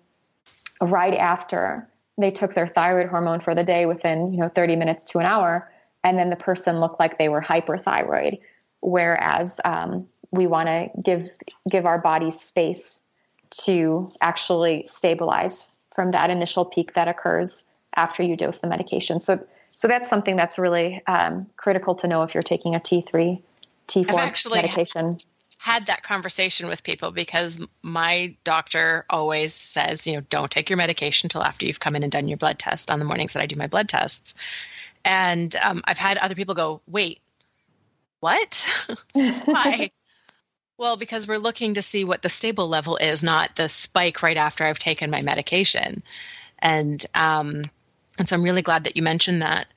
right 0.81 1.15
after 1.15 1.87
they 2.17 2.31
took 2.31 2.53
their 2.53 2.67
thyroid 2.67 3.09
hormone 3.09 3.39
for 3.39 3.55
the 3.55 3.63
day 3.63 3.85
within 3.85 4.31
you 4.33 4.39
know 4.39 4.49
30 4.49 4.75
minutes 4.75 5.03
to 5.03 5.19
an 5.19 5.25
hour 5.25 5.71
and 6.03 6.17
then 6.17 6.29
the 6.29 6.35
person 6.35 6.79
looked 6.79 6.99
like 6.99 7.17
they 7.17 7.29
were 7.29 7.41
hyperthyroid. 7.41 8.39
Whereas 8.81 9.59
um, 9.63 10.07
we 10.33 10.47
want 10.47 10.67
to 10.67 10.89
give 11.01 11.29
give 11.69 11.85
our 11.85 11.99
bodies 11.99 12.39
space 12.39 13.01
to 13.51 14.11
actually 14.19 14.85
stabilize 14.87 15.67
from 15.95 16.11
that 16.11 16.29
initial 16.29 16.65
peak 16.65 16.95
that 16.95 17.07
occurs 17.07 17.63
after 17.95 18.23
you 18.23 18.35
dose 18.35 18.57
the 18.57 18.67
medication. 18.67 19.19
So, 19.19 19.39
so 19.75 19.87
that's 19.87 20.09
something 20.09 20.35
that's 20.35 20.57
really 20.57 21.03
um, 21.05 21.45
critical 21.55 21.93
to 21.95 22.07
know 22.07 22.23
if 22.23 22.33
you're 22.33 22.41
taking 22.41 22.73
a 22.73 22.79
T3, 22.79 23.39
T4 23.87 24.55
medication. 24.55 25.19
Had 25.59 25.85
that 25.85 26.01
conversation 26.01 26.67
with 26.67 26.83
people 26.83 27.11
because 27.11 27.59
my 27.83 28.35
doctor 28.43 29.05
always 29.09 29.53
says, 29.53 30.07
you 30.07 30.13
know, 30.13 30.21
don't 30.31 30.49
take 30.49 30.69
your 30.69 30.77
medication 30.77 31.27
until 31.27 31.43
after 31.43 31.65
you've 31.67 31.79
come 31.79 31.95
in 31.95 32.01
and 32.01 32.11
done 32.11 32.27
your 32.27 32.37
blood 32.37 32.57
test 32.57 32.89
on 32.89 32.97
the 32.97 33.05
mornings 33.05 33.33
that 33.33 33.41
I 33.41 33.45
do 33.45 33.55
my 33.55 33.67
blood 33.67 33.87
tests. 33.87 34.33
And 35.05 35.55
um, 35.57 35.83
I've 35.85 35.97
had 35.99 36.17
other 36.17 36.35
people 36.35 36.55
go, 36.55 36.81
wait, 36.87 37.21
what? 38.19 38.65
Why? 39.13 39.91
Well, 40.83 40.97
because 40.97 41.29
we're 41.29 41.37
looking 41.37 41.75
to 41.75 41.81
see 41.81 42.03
what 42.03 42.23
the 42.23 42.29
stable 42.29 42.67
level 42.67 42.97
is, 42.97 43.23
not 43.23 43.55
the 43.55 43.69
spike 43.69 44.21
right 44.21 44.35
after 44.35 44.65
I've 44.65 44.79
taken 44.79 45.09
my 45.09 45.21
medication. 45.21 46.03
And 46.59 47.05
um, 47.15 47.61
and 48.19 48.27
so 48.27 48.35
I'm 48.35 48.43
really 48.43 48.63
glad 48.63 48.83
that 48.83 48.97
you 48.97 49.01
mentioned 49.01 49.43
that. 49.43 49.67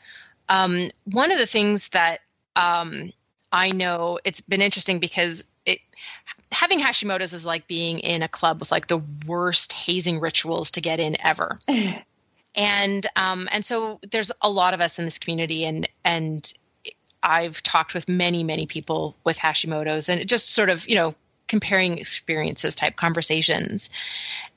Um, 0.49 0.91
one 1.05 1.31
of 1.31 1.39
the 1.39 1.47
things 1.47 1.91
that 1.91 2.23
um, 2.57 3.13
I 3.53 3.71
know 3.71 4.19
it's 4.25 4.41
been 4.41 4.61
interesting 4.61 4.99
because 4.99 5.45
it 5.65 5.79
having 6.51 6.81
Hashimoto's 6.81 7.33
is 7.33 7.47
like 7.47 7.69
being 7.69 8.01
in 8.01 8.25
a 8.25 8.29
club 8.29 8.59
with 8.59 8.73
like 8.73 8.89
the 8.89 9.01
worst 9.29 9.75
hazing 9.75 10.19
rituals 10.19 10.73
to 10.73 10.81
get 10.81 10.99
in 10.99 11.17
ever. 11.21 11.57
and 12.57 13.07
um, 13.15 13.49
and 13.53 13.65
so 13.65 14.01
there's 14.11 14.33
a 14.43 14.51
lot 14.51 14.75
of 14.75 14.81
us 14.81 14.99
in 14.99 15.05
this 15.05 15.21
community, 15.21 15.67
and 15.67 15.89
and 16.05 16.53
I've 17.27 17.63
talked 17.63 17.93
with 17.93 18.09
many, 18.09 18.45
many 18.45 18.67
people 18.67 19.17
with 19.25 19.37
Hashimoto's 19.37 20.09
and 20.09 20.27
just 20.29 20.51
sort 20.51 20.71
of, 20.71 20.89
you 20.89 20.95
know, 20.95 21.15
comparing 21.49 21.99
experiences 21.99 22.77
type 22.77 22.97
conversations. 22.97 23.91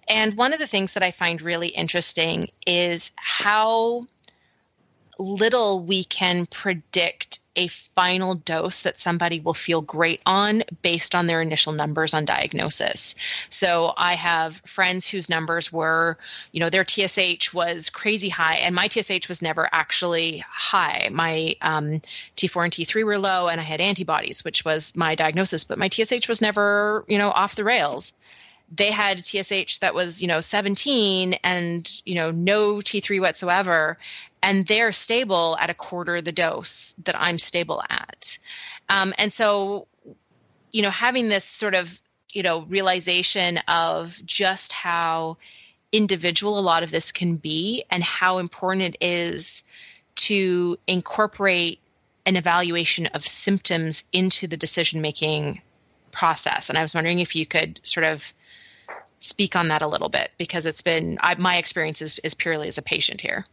And 0.08 0.36
one 0.36 0.54
of 0.54 0.60
the 0.60 0.68
things 0.68 0.94
that 0.94 1.04
I 1.04 1.12
find 1.12 1.42
really 1.42 1.70
interesting 1.70 2.50
is 2.66 3.12
how 3.16 4.06
little 5.20 5.84
we 5.84 6.04
can 6.04 6.46
predict 6.46 7.40
a 7.56 7.68
final 7.68 8.36
dose 8.36 8.84
that 8.84 8.98
somebody 8.98 9.42
will 9.42 9.54
feel 9.54 9.82
great 9.82 10.22
on 10.26 10.64
based 10.82 11.14
on 11.14 11.28
their 11.28 11.42
initial 11.42 11.74
numbers 11.74 12.14
on 12.14 12.24
diagnosis. 12.24 13.16
So 13.50 13.94
I 13.98 14.14
have 14.14 14.62
friends 14.66 15.10
whose 15.10 15.30
numbers 15.30 15.72
were, 15.72 16.18
you 16.54 16.62
know, 16.62 16.70
their 16.70 16.86
TSH 16.88 17.54
was 17.54 17.90
crazy 17.90 18.30
high, 18.30 18.56
and 18.56 18.74
my 18.74 18.88
TSH 18.88 19.28
was 19.28 19.42
never 19.42 19.68
actually 19.74 20.44
high. 20.50 21.10
My 21.12 21.56
um, 21.62 22.02
T4 22.38 22.64
and 22.64 22.74
T3 22.74 23.04
were 23.04 23.20
low, 23.20 23.50
and 23.50 23.60
I 23.60 23.64
had 23.66 23.82
antibodies, 23.82 24.46
which 24.46 24.64
was 24.64 24.96
my 24.96 25.16
diagnosis, 25.16 25.66
but 25.66 25.78
my 25.78 25.90
TSH 25.90 26.30
was 26.30 26.42
never, 26.42 27.04
you 27.10 27.18
know, 27.18 27.32
off 27.32 27.56
the 27.56 27.66
rails 27.66 28.14
they 28.76 28.92
had 28.92 29.26
TSH 29.26 29.80
that 29.80 29.96
was, 29.96 30.22
you 30.22 30.28
know, 30.28 30.42
17 30.42 31.34
and, 31.44 32.02
you 32.06 32.16
know, 32.16 32.32
no 32.32 32.76
T3 32.76 33.20
whatsoever. 33.20 33.98
And 34.42 34.66
they're 34.66 34.92
stable 34.92 35.58
at 35.60 35.70
a 35.70 35.74
quarter 35.74 36.18
of 36.18 36.26
the 36.26 36.32
dose 36.32 36.96
that 37.04 37.20
I'm 37.20 37.38
stable 37.38 37.84
at. 37.90 38.38
Um, 38.88 39.14
and 39.18 39.32
so, 39.32 39.88
you 40.72 40.82
know, 40.82 40.90
having 40.90 41.30
this 41.30 41.46
sort 41.46 41.76
of, 41.76 42.02
you 42.32 42.44
know, 42.44 42.62
realization 42.62 43.58
of 43.68 44.20
just 44.26 44.72
how 44.72 45.38
individual 45.92 46.60
a 46.60 46.62
lot 46.62 46.84
of 46.84 46.92
this 46.92 47.12
can 47.12 47.36
be 47.36 47.84
and 47.90 48.04
how 48.04 48.38
important 48.38 48.82
it 48.84 48.98
is 49.02 49.64
to 50.16 50.78
incorporate 50.88 51.80
an 52.26 52.36
evaluation 52.36 53.08
of 53.08 53.26
symptoms 53.26 54.04
into 54.12 54.48
the 54.48 54.58
decision 54.58 55.02
making 55.02 55.62
process. 56.12 56.70
And 56.70 56.78
I 56.78 56.84
was 56.84 56.94
wondering 56.94 57.20
if 57.20 57.36
you 57.36 57.46
could 57.46 57.80
sort 57.84 58.06
of 58.06 58.34
speak 59.20 59.56
on 59.56 59.70
that 59.70 59.82
a 59.82 59.88
little 59.88 60.10
bit 60.10 60.32
because 60.38 60.66
it's 60.66 60.82
been 60.82 61.18
I, 61.22 61.36
my 61.36 61.58
experience 61.58 62.02
is, 62.02 62.20
is 62.24 62.34
purely 62.34 62.68
as 62.68 62.78
a 62.78 62.82
patient 62.82 63.22
here. 63.22 63.46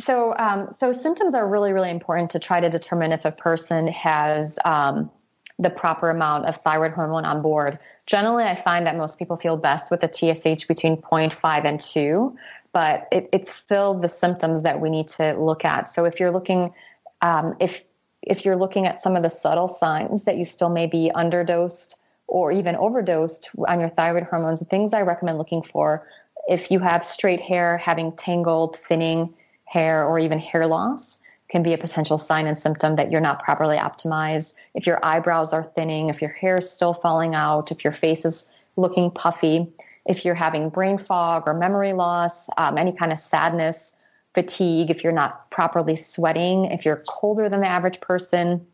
So, 0.00 0.34
um, 0.38 0.68
so 0.72 0.92
symptoms 0.92 1.34
are 1.34 1.46
really, 1.46 1.72
really 1.72 1.90
important 1.90 2.30
to 2.30 2.38
try 2.38 2.60
to 2.60 2.70
determine 2.70 3.12
if 3.12 3.24
a 3.24 3.32
person 3.32 3.88
has 3.88 4.58
um, 4.64 5.10
the 5.58 5.70
proper 5.70 6.10
amount 6.10 6.46
of 6.46 6.56
thyroid 6.56 6.92
hormone 6.92 7.24
on 7.24 7.42
board. 7.42 7.78
Generally, 8.06 8.44
I 8.44 8.56
find 8.56 8.86
that 8.86 8.96
most 8.96 9.18
people 9.18 9.36
feel 9.36 9.56
best 9.56 9.90
with 9.90 10.02
a 10.02 10.08
TSH 10.08 10.66
between 10.66 10.96
0.5 10.96 11.64
and 11.64 11.78
2, 11.78 12.36
but 12.72 13.06
it, 13.12 13.28
it's 13.32 13.54
still 13.54 13.94
the 13.94 14.08
symptoms 14.08 14.62
that 14.62 14.80
we 14.80 14.88
need 14.88 15.08
to 15.08 15.34
look 15.34 15.64
at. 15.64 15.90
So, 15.90 16.06
if 16.06 16.18
you're 16.18 16.32
looking, 16.32 16.72
um, 17.20 17.54
if 17.60 17.82
if 18.22 18.44
you're 18.44 18.56
looking 18.56 18.86
at 18.86 19.00
some 19.00 19.16
of 19.16 19.22
the 19.22 19.28
subtle 19.28 19.68
signs 19.68 20.24
that 20.24 20.36
you 20.36 20.44
still 20.44 20.68
may 20.68 20.86
be 20.86 21.10
underdosed 21.14 21.96
or 22.28 22.52
even 22.52 22.76
overdosed 22.76 23.50
on 23.66 23.80
your 23.80 23.88
thyroid 23.88 24.22
hormones, 24.22 24.60
the 24.60 24.64
things 24.64 24.92
I 24.92 25.02
recommend 25.02 25.38
looking 25.38 25.62
for 25.62 26.06
if 26.48 26.70
you 26.70 26.78
have 26.80 27.04
straight 27.04 27.40
hair, 27.40 27.76
having 27.78 28.12
tangled, 28.12 28.76
thinning 28.76 29.34
hair, 29.72 30.04
or 30.06 30.18
even 30.18 30.38
hair 30.38 30.66
loss 30.66 31.20
can 31.48 31.62
be 31.62 31.72
a 31.72 31.78
potential 31.78 32.18
sign 32.18 32.46
and 32.46 32.58
symptom 32.58 32.96
that 32.96 33.10
you're 33.10 33.20
not 33.20 33.42
properly 33.42 33.76
optimized. 33.76 34.54
If 34.74 34.86
your 34.86 35.04
eyebrows 35.04 35.52
are 35.52 35.64
thinning, 35.64 36.08
if 36.08 36.20
your 36.20 36.30
hair 36.30 36.56
is 36.56 36.70
still 36.70 36.94
falling 36.94 37.34
out, 37.34 37.70
if 37.70 37.84
your 37.84 37.92
face 37.92 38.24
is 38.24 38.50
looking 38.76 39.10
puffy, 39.10 39.66
if 40.06 40.24
you're 40.24 40.34
having 40.34 40.68
brain 40.68 40.98
fog 40.98 41.44
or 41.46 41.54
memory 41.54 41.92
loss, 41.92 42.48
um, 42.56 42.76
any 42.76 42.92
kind 42.92 43.12
of 43.12 43.18
sadness, 43.18 43.94
fatigue, 44.34 44.90
if 44.90 45.04
you're 45.04 45.12
not 45.12 45.50
properly 45.50 45.96
sweating, 45.96 46.66
if 46.66 46.84
you're 46.84 47.02
colder 47.08 47.48
than 47.48 47.60
the 47.60 47.66
average 47.66 48.00
person, 48.00 48.66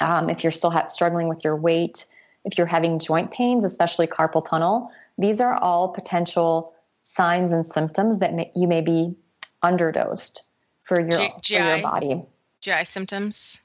um, 0.00 0.28
if 0.28 0.42
you're 0.42 0.52
still 0.52 0.70
ha- 0.70 0.86
struggling 0.88 1.28
with 1.28 1.42
your 1.42 1.56
weight, 1.56 2.06
if 2.44 2.58
you're 2.58 2.66
having 2.66 2.98
joint 2.98 3.30
pains, 3.30 3.64
especially 3.64 4.06
carpal 4.06 4.46
tunnel, 4.46 4.90
these 5.16 5.40
are 5.40 5.54
all 5.54 5.88
potential 5.88 6.74
signs 7.02 7.52
and 7.52 7.66
symptoms 7.66 8.18
that 8.18 8.34
may, 8.34 8.50
you 8.54 8.66
may 8.66 8.80
be 8.80 9.14
underdosed 9.64 10.40
for 10.82 11.00
your, 11.00 11.18
G- 11.18 11.56
for 11.56 11.62
your 11.62 11.82
body. 11.82 12.22
GI 12.60 12.84
symptoms? 12.84 13.60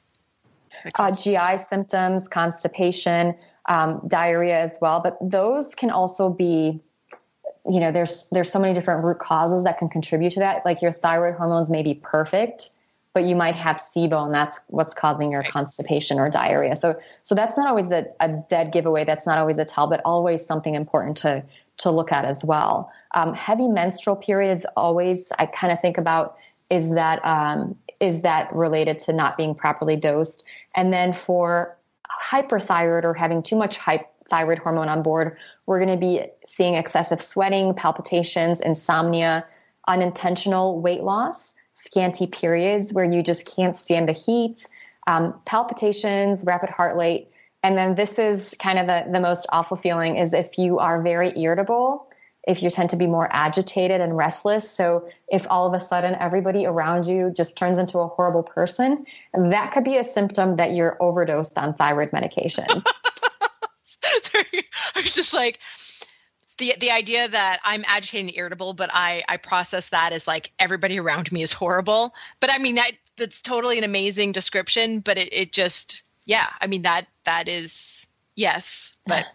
Uh, 0.96 1.12
GI 1.12 1.58
symptoms, 1.58 2.28
constipation, 2.28 3.36
um, 3.68 4.02
diarrhea 4.08 4.60
as 4.60 4.78
well. 4.82 5.02
But 5.02 5.18
those 5.22 5.76
can 5.76 5.90
also 5.90 6.30
be, 6.30 6.80
you 7.70 7.80
know, 7.80 7.92
there's 7.92 8.28
there's 8.32 8.52
so 8.52 8.60
many 8.60 8.74
different 8.74 9.04
root 9.04 9.20
causes 9.20 9.64
that 9.64 9.78
can 9.78 9.90
contribute 9.90 10.32
to 10.34 10.40
that. 10.40 10.66
Like 10.66 10.82
your 10.82 10.92
thyroid 10.92 11.36
hormones 11.36 11.70
may 11.70 11.84
be 11.84 11.94
perfect, 11.94 12.72
but 13.14 13.26
you 13.26 13.36
might 13.36 13.56
have 13.56 13.78
SIBO 13.78 14.26
and 14.26 14.34
that's 14.34 14.60
what's 14.68 14.94
causing 14.94 15.32
your 15.32 15.42
right. 15.42 15.52
constipation 15.52 16.18
or 16.18 16.30
diarrhea. 16.30 16.76
So 16.76 17.00
so 17.24 17.36
that's 17.36 17.58
not 17.58 17.68
always 17.68 17.92
a, 17.92 18.08
a, 18.20 18.30
dead 18.50 18.72
giveaway. 18.72 19.04
That's 19.06 19.26
not 19.26 19.38
always 19.38 19.58
a 19.58 19.66
tell, 19.66 19.88
but 19.88 20.02
always 20.06 20.46
something 20.46 20.76
important 20.76 21.18
to 21.18 21.44
to 21.80 21.92
look 21.92 22.12
at 22.12 22.26
as 22.26 22.44
well. 22.44 22.92
Um, 23.16 23.34
heavy 23.34 23.68
menstrual 23.68 24.16
periods 24.16 24.66
always 24.78 25.32
I 25.40 25.46
kind 25.48 25.74
of 25.74 25.82
think 25.82 25.98
about 25.98 26.38
is 26.70 26.94
that 26.94 27.24
um, 27.26 27.76
is 28.00 28.22
that 28.22 28.54
related 28.54 29.00
to 29.00 29.14
not 29.14 29.38
being 29.38 29.56
properly 29.56 29.96
dosed, 29.96 30.44
and 30.76 30.94
then 30.94 31.14
for 31.14 31.76
hyperthyroid 32.22 33.04
or 33.04 33.14
having 33.14 33.42
too 33.42 33.56
much 33.56 33.80
thyroid 34.30 34.60
hormone 34.60 34.90
on 34.90 35.02
board, 35.02 35.38
we're 35.66 35.80
going 35.80 35.90
to 35.90 35.98
be 35.98 36.26
seeing 36.46 36.76
excessive 36.76 37.22
sweating, 37.22 37.74
palpitations, 37.74 38.60
insomnia, 38.60 39.46
unintentional 39.88 40.80
weight 40.82 41.02
loss 41.02 41.56
scanty 41.74 42.28
periods 42.28 42.94
where 42.94 43.06
you 43.06 43.24
just 43.24 43.46
can't 43.56 43.76
stand 43.76 44.08
the 44.08 44.14
heat, 44.14 44.68
um, 45.08 45.34
palpitations, 45.46 46.44
rapid 46.44 46.70
heart 46.70 46.96
rate. 46.96 47.30
And 47.64 47.78
then 47.78 47.96
this 47.96 48.18
is 48.18 48.56
kind 48.60 48.80
of 48.80 48.88
the, 48.88 49.12
the 49.12 49.20
most 49.20 49.46
awful 49.50 49.78
feeling 49.78 50.18
is 50.18 50.34
if 50.34 50.58
you 50.58 50.80
are 50.80 51.02
very 51.02 51.38
irritable, 51.38 52.10
if 52.48 52.64
you 52.64 52.70
tend 52.70 52.90
to 52.92 52.96
be 52.96 53.06
more 53.06 53.28
agitated 53.32 54.00
and 54.00 54.16
restless. 54.16 54.70
So 54.70 55.10
if 55.28 55.46
all 55.50 55.68
of 55.68 55.74
a 55.74 55.80
sudden 55.80 56.16
everybody 56.16 56.66
around 56.66 57.06
you 57.06 57.32
just 57.36 57.56
turns 57.56 57.78
into 57.78 58.00
a 58.00 58.08
horrible 58.08 58.44
person, 58.44 59.06
that 59.34 59.74
could 59.74 59.84
be 59.84 59.98
a 59.98 60.04
symptom 60.04 60.56
that 60.56 60.74
you're 60.74 60.98
overdosed 61.02 61.58
on 61.58 61.74
thyroid 61.74 62.12
medications. 62.12 62.84
Sorry, 64.24 64.68
I 64.96 65.02
was 65.02 65.14
just 65.14 65.34
like, 65.34 65.60
the 66.58 66.76
the 66.80 66.92
idea 66.92 67.28
that 67.28 67.60
I'm 67.64 67.86
agitated 67.88 68.28
and 68.28 68.38
irritable, 68.38 68.74
but 68.74 68.90
I 68.94 69.24
I 69.30 69.38
process 69.38 69.90
that 69.90 70.12
as 70.12 70.28
like 70.28 70.52
everybody 70.60 71.00
around 71.00 71.32
me 71.32 71.42
is 71.42 71.54
horrible. 71.54 72.14
But 72.40 72.52
I 72.52 72.58
mean 72.58 72.76
that 72.76 72.92
that's 73.18 73.42
totally 73.42 73.78
an 73.78 73.86
amazing 73.86 74.34
description. 74.34 75.00
But 75.00 75.18
it 75.18 75.30
it 75.32 75.54
just 75.54 76.04
yeah, 76.30 76.46
I 76.62 76.68
mean 76.68 76.84
that 76.84 77.08
that 77.26 77.48
is 77.48 78.06
yes, 78.36 78.94
but 79.08 79.26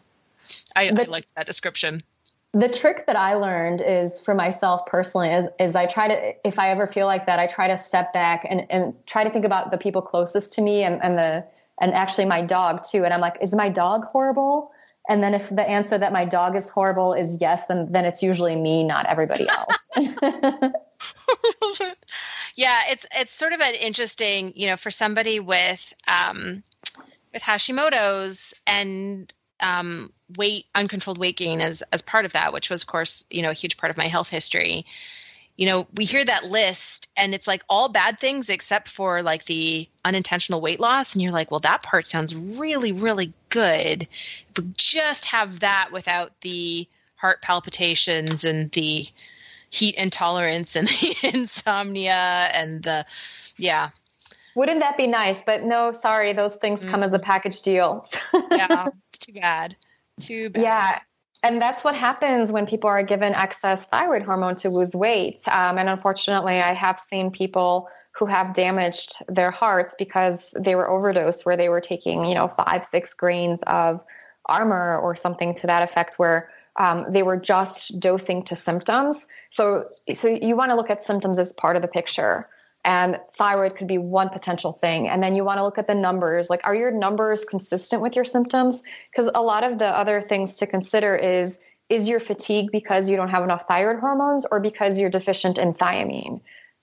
I, 0.77 0.89
I 0.89 0.91
liked 0.91 1.35
that 1.35 1.45
description. 1.45 2.05
The 2.53 2.69
trick 2.69 3.07
that 3.09 3.17
I 3.17 3.35
learned 3.35 3.81
is 3.81 4.21
for 4.21 4.33
myself 4.33 4.87
personally 4.87 5.31
is 5.31 5.49
is 5.59 5.75
I 5.75 5.87
try 5.87 6.07
to 6.07 6.47
if 6.47 6.57
I 6.57 6.71
ever 6.71 6.87
feel 6.87 7.07
like 7.07 7.27
that, 7.27 7.41
I 7.41 7.49
try 7.49 7.67
to 7.67 7.77
step 7.77 8.13
back 8.13 8.47
and, 8.49 8.65
and 8.71 8.95
try 9.07 9.25
to 9.25 9.31
think 9.31 9.45
about 9.45 9.73
the 9.73 9.77
people 9.77 10.03
closest 10.03 10.53
to 10.53 10.63
me 10.63 10.85
and, 10.85 11.03
and 11.03 11.19
the 11.19 11.45
and 11.81 11.93
actually 11.95 12.27
my 12.27 12.43
dog 12.43 12.85
too. 12.89 13.05
And 13.05 13.13
I'm 13.13 13.21
like, 13.21 13.39
is 13.43 13.53
my 13.53 13.69
dog 13.69 14.05
horrible? 14.05 14.71
And 15.09 15.21
then 15.21 15.35
if 15.35 15.49
the 15.49 15.69
answer 15.69 15.99
that 15.99 16.13
my 16.13 16.25
dog 16.25 16.55
is 16.55 16.69
horrible 16.69 17.13
is 17.13 17.39
yes, 17.41 17.67
then 17.67 17.91
then 17.91 18.05
it's 18.05 18.23
usually 18.23 18.55
me, 18.55 18.85
not 18.85 19.07
everybody 19.07 19.49
else. 19.49 19.75
Yeah, 22.57 22.81
it's 22.89 23.07
it's 23.17 23.33
sort 23.33 23.53
of 23.53 23.61
an 23.61 23.75
interesting, 23.75 24.53
you 24.55 24.69
know, 24.69 24.77
for 24.77 24.91
somebody 24.91 25.41
with 25.41 25.93
um, 26.07 26.63
with 27.33 27.43
Hashimoto's 27.43 28.55
and 28.67 29.33
um, 29.61 30.13
weight 30.37 30.67
uncontrolled 30.75 31.19
weight 31.19 31.37
gain 31.37 31.61
as 31.61 31.83
as 31.93 32.03
part 32.03 32.25
of 32.25 32.33
that, 32.33 32.53
which 32.53 32.71
was, 32.71 32.83
of 32.83 32.87
course, 32.89 33.25
you 33.31 33.43
know, 33.43 33.51
a 33.51 33.55
huge 33.55 33.77
part 33.77 33.91
of 33.91 33.97
my 33.97 34.07
health 34.07 34.29
history. 34.29 34.87
You 35.57 35.67
know, 35.67 35.87
we 35.95 36.05
hear 36.05 36.25
that 36.25 36.47
list, 36.47 37.09
and 37.17 37.35
it's 37.35 37.47
like 37.47 37.63
all 37.69 37.89
bad 37.89 38.19
things 38.19 38.51
except 38.51 38.89
for 38.89 39.23
like 39.23 39.45
the 39.47 39.89
unintentional 40.05 40.61
weight 40.61 40.81
loss, 40.81 41.15
and 41.15 41.23
you're 41.23 41.33
like, 41.33 41.51
well, 41.51 41.61
that 41.61 41.83
part 41.83 42.07
sounds 42.07 42.35
really, 42.35 42.93
really 42.93 43.33
good. 43.51 44.09
If 44.51 44.59
we 44.59 44.73
just 44.77 45.27
have 45.27 45.61
that 45.61 45.91
without 45.93 46.41
the 46.41 46.89
heart 47.17 47.41
palpitations 47.41 48.45
and 48.45 48.71
the 48.73 49.07
heat 49.71 49.95
intolerance 49.97 50.77
and 50.77 50.89
the 51.01 51.17
insomnia 51.23 52.51
and 52.53 52.83
the 52.83 53.07
yeah 53.57 53.91
wouldn't 54.55 54.81
that 54.81 54.97
be 54.97 55.07
nice 55.07 55.39
but 55.47 55.65
no 55.65 55.93
sorry 55.93 56.33
those 56.33 56.57
things 56.57 56.81
mm-hmm. 56.81 56.91
come 56.91 57.03
as 57.03 57.13
a 57.13 57.17
mm-hmm. 57.17 57.25
package 57.25 57.63
deal 57.63 58.07
yeah 58.51 58.89
it's 59.09 59.19
too 59.19 59.33
bad 59.33 59.77
too 60.21 60.51
bad 60.51 60.63
yeah 60.63 61.01
and 61.43 61.61
that's 61.61 61.85
what 61.85 61.95
happens 61.95 62.51
when 62.51 62.67
people 62.67 62.89
are 62.89 63.03
given 63.03 63.35
excess 63.35 63.85
thyroid 63.87 64.23
hormone 64.23 64.57
to 64.57 64.71
lose 64.71 64.95
weight 64.95 65.41
um, 65.49 65.79
and 65.79 65.89
unfortunately 65.89 66.61
i 66.61 66.73
have 66.73 66.99
seen 66.99 67.31
people 67.31 67.89
who 68.13 68.27
have 68.27 68.55
damaged 68.55 69.17
their 69.29 69.51
hearts 69.51 69.95
because 69.99 70.51
they 70.57 70.75
were 70.75 70.89
overdosed 70.89 71.45
where 71.45 71.57
they 71.57 71.69
were 71.69 71.81
taking 71.81 72.25
you 72.25 72.35
know 72.35 72.49
five 72.49 72.87
six 72.87 73.13
grains 73.15 73.61
of 73.67 74.01
Armour 74.47 74.99
or 74.99 75.17
something 75.17 75.55
to 75.55 75.67
that 75.67 75.83
effect 75.83 76.19
where 76.19 76.51
um, 76.77 77.07
they 77.11 77.23
were 77.23 77.37
just 77.37 77.99
dosing 78.01 78.45
to 78.45 78.57
symptoms. 78.57 79.27
So, 79.51 79.89
so 80.15 80.29
you 80.29 80.57
want 80.57 80.71
to 80.71 80.77
look 80.77 80.91
at 80.91 81.03
symptoms 81.03 81.39
as 81.39 81.53
part 81.53 81.77
of 81.77 81.83
the 81.83 81.89
picture. 81.89 82.49
And 82.85 83.19
thyroid 83.33 83.77
could 83.77 83.87
be 83.87 83.99
one 83.99 84.29
potential 84.29 84.73
thing. 84.73 85.09
And 85.09 85.23
then 85.23 85.35
you 85.35 85.45
want 85.45 85.59
to 85.59 85.65
look 85.65 85.79
at 85.79 85.87
the 85.87 85.95
numbers. 85.95 86.51
Like, 86.51 86.61
are 86.65 86.75
your 86.75 86.91
numbers 86.91 87.45
consistent 87.45 88.03
with 88.03 88.15
your 88.15 88.27
symptoms? 88.27 88.83
Because 89.11 89.31
a 89.35 89.43
lot 89.43 89.65
of 89.65 89.79
the 89.79 89.87
other 89.87 90.21
things 90.21 90.57
to 90.59 90.67
consider 90.67 91.17
is 91.17 91.59
is 91.91 92.09
your 92.09 92.21
fatigue 92.21 92.71
because 92.73 93.09
you 93.09 93.17
don't 93.17 93.29
have 93.29 93.45
enough 93.45 93.67
thyroid 93.69 94.01
hormones 94.01 94.47
or 94.51 94.59
because 94.61 94.99
you're 94.99 95.11
deficient 95.11 95.59
in 95.59 95.75
thiamine? 95.75 96.41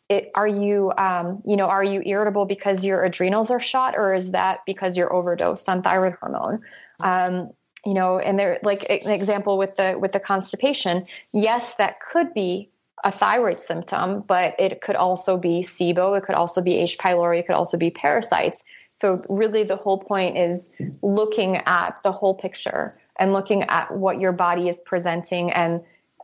It, 0.10 0.32
are 0.36 0.48
you 0.48 0.92
um, 0.98 1.42
you 1.46 1.56
know 1.56 1.68
are 1.68 1.84
you 1.84 2.02
irritable 2.06 2.46
because 2.46 2.84
your 2.84 3.04
adrenals 3.04 3.50
are 3.50 3.62
shot 3.62 3.96
or 3.96 4.14
is 4.14 4.32
that 4.32 4.60
because 4.66 4.98
you're 4.98 5.14
overdosed 5.14 5.70
on 5.70 5.84
thyroid 5.84 6.16
hormone 6.20 6.62
um, 7.00 7.52
you 7.86 7.94
know 7.94 8.20
and 8.20 8.38
there 8.38 8.60
like 8.62 8.86
an 8.90 9.12
example 9.12 9.58
with 9.58 9.78
the 9.78 9.98
with 10.00 10.12
the 10.12 10.20
constipation 10.20 11.06
yes 11.32 11.76
that 11.76 12.02
could 12.02 12.34
be 12.34 12.71
a 13.04 13.12
thyroid 13.12 13.60
symptom 13.60 14.24
but 14.28 14.56
it 14.60 14.82
could 14.82 14.96
also 14.96 15.38
be 15.38 15.62
sibo 15.62 16.18
it 16.18 16.24
could 16.24 16.36
also 16.36 16.62
be 16.62 16.78
h. 16.78 16.98
pylori 16.98 17.40
it 17.40 17.48
could 17.48 17.56
also 17.56 17.78
be 17.78 17.90
parasites. 17.90 18.64
So 18.94 19.24
really 19.30 19.64
the 19.64 19.78
whole 19.78 19.98
point 19.98 20.38
is 20.38 20.70
looking 21.02 21.58
at 21.66 22.00
the 22.04 22.12
whole 22.12 22.36
picture 22.36 22.98
and 23.18 23.34
looking 23.34 23.64
at 23.64 23.96
what 23.96 24.20
your 24.20 24.32
body 24.32 24.68
is 24.68 24.78
presenting. 24.86 25.52
And 25.52 25.82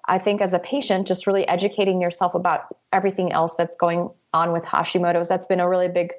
i 0.07 0.17
think 0.19 0.41
as 0.41 0.53
a 0.53 0.59
patient 0.59 1.07
just 1.07 1.27
really 1.27 1.47
educating 1.47 2.01
yourself 2.01 2.35
about 2.35 2.75
everything 2.93 3.31
else 3.31 3.55
that's 3.55 3.75
going 3.77 4.09
on 4.33 4.51
with 4.51 4.63
hashimoto's 4.63 5.27
that's 5.27 5.47
been 5.47 5.59
a 5.59 5.69
really 5.69 5.89
big 5.89 6.13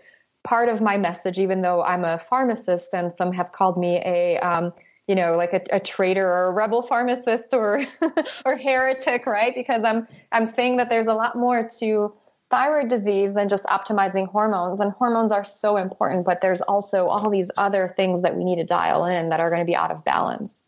part 0.45 0.69
of 0.69 0.81
my 0.81 0.97
message 0.97 1.39
even 1.39 1.63
though 1.63 1.83
i'm 1.83 2.05
a 2.05 2.19
pharmacist 2.19 2.95
and 2.95 3.13
some 3.17 3.33
have 3.33 3.53
called 3.53 3.77
me 3.77 3.97
a 4.05 4.39
um, 4.39 4.73
you 5.09 5.15
know, 5.15 5.37
like 5.37 5.55
a, 5.55 5.63
a 5.73 5.81
traitor 5.81 6.27
or 6.27 6.49
a 6.49 6.53
rebel 6.53 6.83
pharmacist 6.83 7.55
or 7.55 7.85
or 8.47 8.57
heretic, 8.57 9.27
right? 9.27 9.55
Because 9.55 9.83
I'm 9.83 10.07
I'm 10.31 10.47
saying 10.47 10.77
that 10.77 10.91
there's 10.91 11.07
a 11.07 11.15
lot 11.15 11.35
more 11.35 11.69
to 11.81 12.13
thyroid 12.51 12.89
disease 12.89 13.35
than 13.35 13.49
just 13.49 13.65
optimizing 13.65 14.29
hormones. 14.29 14.81
And 14.81 14.93
hormones 14.93 15.33
are 15.33 15.45
so 15.45 15.77
important, 15.77 16.25
but 16.25 16.41
there's 16.41 16.61
also 16.61 17.09
all 17.09 17.31
these 17.31 17.51
other 17.57 17.93
things 17.97 18.23
that 18.23 18.37
we 18.37 18.45
need 18.45 18.57
to 18.57 18.65
dial 18.65 19.05
in 19.05 19.31
that 19.31 19.41
are 19.41 19.51
going 19.51 19.61
to 19.61 19.67
be 19.67 19.77
out 19.77 19.91
of 19.91 20.05
balance. 20.05 20.65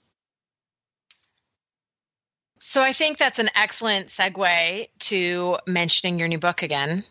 So 2.59 2.82
I 2.82 2.93
think 2.93 3.16
that's 3.16 3.38
an 3.38 3.49
excellent 3.55 4.09
segue 4.09 4.88
to 4.99 5.59
mentioning 5.66 6.18
your 6.18 6.28
new 6.28 6.38
book 6.38 6.62
again. 6.62 7.05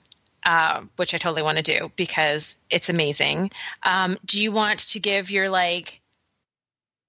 Uh, 0.45 0.83
which 0.95 1.13
I 1.13 1.17
totally 1.17 1.43
want 1.43 1.57
to 1.57 1.63
do 1.63 1.91
because 1.97 2.55
it's 2.69 2.87
amazing. 2.87 3.51
Um, 3.83 4.17
do 4.25 4.41
you 4.41 4.53
want 4.53 4.79
to 4.79 4.99
give 4.99 5.29
your 5.29 5.49
like 5.49 5.98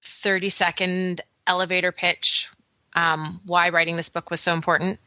30 0.01 0.49
second 0.49 1.21
elevator 1.47 1.91
pitch 1.91 2.49
um, 2.93 3.39
why 3.45 3.69
writing 3.69 3.95
this 3.95 4.09
book 4.09 4.29
was 4.29 4.41
so 4.41 4.53
important? 4.53 4.99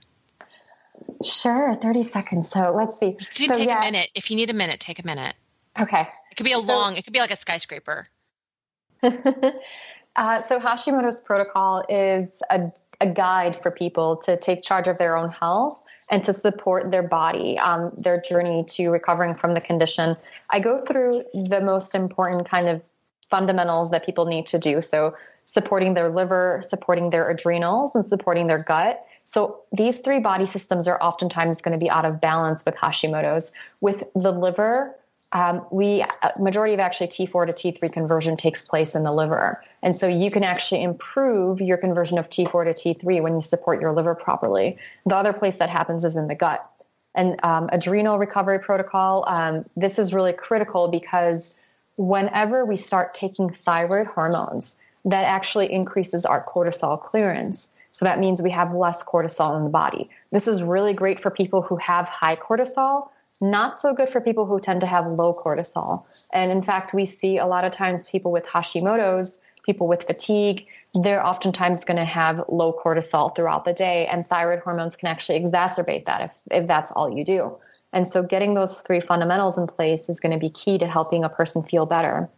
Sure, 1.23 1.75
30 1.75 2.03
seconds. 2.03 2.49
So 2.49 2.73
let's 2.75 2.99
see. 2.99 3.17
You 3.19 3.49
can 3.49 3.53
so, 3.53 3.59
take 3.59 3.69
yeah. 3.69 3.79
a 3.79 3.81
minute. 3.81 4.11
If 4.15 4.31
you 4.31 4.37
need 4.37 4.51
a 4.51 4.55
minute, 4.55 4.81
take 4.81 4.99
a 4.99 5.07
minute. 5.07 5.35
Okay. 5.79 6.09
It 6.31 6.37
could 6.37 6.45
be 6.45 6.53
a 6.53 6.57
so, 6.57 6.63
long, 6.63 6.97
it 6.97 7.05
could 7.05 7.13
be 7.13 7.19
like 7.19 7.31
a 7.31 7.37
skyscraper. 7.37 8.09
uh, 9.03 10.41
so 10.41 10.59
Hashimoto's 10.59 11.21
protocol 11.21 11.85
is 11.89 12.31
a, 12.51 12.73
a 13.01 13.07
guide 13.07 13.57
for 13.57 13.71
people 13.71 14.17
to 14.19 14.37
take 14.37 14.63
charge 14.63 14.89
of 14.89 14.99
their 14.99 15.17
own 15.17 15.31
health 15.31 15.79
and 16.11 16.23
to 16.25 16.33
support 16.33 16.91
their 16.91 17.03
body 17.03 17.59
on 17.59 17.93
their 17.97 18.21
journey 18.21 18.65
to 18.69 18.91
recovering 18.91 19.35
from 19.35 19.53
the 19.53 19.61
condition. 19.61 20.17
I 20.51 20.61
go 20.61 20.85
through 20.85 21.25
the 21.35 21.61
most 21.61 21.95
important 21.95 22.49
kind 22.49 22.69
of 22.69 22.83
fundamentals 23.35 23.91
that 23.91 24.07
people 24.07 24.27
need 24.27 24.47
to 24.47 24.61
do. 24.61 24.81
So, 24.81 25.17
supporting 25.45 25.95
their 25.95 26.09
liver, 26.09 26.63
supporting 26.69 27.11
their 27.11 27.29
adrenals, 27.29 27.93
and 27.97 28.07
supporting 28.07 28.47
their 28.47 28.63
gut. 28.63 29.05
So, 29.25 29.63
these 29.73 29.99
three 29.99 30.21
body 30.21 30.47
systems 30.47 30.87
are 30.87 31.03
oftentimes 31.03 31.61
going 31.61 31.73
to 31.73 31.85
be 31.85 31.91
out 31.91 32.05
of 32.05 32.21
balance 32.21 32.63
with 32.65 32.77
Hashimoto's. 32.77 33.51
With 33.81 34.05
the 34.15 34.31
liver, 34.31 34.95
um, 35.33 35.67
we 35.73 36.03
uh, 36.03 36.31
majority 36.39 36.75
of 36.75 36.81
actually 36.81 37.09
T4 37.09 37.53
to 37.53 37.73
T3 37.73 37.93
conversion 37.93 38.37
takes 38.37 38.63
place 38.63 38.95
in 38.95 39.03
the 39.03 39.13
liver, 39.13 39.61
and 39.83 39.97
so 39.97 40.07
you 40.07 40.31
can 40.31 40.45
actually 40.45 40.85
improve 40.85 41.61
your 41.61 41.77
conversion 41.77 42.19
of 42.19 42.31
T4 42.31 42.73
to 42.73 42.95
T3 42.95 43.21
when 43.21 43.35
you 43.35 43.43
support 43.43 43.81
your 43.81 43.93
liver 43.93 44.15
properly. 44.15 44.79
The 45.07 45.17
other 45.17 45.33
place 45.33 45.57
that 45.57 45.71
happens 45.71 46.05
is 46.05 46.15
in 46.15 46.29
the 46.29 46.37
gut. 46.37 46.65
And 47.17 47.39
um, 47.45 47.69
adrenal 47.73 48.19
recovery 48.19 48.59
protocol. 48.59 49.25
Um, 49.27 49.65
this 49.77 50.01
is 50.01 50.13
really 50.13 50.33
critical 50.33 50.89
because 50.89 51.55
whenever 51.97 52.65
we 52.65 52.77
start 52.77 53.15
taking 53.15 53.51
thyroid 53.51 54.07
hormones, 54.07 54.77
that 55.05 55.25
actually 55.25 55.73
increases 55.73 56.25
our 56.25 56.45
cortisol 56.45 57.01
clearance. 57.03 57.69
So 57.91 58.05
that 58.05 58.19
means 58.19 58.43
we 58.43 58.51
have 58.51 58.75
less 58.75 59.03
cortisol 59.03 59.57
in 59.57 59.65
the 59.65 59.71
body. 59.71 60.11
This 60.33 60.49
is 60.49 60.63
really 60.63 60.95
great 60.95 61.21
for 61.21 61.31
people 61.31 61.63
who 61.63 61.77
have 61.77 62.09
high 62.09 62.37
cortisol, 62.37 63.09
not 63.41 63.79
so 63.81 63.93
good 63.93 64.09
for 64.09 64.21
people 64.21 64.47
who 64.47 64.59
tend 64.59 64.81
to 64.81 64.87
have 64.87 65.07
low 65.07 65.35
cortisol. 65.35 66.05
And 66.33 66.51
in 66.51 66.63
fact, 66.63 66.95
we 66.95 67.07
see 67.07 67.39
a 67.39 67.47
lot 67.47 67.65
of 67.65 67.73
times 67.73 68.09
people 68.09 68.33
with 68.33 68.47
Hashimoto's, 68.47 69.41
people 69.65 69.87
with 69.87 70.05
fatigue, 70.05 70.67
they're 70.95 71.25
oftentimes 71.25 71.85
going 71.85 71.97
to 71.97 72.05
have 72.05 72.45
low 72.49 72.73
cortisol 72.73 73.35
throughout 73.35 73.65
the 73.65 73.73
day, 73.73 74.07
and 74.07 74.27
thyroid 74.27 74.61
hormones 74.61 74.95
can 74.97 75.09
actually 75.09 75.41
exacerbate 75.41 76.07
that 76.07 76.21
if, 76.21 76.31
if 76.63 76.67
that's 76.67 76.93
all 76.93 77.17
you 77.17 77.25
do. 77.25 77.57
And 77.95 78.09
so 78.09 78.25
getting 78.25 78.55
those 78.55 78.81
three 78.81 79.01
fundamentals 79.01 79.57
in 79.57 79.69
place 79.69 80.09
is 80.09 80.19
going 80.19 80.33
to 80.33 80.39
be 80.39 80.51
key 80.51 80.79
to 80.79 80.87
helping 80.87 81.23
a 81.23 81.29
person 81.29 81.63
feel 81.63 81.87
better. 81.87 82.29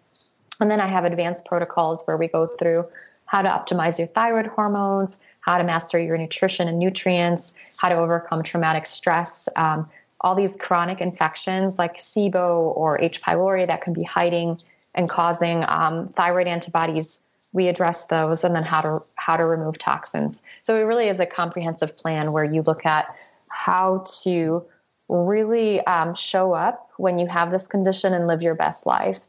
And 0.61 0.71
then 0.71 0.81
I 0.81 0.87
have 0.87 1.05
advanced 1.05 1.47
protocols 1.47 2.03
where 2.05 2.19
we 2.19 2.29
go 2.29 2.47
through 2.59 2.87
how 3.25 3.43
to 3.43 3.49
optimize 3.49 3.99
your 3.99 4.07
thyroid 4.09 4.47
hormones, 4.47 5.17
how 5.41 5.57
to 5.57 5.65
master 5.65 5.99
your 5.99 6.19
nutrition 6.19 6.69
and 6.69 6.79
nutrients, 6.79 7.55
how 7.79 7.89
to 7.89 7.97
overcome 7.97 8.43
traumatic 8.43 8.85
stress, 8.87 9.49
um, 9.57 9.89
all 10.21 10.35
these 10.35 10.55
chronic 10.61 11.01
infections 11.01 11.79
like 11.79 11.97
SIBO 11.97 12.77
or 12.77 13.01
H. 13.01 13.23
pylori 13.23 13.67
that 13.67 13.81
can 13.81 13.95
be 13.95 14.03
hiding 14.03 14.61
and 14.95 15.09
causing 15.09 15.65
um, 15.69 16.09
thyroid 16.17 16.47
antibodies. 16.47 17.21
We 17.53 17.69
address 17.69 18.07
those, 18.07 18.45
and 18.45 18.55
then 18.55 18.65
how 18.65 18.83
to 18.83 19.03
how 19.15 19.37
to 19.37 19.47
remove 19.47 19.79
toxins. 19.79 20.43
So 20.63 20.77
it 20.77 20.83
really 20.83 21.09
is 21.09 21.21
a 21.21 21.27
comprehensive 21.27 21.97
plan 21.97 22.33
where 22.33 22.45
you 22.45 22.63
look 22.63 22.85
at 22.85 23.15
how 23.49 24.05
to 24.23 24.65
really 25.09 25.81
um, 25.87 26.15
show 26.15 26.53
up 26.53 26.91
when 26.97 27.19
you 27.19 27.27
have 27.27 27.51
this 27.51 27.67
condition 27.67 28.13
and 28.15 28.27
live 28.27 28.43
your 28.43 28.55
best 28.55 28.87
life. 28.87 29.21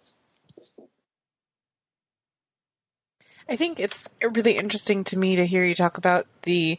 I 3.50 3.56
think 3.56 3.80
it's 3.80 4.10
really 4.22 4.58
interesting 4.58 5.04
to 5.06 5.18
me 5.18 5.38
to 5.38 5.46
hear 5.46 5.64
you 5.64 5.74
talk 5.74 5.98
about 5.98 6.26
the 6.42 6.78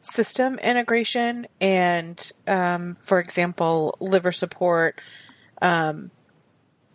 system 0.00 0.58
integration 0.60 1.46
and, 1.60 2.30
um, 2.46 2.94
for 3.00 3.18
example, 3.18 3.96
liver 3.98 4.30
support, 4.30 5.00
um, 5.60 6.12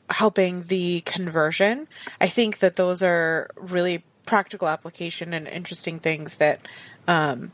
helping 0.09 0.63
the 0.63 1.01
conversion. 1.01 1.87
I 2.21 2.27
think 2.27 2.59
that 2.59 2.77
those 2.77 3.03
are 3.03 3.49
really 3.57 4.03
practical 4.25 4.69
application 4.69 5.33
and 5.33 5.47
interesting 5.47 5.99
things 5.99 6.35
that, 6.35 6.65
um, 7.07 7.51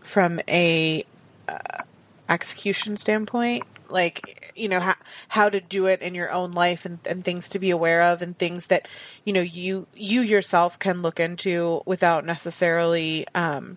from 0.00 0.40
a 0.48 1.04
uh, 1.48 1.82
execution 2.30 2.96
standpoint 2.96 3.64
like 3.90 4.52
you 4.54 4.68
know 4.68 4.80
how, 4.80 4.94
how 5.28 5.48
to 5.48 5.60
do 5.60 5.86
it 5.86 6.00
in 6.00 6.14
your 6.14 6.30
own 6.30 6.52
life 6.52 6.84
and, 6.84 6.98
and 7.04 7.24
things 7.24 7.48
to 7.48 7.58
be 7.58 7.70
aware 7.70 8.02
of 8.02 8.22
and 8.22 8.38
things 8.38 8.66
that 8.66 8.88
you 9.24 9.32
know 9.32 9.40
you 9.40 9.86
you 9.94 10.20
yourself 10.20 10.78
can 10.78 11.02
look 11.02 11.18
into 11.20 11.82
without 11.86 12.24
necessarily 12.24 13.26
um, 13.34 13.76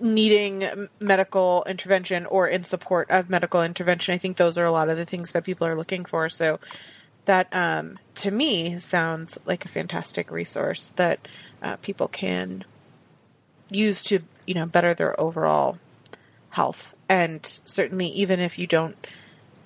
needing 0.00 0.88
medical 0.98 1.64
intervention 1.68 2.26
or 2.26 2.48
in 2.48 2.64
support 2.64 3.10
of 3.10 3.28
medical 3.28 3.62
intervention. 3.62 4.14
I 4.14 4.18
think 4.18 4.36
those 4.36 4.56
are 4.56 4.64
a 4.64 4.70
lot 4.70 4.88
of 4.88 4.96
the 4.96 5.04
things 5.04 5.32
that 5.32 5.44
people 5.44 5.66
are 5.66 5.76
looking 5.76 6.04
for. 6.04 6.28
So 6.28 6.58
that 7.26 7.48
um, 7.52 7.98
to 8.16 8.30
me 8.30 8.78
sounds 8.78 9.38
like 9.44 9.64
a 9.64 9.68
fantastic 9.68 10.30
resource 10.30 10.88
that 10.96 11.28
uh, 11.62 11.76
people 11.76 12.08
can 12.08 12.64
use 13.70 14.02
to 14.04 14.20
you 14.46 14.54
know 14.54 14.66
better 14.66 14.94
their 14.94 15.20
overall 15.20 15.78
health 16.50 16.94
and 17.08 17.44
certainly 17.44 18.06
even 18.06 18.40
if 18.40 18.58
you 18.58 18.66
don't 18.66 19.06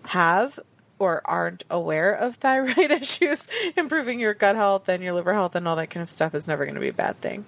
have 0.05 0.59
or 0.99 1.22
aren't 1.24 1.64
aware 1.70 2.12
of 2.12 2.37
thyroid 2.37 2.91
issues 2.91 3.47
improving 3.76 4.20
your 4.20 4.35
gut 4.35 4.55
health 4.55 4.89
and 4.89 5.03
your 5.03 5.12
liver 5.12 5.32
health 5.32 5.55
and 5.55 5.66
all 5.66 5.76
that 5.76 5.91
kind 5.91 6.03
of 6.03 6.11
stuff 6.11 6.35
is 6.35 6.47
never 6.47 6.64
going 6.64 6.74
to 6.74 6.80
be 6.80 6.89
a 6.89 6.93
bad 6.93 7.18
thing 7.20 7.45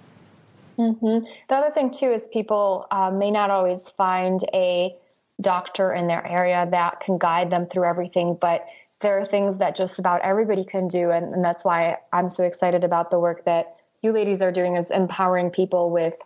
mm-hmm. 0.77 1.25
the 1.49 1.55
other 1.55 1.73
thing 1.73 1.91
too 1.91 2.11
is 2.11 2.27
people 2.33 2.87
uh, 2.91 3.11
may 3.11 3.31
not 3.31 3.49
always 3.49 3.87
find 3.89 4.41
a 4.53 4.93
doctor 5.39 5.93
in 5.93 6.07
their 6.07 6.25
area 6.25 6.67
that 6.71 6.99
can 6.99 7.17
guide 7.17 7.51
them 7.51 7.67
through 7.67 7.85
everything 7.85 8.37
but 8.39 8.65
there 8.99 9.19
are 9.19 9.25
things 9.27 9.59
that 9.59 9.75
just 9.75 9.99
about 9.99 10.21
everybody 10.21 10.65
can 10.65 10.87
do 10.87 11.11
and, 11.11 11.33
and 11.33 11.43
that's 11.43 11.63
why 11.63 11.95
i'm 12.11 12.29
so 12.29 12.43
excited 12.43 12.83
about 12.83 13.11
the 13.11 13.19
work 13.19 13.45
that 13.45 13.75
you 14.01 14.11
ladies 14.11 14.41
are 14.41 14.51
doing 14.51 14.75
is 14.75 14.89
empowering 14.89 15.51
people 15.51 15.91
with 15.91 16.17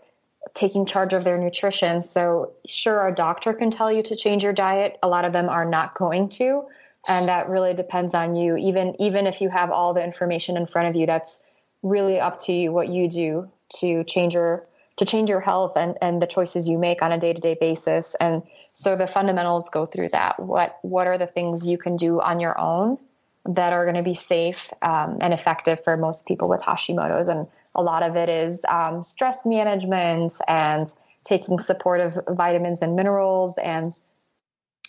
taking 0.54 0.86
charge 0.86 1.14
of 1.14 1.24
their 1.24 1.38
nutrition. 1.38 2.04
So 2.04 2.54
sure 2.66 3.08
a 3.08 3.14
doctor 3.14 3.54
can 3.54 3.72
tell 3.72 3.92
you 3.92 4.04
to 4.04 4.16
change 4.16 4.44
your 4.44 4.54
diet. 4.54 4.98
A 5.04 5.08
lot 5.08 5.26
of 5.26 5.34
them 5.34 5.50
are 5.50 5.66
not 5.66 5.96
going 5.96 6.30
to. 6.30 6.64
And 7.08 7.28
that 7.28 7.50
really 7.50 7.74
depends 7.74 8.14
on 8.14 8.36
you. 8.36 8.58
Even 8.58 8.96
even 9.00 9.28
if 9.28 9.42
you 9.42 9.50
have 9.50 9.72
all 9.72 9.94
the 9.94 10.04
information 10.04 10.58
in 10.58 10.66
front 10.66 10.88
of 10.90 10.96
you 10.96 11.06
that's 11.06 11.42
really 11.82 12.20
up 12.20 12.40
to 12.44 12.54
you 12.54 12.72
what 12.72 12.90
you 12.90 13.10
do 13.10 13.50
to 13.80 14.04
change 14.04 14.34
your 14.36 14.68
to 14.98 15.06
change 15.06 15.30
your 15.30 15.40
health 15.40 15.74
and 15.76 15.98
and 16.02 16.22
the 16.22 16.28
choices 16.28 16.68
you 16.68 16.78
make 16.78 17.02
on 17.02 17.12
a 17.12 17.18
day-to-day 17.18 17.58
basis. 17.60 18.16
And 18.20 18.44
so 18.74 18.96
the 18.96 19.08
fundamentals 19.08 19.70
go 19.70 19.86
through 19.86 20.10
that. 20.10 20.40
What 20.40 20.78
what 20.84 21.08
are 21.08 21.18
the 21.18 21.28
things 21.28 21.66
you 21.66 21.78
can 21.78 21.96
do 21.96 22.22
on 22.22 22.40
your 22.40 22.60
own 22.60 22.98
that 23.46 23.74
are 23.74 23.86
going 23.86 23.96
to 23.96 24.04
be 24.04 24.14
safe 24.14 24.72
um, 24.84 25.18
and 25.22 25.34
effective 25.34 25.84
for 25.84 25.98
most 25.98 26.28
people 26.28 26.50
with 26.50 26.62
Hashimoto's? 26.62 27.28
And 27.28 27.48
a 27.76 27.82
lot 27.82 28.04
of 28.04 28.16
it 28.16 28.30
is 28.30 28.66
um, 28.70 29.04
stress 29.04 29.46
management 29.46 30.34
and 30.48 30.94
taking 31.24 31.60
supportive 31.60 32.18
vitamins 32.30 32.80
and 32.82 32.96
minerals 32.96 33.58
and 33.58 33.94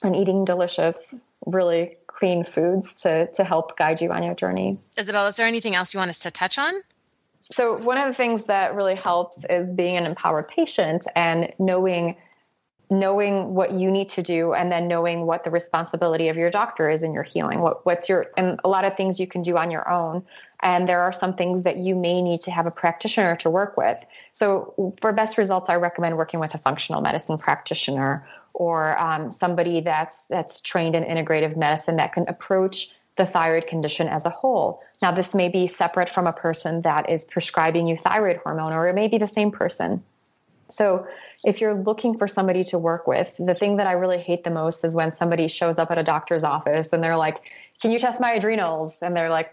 and 0.03 0.17
eating 0.17 0.45
delicious, 0.45 1.15
really 1.47 1.97
clean 2.07 2.45
foods 2.45 2.95
to 2.95 3.27
to 3.33 3.45
help 3.45 3.77
guide 3.77 4.01
you 4.01 4.11
on 4.13 4.23
your 4.23 4.35
journey. 4.35 4.79
Isabel, 4.97 5.27
is 5.27 5.37
there 5.37 5.47
anything 5.47 5.75
else 5.75 5.95
you 5.95 5.99
want 5.99 6.11
us 6.11 6.21
to 6.21 6.31
touch 6.31 6.59
on? 6.59 6.75
So 7.53 7.77
one 7.77 7.99
of 7.99 8.09
the 8.09 8.15
things 8.15 8.45
that 8.45 8.75
really 8.75 8.95
helps 8.95 9.45
is 9.49 9.69
being 9.69 9.97
an 9.97 10.07
empowered 10.07 10.49
patient 10.49 11.07
and 11.15 11.53
knowing 11.59 12.17
knowing 12.91 13.55
what 13.55 13.73
you 13.73 13.91
need 13.91 14.11
to 14.11 14.23
do 14.23 14.53
and 14.53 14.71
then 14.71 14.87
knowing 14.87 15.25
what 15.25 15.45
the 15.45 15.51
responsibility 15.51 16.29
of 16.29 16.37
your 16.37 16.51
doctor 16.51 16.91
is 16.91 17.03
in 17.03 17.15
your 17.15 17.23
healing 17.23 17.61
what, 17.61 17.87
what's 17.87 18.07
your 18.07 18.27
and 18.37 18.61
a 18.65 18.69
lot 18.69 18.85
of 18.85 18.95
things 18.99 19.19
you 19.19 19.27
can 19.27 19.41
do 19.41 19.57
on 19.57 19.71
your 19.71 19.89
own 19.91 20.23
and 20.63 20.89
there 20.89 21.01
are 21.01 21.13
some 21.13 21.35
things 21.35 21.65
that 21.65 21.77
you 21.77 21.95
may 21.95 22.23
need 22.23 22.41
to 22.41 22.51
have 22.51 22.67
a 22.67 22.71
practitioner 22.71 23.37
to 23.37 23.51
work 23.51 23.77
with 23.77 24.05
so 24.33 24.95
for 25.01 25.13
best 25.13 25.39
results 25.39 25.69
i 25.69 25.75
recommend 25.75 26.17
working 26.17 26.41
with 26.41 26.55
a 26.55 26.59
functional 26.59 27.01
medicine 27.01 27.39
practitioner 27.39 28.27
or 28.55 28.99
um, 28.99 29.31
somebody 29.31 29.81
that's 29.81 30.27
that's 30.27 30.61
trained 30.61 30.95
in 30.95 31.05
integrative 31.05 31.57
medicine 31.57 31.97
that 31.97 32.13
can 32.13 32.29
approach 32.29 32.91
the 33.17 33.27
thyroid 33.27 33.67
condition 33.67 34.09
as 34.09 34.25
a 34.25 34.31
whole. 34.31 34.83
Now, 35.03 35.13
this 35.13 35.35
may 35.35 35.49
be 35.49 35.67
separate 35.67 36.09
from 36.09 36.27
a 36.27 36.33
person 36.33 36.83
that 36.83 37.11
is 37.11 37.25
prescribing 37.25 37.87
you 37.87 37.97
thyroid 37.97 38.39
hormone, 38.39 38.73
or 38.73 38.89
it 38.89 38.95
may 38.95 39.09
be 39.09 39.19
the 39.19 39.29
same 39.29 39.51
person. 39.51 40.03
So, 40.69 41.07
if 41.45 41.61
you're 41.61 41.75
looking 41.75 42.17
for 42.17 42.29
somebody 42.29 42.65
to 42.65 42.79
work 42.79 43.07
with, 43.07 43.37
the 43.39 43.55
thing 43.55 43.77
that 43.77 43.87
I 43.87 43.93
really 43.93 44.19
hate 44.19 44.45
the 44.45 44.51
most 44.51 44.85
is 44.85 44.95
when 44.95 45.13
somebody 45.13 45.49
shows 45.49 45.77
up 45.77 45.91
at 45.91 45.99
a 45.99 46.03
doctor's 46.03 46.45
office 46.45 46.93
and 46.93 47.03
they're 47.03 47.17
like, 47.17 47.43
"Can 47.83 47.91
you 47.91 47.99
test 47.99 48.21
my 48.21 48.33
adrenals?" 48.33 48.97
And 49.03 49.17
they're 49.17 49.29
like, 49.29 49.51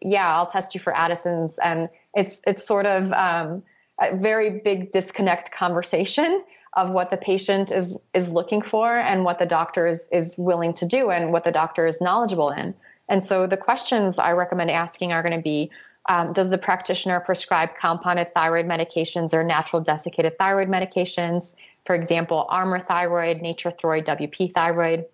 "Yeah, 0.00 0.34
I'll 0.34 0.46
test 0.46 0.72
you 0.74 0.80
for 0.80 0.96
Addison's." 0.96 1.58
And 1.58 1.88
it's 2.14 2.40
it's 2.46 2.64
sort 2.64 2.86
of 2.86 3.12
um, 3.12 3.62
a 4.00 4.16
very 4.16 4.50
big 4.50 4.92
disconnect 4.92 5.52
conversation 5.52 6.42
of 6.74 6.90
what 6.90 7.10
the 7.10 7.16
patient 7.16 7.70
is 7.70 7.98
is 8.14 8.32
looking 8.32 8.62
for 8.62 8.96
and 8.96 9.24
what 9.24 9.38
the 9.38 9.46
doctor 9.46 9.86
is 9.86 10.08
is 10.12 10.38
willing 10.38 10.72
to 10.74 10.86
do 10.86 11.10
and 11.10 11.32
what 11.32 11.44
the 11.44 11.52
doctor 11.52 11.86
is 11.86 12.00
knowledgeable 12.00 12.50
in. 12.50 12.72
And 13.08 13.22
so 13.22 13.46
the 13.46 13.56
questions 13.56 14.18
I 14.18 14.30
recommend 14.30 14.70
asking 14.70 15.12
are 15.12 15.22
going 15.22 15.36
to 15.36 15.42
be 15.42 15.70
um, 16.08 16.32
does 16.32 16.50
the 16.50 16.58
practitioner 16.58 17.20
prescribe 17.20 17.70
compounded 17.80 18.34
thyroid 18.34 18.66
medications 18.66 19.32
or 19.32 19.44
natural 19.44 19.82
desiccated 19.82 20.38
thyroid 20.38 20.68
medications? 20.68 21.54
For 21.86 21.94
example, 21.94 22.46
Armour 22.48 22.80
Thyroid, 22.80 23.40
Nature-Throid, 23.40 24.04
WP 24.06 24.54
Thyroid. 24.54 25.04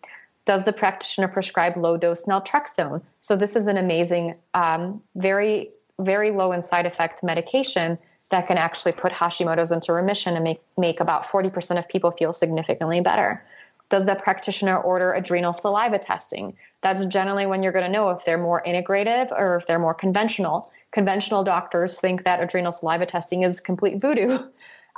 Does 0.49 0.64
the 0.64 0.72
practitioner 0.72 1.28
prescribe 1.28 1.76
low 1.76 1.99
dose 1.99 2.24
naltrexone? 2.24 3.03
So, 3.20 3.36
this 3.36 3.55
is 3.55 3.66
an 3.66 3.76
amazing, 3.76 4.34
um, 4.55 5.03
very, 5.14 5.68
very 6.01 6.30
low 6.30 6.53
in 6.53 6.62
side 6.62 6.86
effect 6.86 7.22
medication 7.22 7.99
that 8.30 8.46
can 8.46 8.57
actually 8.57 8.92
put 8.92 9.12
Hashimoto's 9.12 9.70
into 9.70 9.92
remission 9.92 10.36
and 10.36 10.44
make, 10.44 10.62
make 10.78 11.01
about 11.01 11.26
40% 11.26 11.78
of 11.78 11.86
people 11.86 12.11
feel 12.12 12.32
significantly 12.32 13.03
better. 13.03 13.44
Does 13.90 14.07
the 14.07 14.14
practitioner 14.14 14.78
order 14.80 15.12
adrenal 15.12 15.53
saliva 15.53 15.99
testing? 15.99 16.57
That's 16.82 17.05
generally 17.05 17.44
when 17.44 17.62
you're 17.62 17.72
going 17.72 17.84
to 17.84 17.92
know 17.92 18.09
if 18.09 18.24
they're 18.24 18.38
more 18.38 18.62
integrative 18.66 19.30
or 19.30 19.57
if 19.57 19.66
they're 19.66 19.78
more 19.78 19.94
conventional 19.94 20.72
conventional 20.90 21.44
doctors 21.44 22.01
think 22.01 22.24
that 22.24 22.42
adrenal 22.42 22.72
saliva 22.72 23.05
testing 23.05 23.42
is 23.42 23.61
complete 23.61 24.01
voodoo. 24.01 24.38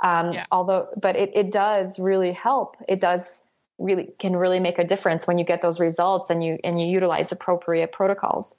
Um, 0.03 0.33
yeah. 0.33 0.47
Although, 0.51 0.87
but 0.99 1.15
it, 1.15 1.29
it 1.35 1.51
does 1.51 1.99
really 1.99 2.31
help. 2.31 2.75
It 2.87 2.99
does 2.99 3.43
really 3.81 4.09
can 4.19 4.35
really 4.35 4.59
make 4.59 4.79
a 4.79 4.83
difference 4.83 5.27
when 5.27 5.37
you 5.37 5.43
get 5.43 5.61
those 5.61 5.79
results 5.79 6.29
and 6.29 6.43
you 6.43 6.59
and 6.63 6.79
you 6.79 6.87
utilize 6.87 7.31
appropriate 7.31 7.91
protocols. 7.91 8.55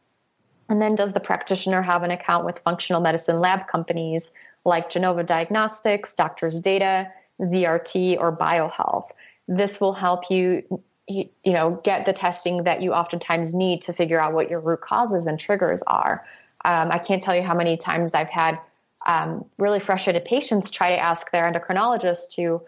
And 0.68 0.81
then, 0.81 0.95
does 0.95 1.12
the 1.12 1.20
practitioner 1.20 1.83
have 1.83 2.03
an 2.03 2.11
account 2.11 2.45
with 2.45 2.59
functional 2.61 3.01
medicine 3.01 3.41
lab 3.41 3.66
companies 3.66 4.33
like 4.64 4.91
Genova 4.91 5.23
Diagnostics, 5.23 6.14
Doctors 6.14 6.61
Data, 6.61 7.11
ZRT, 7.41 8.18
or 8.18 8.37
BioHealth? 8.37 9.09
This 9.49 9.81
will 9.81 9.93
help 9.93 10.31
you 10.31 10.83
you, 11.09 11.29
know 11.45 11.81
get 11.83 12.07
the 12.07 12.12
testing 12.12 12.64
that 12.64 12.81
you 12.81 12.93
oftentimes 12.93 13.55
need 13.55 13.83
to 13.83 13.93
figure 13.93 14.20
out 14.20 14.33
what 14.33 14.49
your 14.49 14.61
root 14.61 14.81
causes 14.81 15.27
and 15.27 15.39
triggers 15.39 15.83
are 15.87 16.25
um, 16.64 16.91
I 16.91 16.99
can't 16.99 17.23
tell 17.23 17.35
you 17.35 17.43
how 17.43 17.55
many 17.55 17.77
times 17.77 18.14
I've 18.14 18.31
had 18.31 18.59
um, 19.05 19.45
really 19.59 19.81
frustrated 19.81 20.25
patients 20.25 20.70
try 20.70 20.91
to 20.91 20.99
ask 20.99 21.31
their 21.31 21.51
endocrinologist 21.51 22.31
to 22.35 22.62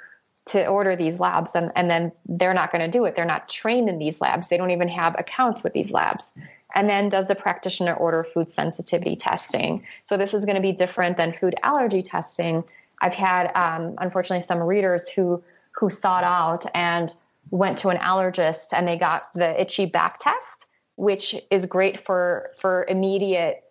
to 0.47 0.67
order 0.67 0.95
these 0.95 1.21
labs 1.21 1.55
and, 1.55 1.73
and 1.75 1.89
then 1.89 2.13
they're 2.27 2.55
not 2.55 2.71
going 2.71 2.85
to 2.85 2.91
do 2.91 3.05
it. 3.07 3.17
They're 3.17 3.25
not 3.25 3.49
trained 3.49 3.89
in 3.89 3.99
these 3.99 4.21
labs. 4.21 4.49
They 4.49 4.57
don't 4.57 4.71
even 4.71 4.89
have 4.89 5.19
accounts 5.19 5.63
with 5.63 5.73
these 5.73 5.91
labs. 5.91 6.33
And 6.75 6.89
then 6.89 7.09
does 7.09 7.29
the 7.29 7.35
practitioner 7.35 7.95
order 7.95 8.25
food 8.25 8.51
sensitivity 8.51 9.17
testing? 9.17 9.87
So 10.05 10.17
this 10.17 10.35
is 10.35 10.45
going 10.45 10.57
to 10.57 10.63
be 10.63 10.73
different 10.73 11.17
than 11.17 11.33
food 11.33 11.55
allergy 11.63 12.03
testing. 12.03 12.65
I've 13.01 13.15
had, 13.15 13.51
um, 13.55 13.95
unfortunately, 13.99 14.47
some 14.47 14.59
readers 14.59 15.09
who 15.09 15.43
who 15.73 15.91
sought 15.91 16.25
out 16.25 16.67
and 16.75 17.13
went 17.51 17.79
to 17.79 17.89
an 17.89 17.97
allergist 17.97 18.69
and 18.73 18.87
they 18.87 18.97
got 18.97 19.33
the 19.35 19.61
itchy 19.61 19.87
back 19.87 20.19
test, 20.21 20.67
which 20.97 21.35
is 21.51 21.67
great 21.67 22.05
for 22.05 22.51
for 22.59 22.85
immediate 22.89 23.63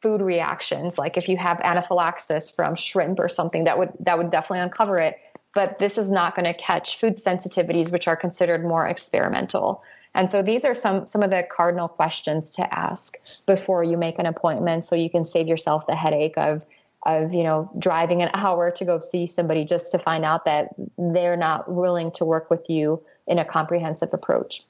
food 0.00 0.20
reactions 0.20 0.98
like 0.98 1.16
if 1.16 1.30
you 1.30 1.36
have 1.38 1.58
anaphylaxis 1.60 2.50
from 2.50 2.74
shrimp 2.74 3.18
or 3.18 3.26
something 3.26 3.64
that 3.64 3.78
would 3.78 3.90
that 4.00 4.18
would 4.18 4.30
definitely 4.30 4.60
uncover 4.60 4.98
it 4.98 5.16
but 5.54 5.78
this 5.78 5.98
is 5.98 6.10
not 6.10 6.34
going 6.34 6.44
to 6.44 6.54
catch 6.54 6.98
food 6.98 7.16
sensitivities 7.16 7.90
which 7.90 8.08
are 8.08 8.16
considered 8.16 8.64
more 8.64 8.86
experimental 8.86 9.82
and 10.14 10.30
so 10.30 10.42
these 10.42 10.64
are 10.64 10.74
some 10.74 11.06
some 11.06 11.22
of 11.22 11.30
the 11.30 11.46
cardinal 11.50 11.88
questions 11.88 12.50
to 12.50 12.74
ask 12.74 13.16
before 13.46 13.82
you 13.82 13.96
make 13.96 14.18
an 14.18 14.26
appointment 14.26 14.84
so 14.84 14.94
you 14.94 15.10
can 15.10 15.24
save 15.24 15.48
yourself 15.48 15.86
the 15.86 15.96
headache 15.96 16.36
of 16.36 16.64
of 17.04 17.34
you 17.34 17.42
know 17.42 17.70
driving 17.78 18.22
an 18.22 18.30
hour 18.34 18.70
to 18.70 18.84
go 18.84 18.98
see 18.98 19.26
somebody 19.26 19.64
just 19.64 19.92
to 19.92 19.98
find 19.98 20.24
out 20.24 20.44
that 20.44 20.74
they're 20.98 21.36
not 21.36 21.70
willing 21.70 22.10
to 22.12 22.24
work 22.24 22.50
with 22.50 22.68
you 22.70 23.02
in 23.26 23.38
a 23.38 23.44
comprehensive 23.44 24.12
approach 24.12 24.64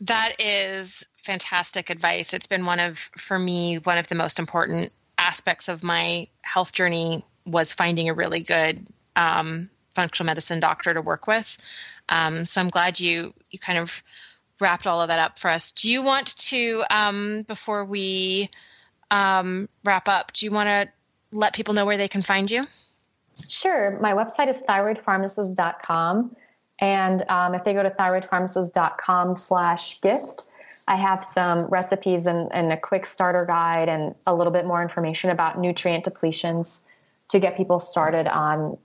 that 0.00 0.34
is 0.38 1.04
fantastic 1.16 1.90
advice. 1.90 2.32
It's 2.32 2.46
been 2.46 2.64
one 2.64 2.80
of, 2.80 2.98
for 3.16 3.38
me, 3.38 3.76
one 3.76 3.98
of 3.98 4.08
the 4.08 4.14
most 4.14 4.38
important 4.38 4.92
aspects 5.18 5.68
of 5.68 5.82
my 5.82 6.28
health 6.42 6.72
journey 6.72 7.24
was 7.48 7.72
finding 7.72 8.08
a 8.08 8.14
really 8.14 8.40
good 8.40 8.86
um, 9.16 9.70
functional 9.94 10.26
medicine 10.26 10.60
doctor 10.60 10.94
to 10.94 11.02
work 11.02 11.26
with. 11.26 11.56
Um, 12.08 12.46
so 12.46 12.60
I'm 12.60 12.68
glad 12.68 13.00
you 13.00 13.34
you 13.50 13.58
kind 13.58 13.78
of 13.78 14.02
wrapped 14.60 14.86
all 14.86 15.00
of 15.00 15.08
that 15.08 15.18
up 15.18 15.38
for 15.38 15.50
us. 15.50 15.72
Do 15.72 15.90
you 15.90 16.02
want 16.02 16.36
to, 16.48 16.84
um, 16.90 17.42
before 17.42 17.84
we 17.84 18.50
um, 19.10 19.68
wrap 19.84 20.08
up, 20.08 20.32
do 20.32 20.46
you 20.46 20.52
want 20.52 20.68
to 20.68 20.88
let 21.32 21.54
people 21.54 21.74
know 21.74 21.86
where 21.86 21.96
they 21.96 22.08
can 22.08 22.22
find 22.22 22.50
you? 22.50 22.66
Sure. 23.46 23.98
My 24.00 24.12
website 24.12 24.48
is 24.48 24.60
thyroidpharmacist.com. 24.68 26.36
And 26.80 27.24
um, 27.28 27.54
if 27.54 27.64
they 27.64 27.72
go 27.72 27.82
to 27.82 27.90
thyroidpharmacist.com 27.90 29.36
slash 29.36 30.00
gift, 30.00 30.46
I 30.86 30.96
have 30.96 31.22
some 31.22 31.66
recipes 31.66 32.26
and, 32.26 32.48
and, 32.52 32.72
a 32.72 32.76
quick 32.76 33.04
starter 33.04 33.44
guide 33.44 33.90
and 33.90 34.14
a 34.26 34.34
little 34.34 34.52
bit 34.52 34.64
more 34.64 34.80
information 34.80 35.28
about 35.28 35.58
nutrient 35.58 36.04
depletions 36.04 36.80
to 37.28 37.38
get 37.38 37.56
people 37.56 37.78
started 37.78 38.26
on 38.26 38.78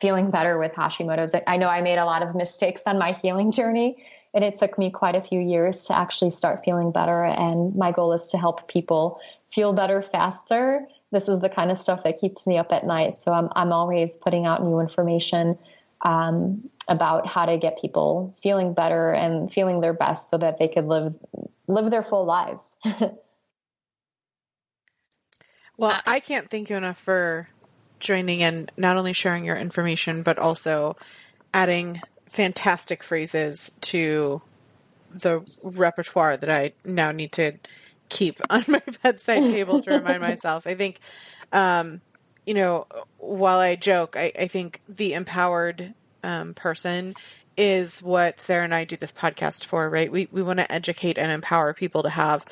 feeling 0.00 0.30
better 0.30 0.58
with 0.58 0.72
Hashimoto's. 0.72 1.34
I 1.46 1.56
know 1.56 1.68
I 1.68 1.82
made 1.82 1.98
a 1.98 2.04
lot 2.04 2.22
of 2.22 2.34
mistakes 2.34 2.82
on 2.86 2.98
my 2.98 3.12
healing 3.12 3.52
journey, 3.52 4.04
and 4.32 4.42
it 4.42 4.58
took 4.58 4.78
me 4.78 4.90
quite 4.90 5.14
a 5.14 5.20
few 5.20 5.40
years 5.40 5.86
to 5.86 5.96
actually 5.96 6.30
start 6.30 6.62
feeling 6.64 6.90
better. 6.90 7.24
And 7.24 7.74
my 7.76 7.92
goal 7.92 8.12
is 8.12 8.28
to 8.28 8.38
help 8.38 8.68
people 8.68 9.20
feel 9.52 9.72
better 9.72 10.02
faster. 10.02 10.86
This 11.12 11.28
is 11.28 11.40
the 11.40 11.48
kind 11.48 11.70
of 11.70 11.78
stuff 11.78 12.04
that 12.04 12.20
keeps 12.20 12.46
me 12.46 12.56
up 12.56 12.72
at 12.72 12.86
night. 12.86 13.16
So 13.16 13.32
I'm, 13.32 13.48
I'm 13.56 13.72
always 13.72 14.16
putting 14.16 14.46
out 14.46 14.62
new 14.62 14.78
information 14.80 15.58
um, 16.02 16.68
about 16.88 17.26
how 17.26 17.44
to 17.46 17.58
get 17.58 17.80
people 17.80 18.36
feeling 18.42 18.72
better 18.72 19.10
and 19.10 19.52
feeling 19.52 19.80
their 19.80 19.92
best 19.92 20.30
so 20.30 20.38
that 20.38 20.58
they 20.58 20.68
could 20.68 20.86
live 20.86 21.14
live 21.66 21.90
their 21.90 22.02
full 22.02 22.24
lives. 22.24 22.76
well, 25.76 26.00
I 26.06 26.20
can't 26.20 26.48
thank 26.48 26.70
you 26.70 26.76
enough 26.76 26.98
for 26.98 27.48
joining 28.00 28.42
and 28.42 28.70
not 28.76 28.96
only 28.96 29.12
sharing 29.12 29.44
your 29.44 29.56
information 29.56 30.22
but 30.22 30.38
also 30.38 30.96
adding 31.54 32.00
fantastic 32.26 33.02
phrases 33.02 33.72
to 33.80 34.40
the 35.10 35.40
repertoire 35.62 36.36
that 36.36 36.50
I 36.50 36.72
now 36.84 37.10
need 37.10 37.32
to 37.32 37.52
keep 38.08 38.36
on 38.50 38.64
my 38.68 38.82
bedside 39.02 39.50
table 39.50 39.80
to 39.82 39.90
remind 39.90 40.20
myself. 40.20 40.66
I 40.66 40.74
think, 40.74 41.00
um, 41.52 42.00
you 42.46 42.54
know, 42.54 42.86
while 43.18 43.58
I 43.58 43.76
joke, 43.76 44.16
I, 44.16 44.32
I 44.38 44.46
think 44.46 44.80
the 44.88 45.14
empowered 45.14 45.94
um, 46.22 46.54
person 46.54 47.14
is 47.56 48.02
what 48.02 48.40
Sarah 48.40 48.64
and 48.64 48.74
I 48.74 48.84
do 48.84 48.96
this 48.96 49.12
podcast 49.12 49.64
for, 49.64 49.88
right? 49.90 50.10
We 50.10 50.28
we 50.30 50.42
want 50.42 50.58
to 50.60 50.72
educate 50.72 51.18
and 51.18 51.30
empower 51.30 51.74
people 51.74 52.02
to 52.04 52.10
have 52.10 52.44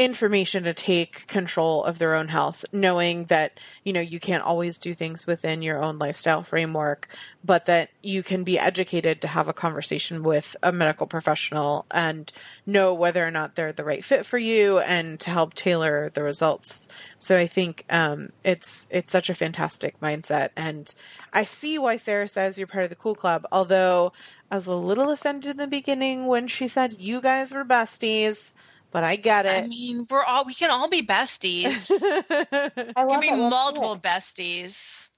information 0.00 0.64
to 0.64 0.72
take 0.72 1.26
control 1.26 1.84
of 1.84 1.98
their 1.98 2.14
own 2.14 2.28
health, 2.28 2.64
knowing 2.72 3.26
that, 3.26 3.60
you 3.84 3.92
know, 3.92 4.00
you 4.00 4.18
can't 4.18 4.42
always 4.42 4.78
do 4.78 4.94
things 4.94 5.26
within 5.26 5.60
your 5.60 5.82
own 5.82 5.98
lifestyle 5.98 6.42
framework, 6.42 7.08
but 7.44 7.66
that 7.66 7.90
you 8.02 8.22
can 8.22 8.42
be 8.42 8.58
educated 8.58 9.20
to 9.20 9.28
have 9.28 9.46
a 9.46 9.52
conversation 9.52 10.22
with 10.22 10.56
a 10.62 10.72
medical 10.72 11.06
professional 11.06 11.84
and 11.90 12.32
know 12.64 12.94
whether 12.94 13.24
or 13.24 13.30
not 13.30 13.54
they're 13.54 13.74
the 13.74 13.84
right 13.84 14.02
fit 14.02 14.24
for 14.24 14.38
you 14.38 14.78
and 14.78 15.20
to 15.20 15.28
help 15.28 15.52
tailor 15.52 16.08
the 16.08 16.22
results. 16.22 16.88
So 17.18 17.36
I 17.36 17.46
think 17.46 17.84
um, 17.90 18.30
it's 18.42 18.86
it's 18.90 19.12
such 19.12 19.28
a 19.28 19.34
fantastic 19.34 20.00
mindset. 20.00 20.48
And 20.56 20.92
I 21.32 21.44
see 21.44 21.78
why 21.78 21.98
Sarah 21.98 22.26
says 22.26 22.56
you're 22.56 22.66
part 22.66 22.84
of 22.84 22.90
the 22.90 22.96
cool 22.96 23.14
club, 23.14 23.46
although 23.52 24.14
I 24.50 24.56
was 24.56 24.66
a 24.66 24.74
little 24.74 25.10
offended 25.10 25.50
in 25.50 25.56
the 25.58 25.66
beginning 25.66 26.26
when 26.26 26.48
she 26.48 26.68
said 26.68 27.00
you 27.00 27.20
guys 27.20 27.52
were 27.52 27.64
besties 27.64 28.52
but 28.90 29.04
I 29.04 29.16
get 29.16 29.46
it. 29.46 29.64
I 29.64 29.66
mean, 29.66 30.06
we're 30.10 30.24
all 30.24 30.44
we 30.44 30.54
can 30.54 30.70
all 30.70 30.88
be 30.88 31.02
besties. 31.02 31.90
it 31.90 32.94
can 32.94 33.20
be 33.20 33.30
multiple 33.30 33.98
besties. 33.98 35.08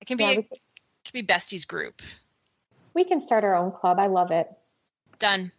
It 0.00 0.06
can 0.06 0.16
be 0.16 0.24
yeah, 0.24 0.30
a, 0.30 0.38
it 0.38 0.48
can 1.04 1.12
be 1.12 1.22
besties 1.22 1.66
group. 1.66 2.02
We 2.94 3.04
can 3.04 3.24
start 3.24 3.44
our 3.44 3.54
own 3.54 3.72
club. 3.72 3.98
I 3.98 4.06
love 4.06 4.30
it. 4.30 4.48
Done. 5.18 5.52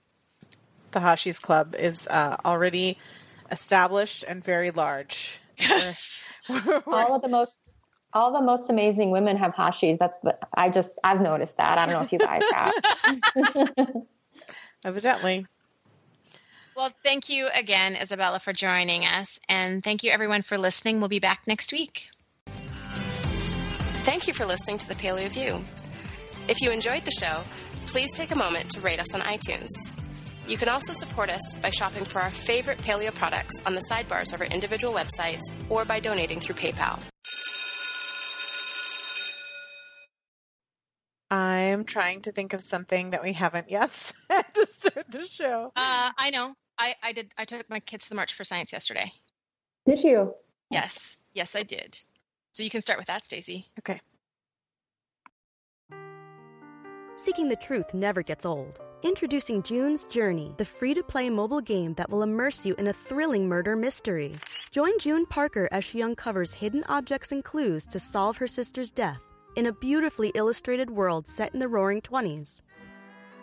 The 0.92 1.00
Hashi's 1.00 1.40
Club 1.40 1.76
is 1.76 2.08
uh, 2.08 2.38
already 2.46 2.98
established 3.50 4.24
and 4.28 4.44
very 4.44 4.72
large. 4.72 5.40
Yes. 5.58 6.24
all 6.50 7.16
of 7.16 7.22
the 7.22 7.30
most 7.30 7.60
all 8.14 8.32
the 8.32 8.42
most 8.42 8.70
amazing 8.70 9.10
women 9.10 9.38
have 9.38 9.54
hashis. 9.54 9.98
That's 9.98 10.18
the 10.20 10.38
I 10.54 10.70
just 10.70 11.00
I've 11.04 11.22
noticed 11.22 11.58
that. 11.58 11.78
I 11.78 11.86
don't 11.86 11.94
know 11.94 12.02
if 12.02 12.12
you 12.12 12.20
guys 12.20 12.42
have. 12.54 12.74
Evidently. 14.86 15.48
Well, 16.76 16.90
thank 17.04 17.30
you 17.30 17.50
again, 17.54 17.96
Izabella, 17.96 18.42
for 18.42 18.52
joining 18.52 19.06
us. 19.06 19.40
And 19.48 19.84
thank 19.84 20.04
you, 20.04 20.12
everyone, 20.12 20.42
for 20.42 20.58
listening. 20.58 21.00
We'll 21.00 21.10
be 21.10 21.20
back 21.20 21.42
next 21.46 21.72
week. 21.72 22.10
Thank 24.04 24.28
you 24.28 24.34
for 24.34 24.46
listening 24.46 24.80
to 24.80 24.88
the 24.88 24.96
Paleo 24.96 25.30
View. 25.30 25.64
If 26.48 26.62
you 26.62 26.72
enjoyed 26.72 27.06
the 27.06 27.12
show, 27.12 27.44
please 27.86 28.12
take 28.14 28.32
a 28.32 28.38
moment 28.38 28.72
to 28.72 28.82
rate 28.82 29.00
us 29.00 29.14
on 29.14 29.22
iTunes. 29.22 29.70
You 30.48 30.58
can 30.58 30.68
also 30.68 30.92
support 30.94 31.30
us 31.30 31.56
by 31.62 31.70
shopping 31.70 32.04
for 32.04 32.22
our 32.22 32.32
favorite 32.32 32.80
paleo 32.80 33.14
products 33.14 33.62
on 33.66 33.76
the 33.76 33.84
sidebars 33.90 34.34
of 34.34 34.42
our 34.42 34.48
individual 34.48 34.94
websites 34.94 35.42
or 35.70 35.86
by 35.86 36.02
donating 36.02 36.40
through 36.42 36.56
PayPal. 36.56 37.00
I'm 41.32 41.86
trying 41.86 42.22
to 42.24 42.32
think 42.32 42.54
of 42.54 42.62
something 42.62 43.12
that 43.12 43.24
we 43.24 43.34
haven't 43.34 43.72
yet 43.72 43.92
said 44.30 44.54
to 44.54 44.68
start 44.70 45.06
the 45.10 45.26
show. 45.26 45.72
Uh, 45.76 46.12
I 46.18 46.30
know. 46.32 46.56
I, 46.78 46.96
I 47.04 47.12
did. 47.14 47.32
I 47.38 47.46
took 47.46 47.70
my 47.70 47.80
kids 47.80 48.06
to 48.06 48.10
the 48.10 48.16
March 48.16 48.34
for 48.34 48.44
Science 48.44 48.74
yesterday. 48.74 49.12
Did 49.86 50.04
you? 50.04 50.34
Yes. 50.70 51.24
Yes, 51.34 51.56
I 51.56 51.64
did. 51.64 51.98
So 52.52 52.64
you 52.64 52.70
can 52.70 52.82
start 52.82 53.00
with 53.00 53.08
that, 53.08 53.26
Stacy. 53.26 53.68
Okay. 53.80 54.00
Seeking 57.16 57.48
the 57.48 57.56
truth 57.56 57.94
never 57.94 58.22
gets 58.22 58.46
old. 58.46 58.80
Introducing 59.04 59.62
June's 59.64 60.06
Journey, 60.06 60.54
the 60.58 60.66
free 60.66 60.94
to 60.94 61.04
play 61.04 61.30
mobile 61.30 61.62
game 61.62 61.94
that 61.96 62.10
will 62.10 62.24
immerse 62.24 62.66
you 62.66 62.74
in 62.76 62.88
a 62.88 62.94
thrilling 62.94 63.48
murder 63.48 63.76
mystery. 63.76 64.36
Join 64.72 64.98
June 64.98 65.26
Parker 65.26 65.68
as 65.72 65.84
she 65.84 66.02
uncovers 66.02 66.54
hidden 66.54 66.84
objects 66.88 67.32
and 67.32 67.44
clues 67.44 67.86
to 67.88 68.00
solve 68.00 68.38
her 68.38 68.48
sister's 68.48 68.92
death 68.92 69.22
in 69.56 69.68
a 69.68 69.74
beautifully 69.74 70.32
illustrated 70.36 70.90
world 70.90 71.28
set 71.28 71.54
in 71.54 71.60
the 71.60 71.68
roaring 71.68 72.02
20s. 72.02 72.62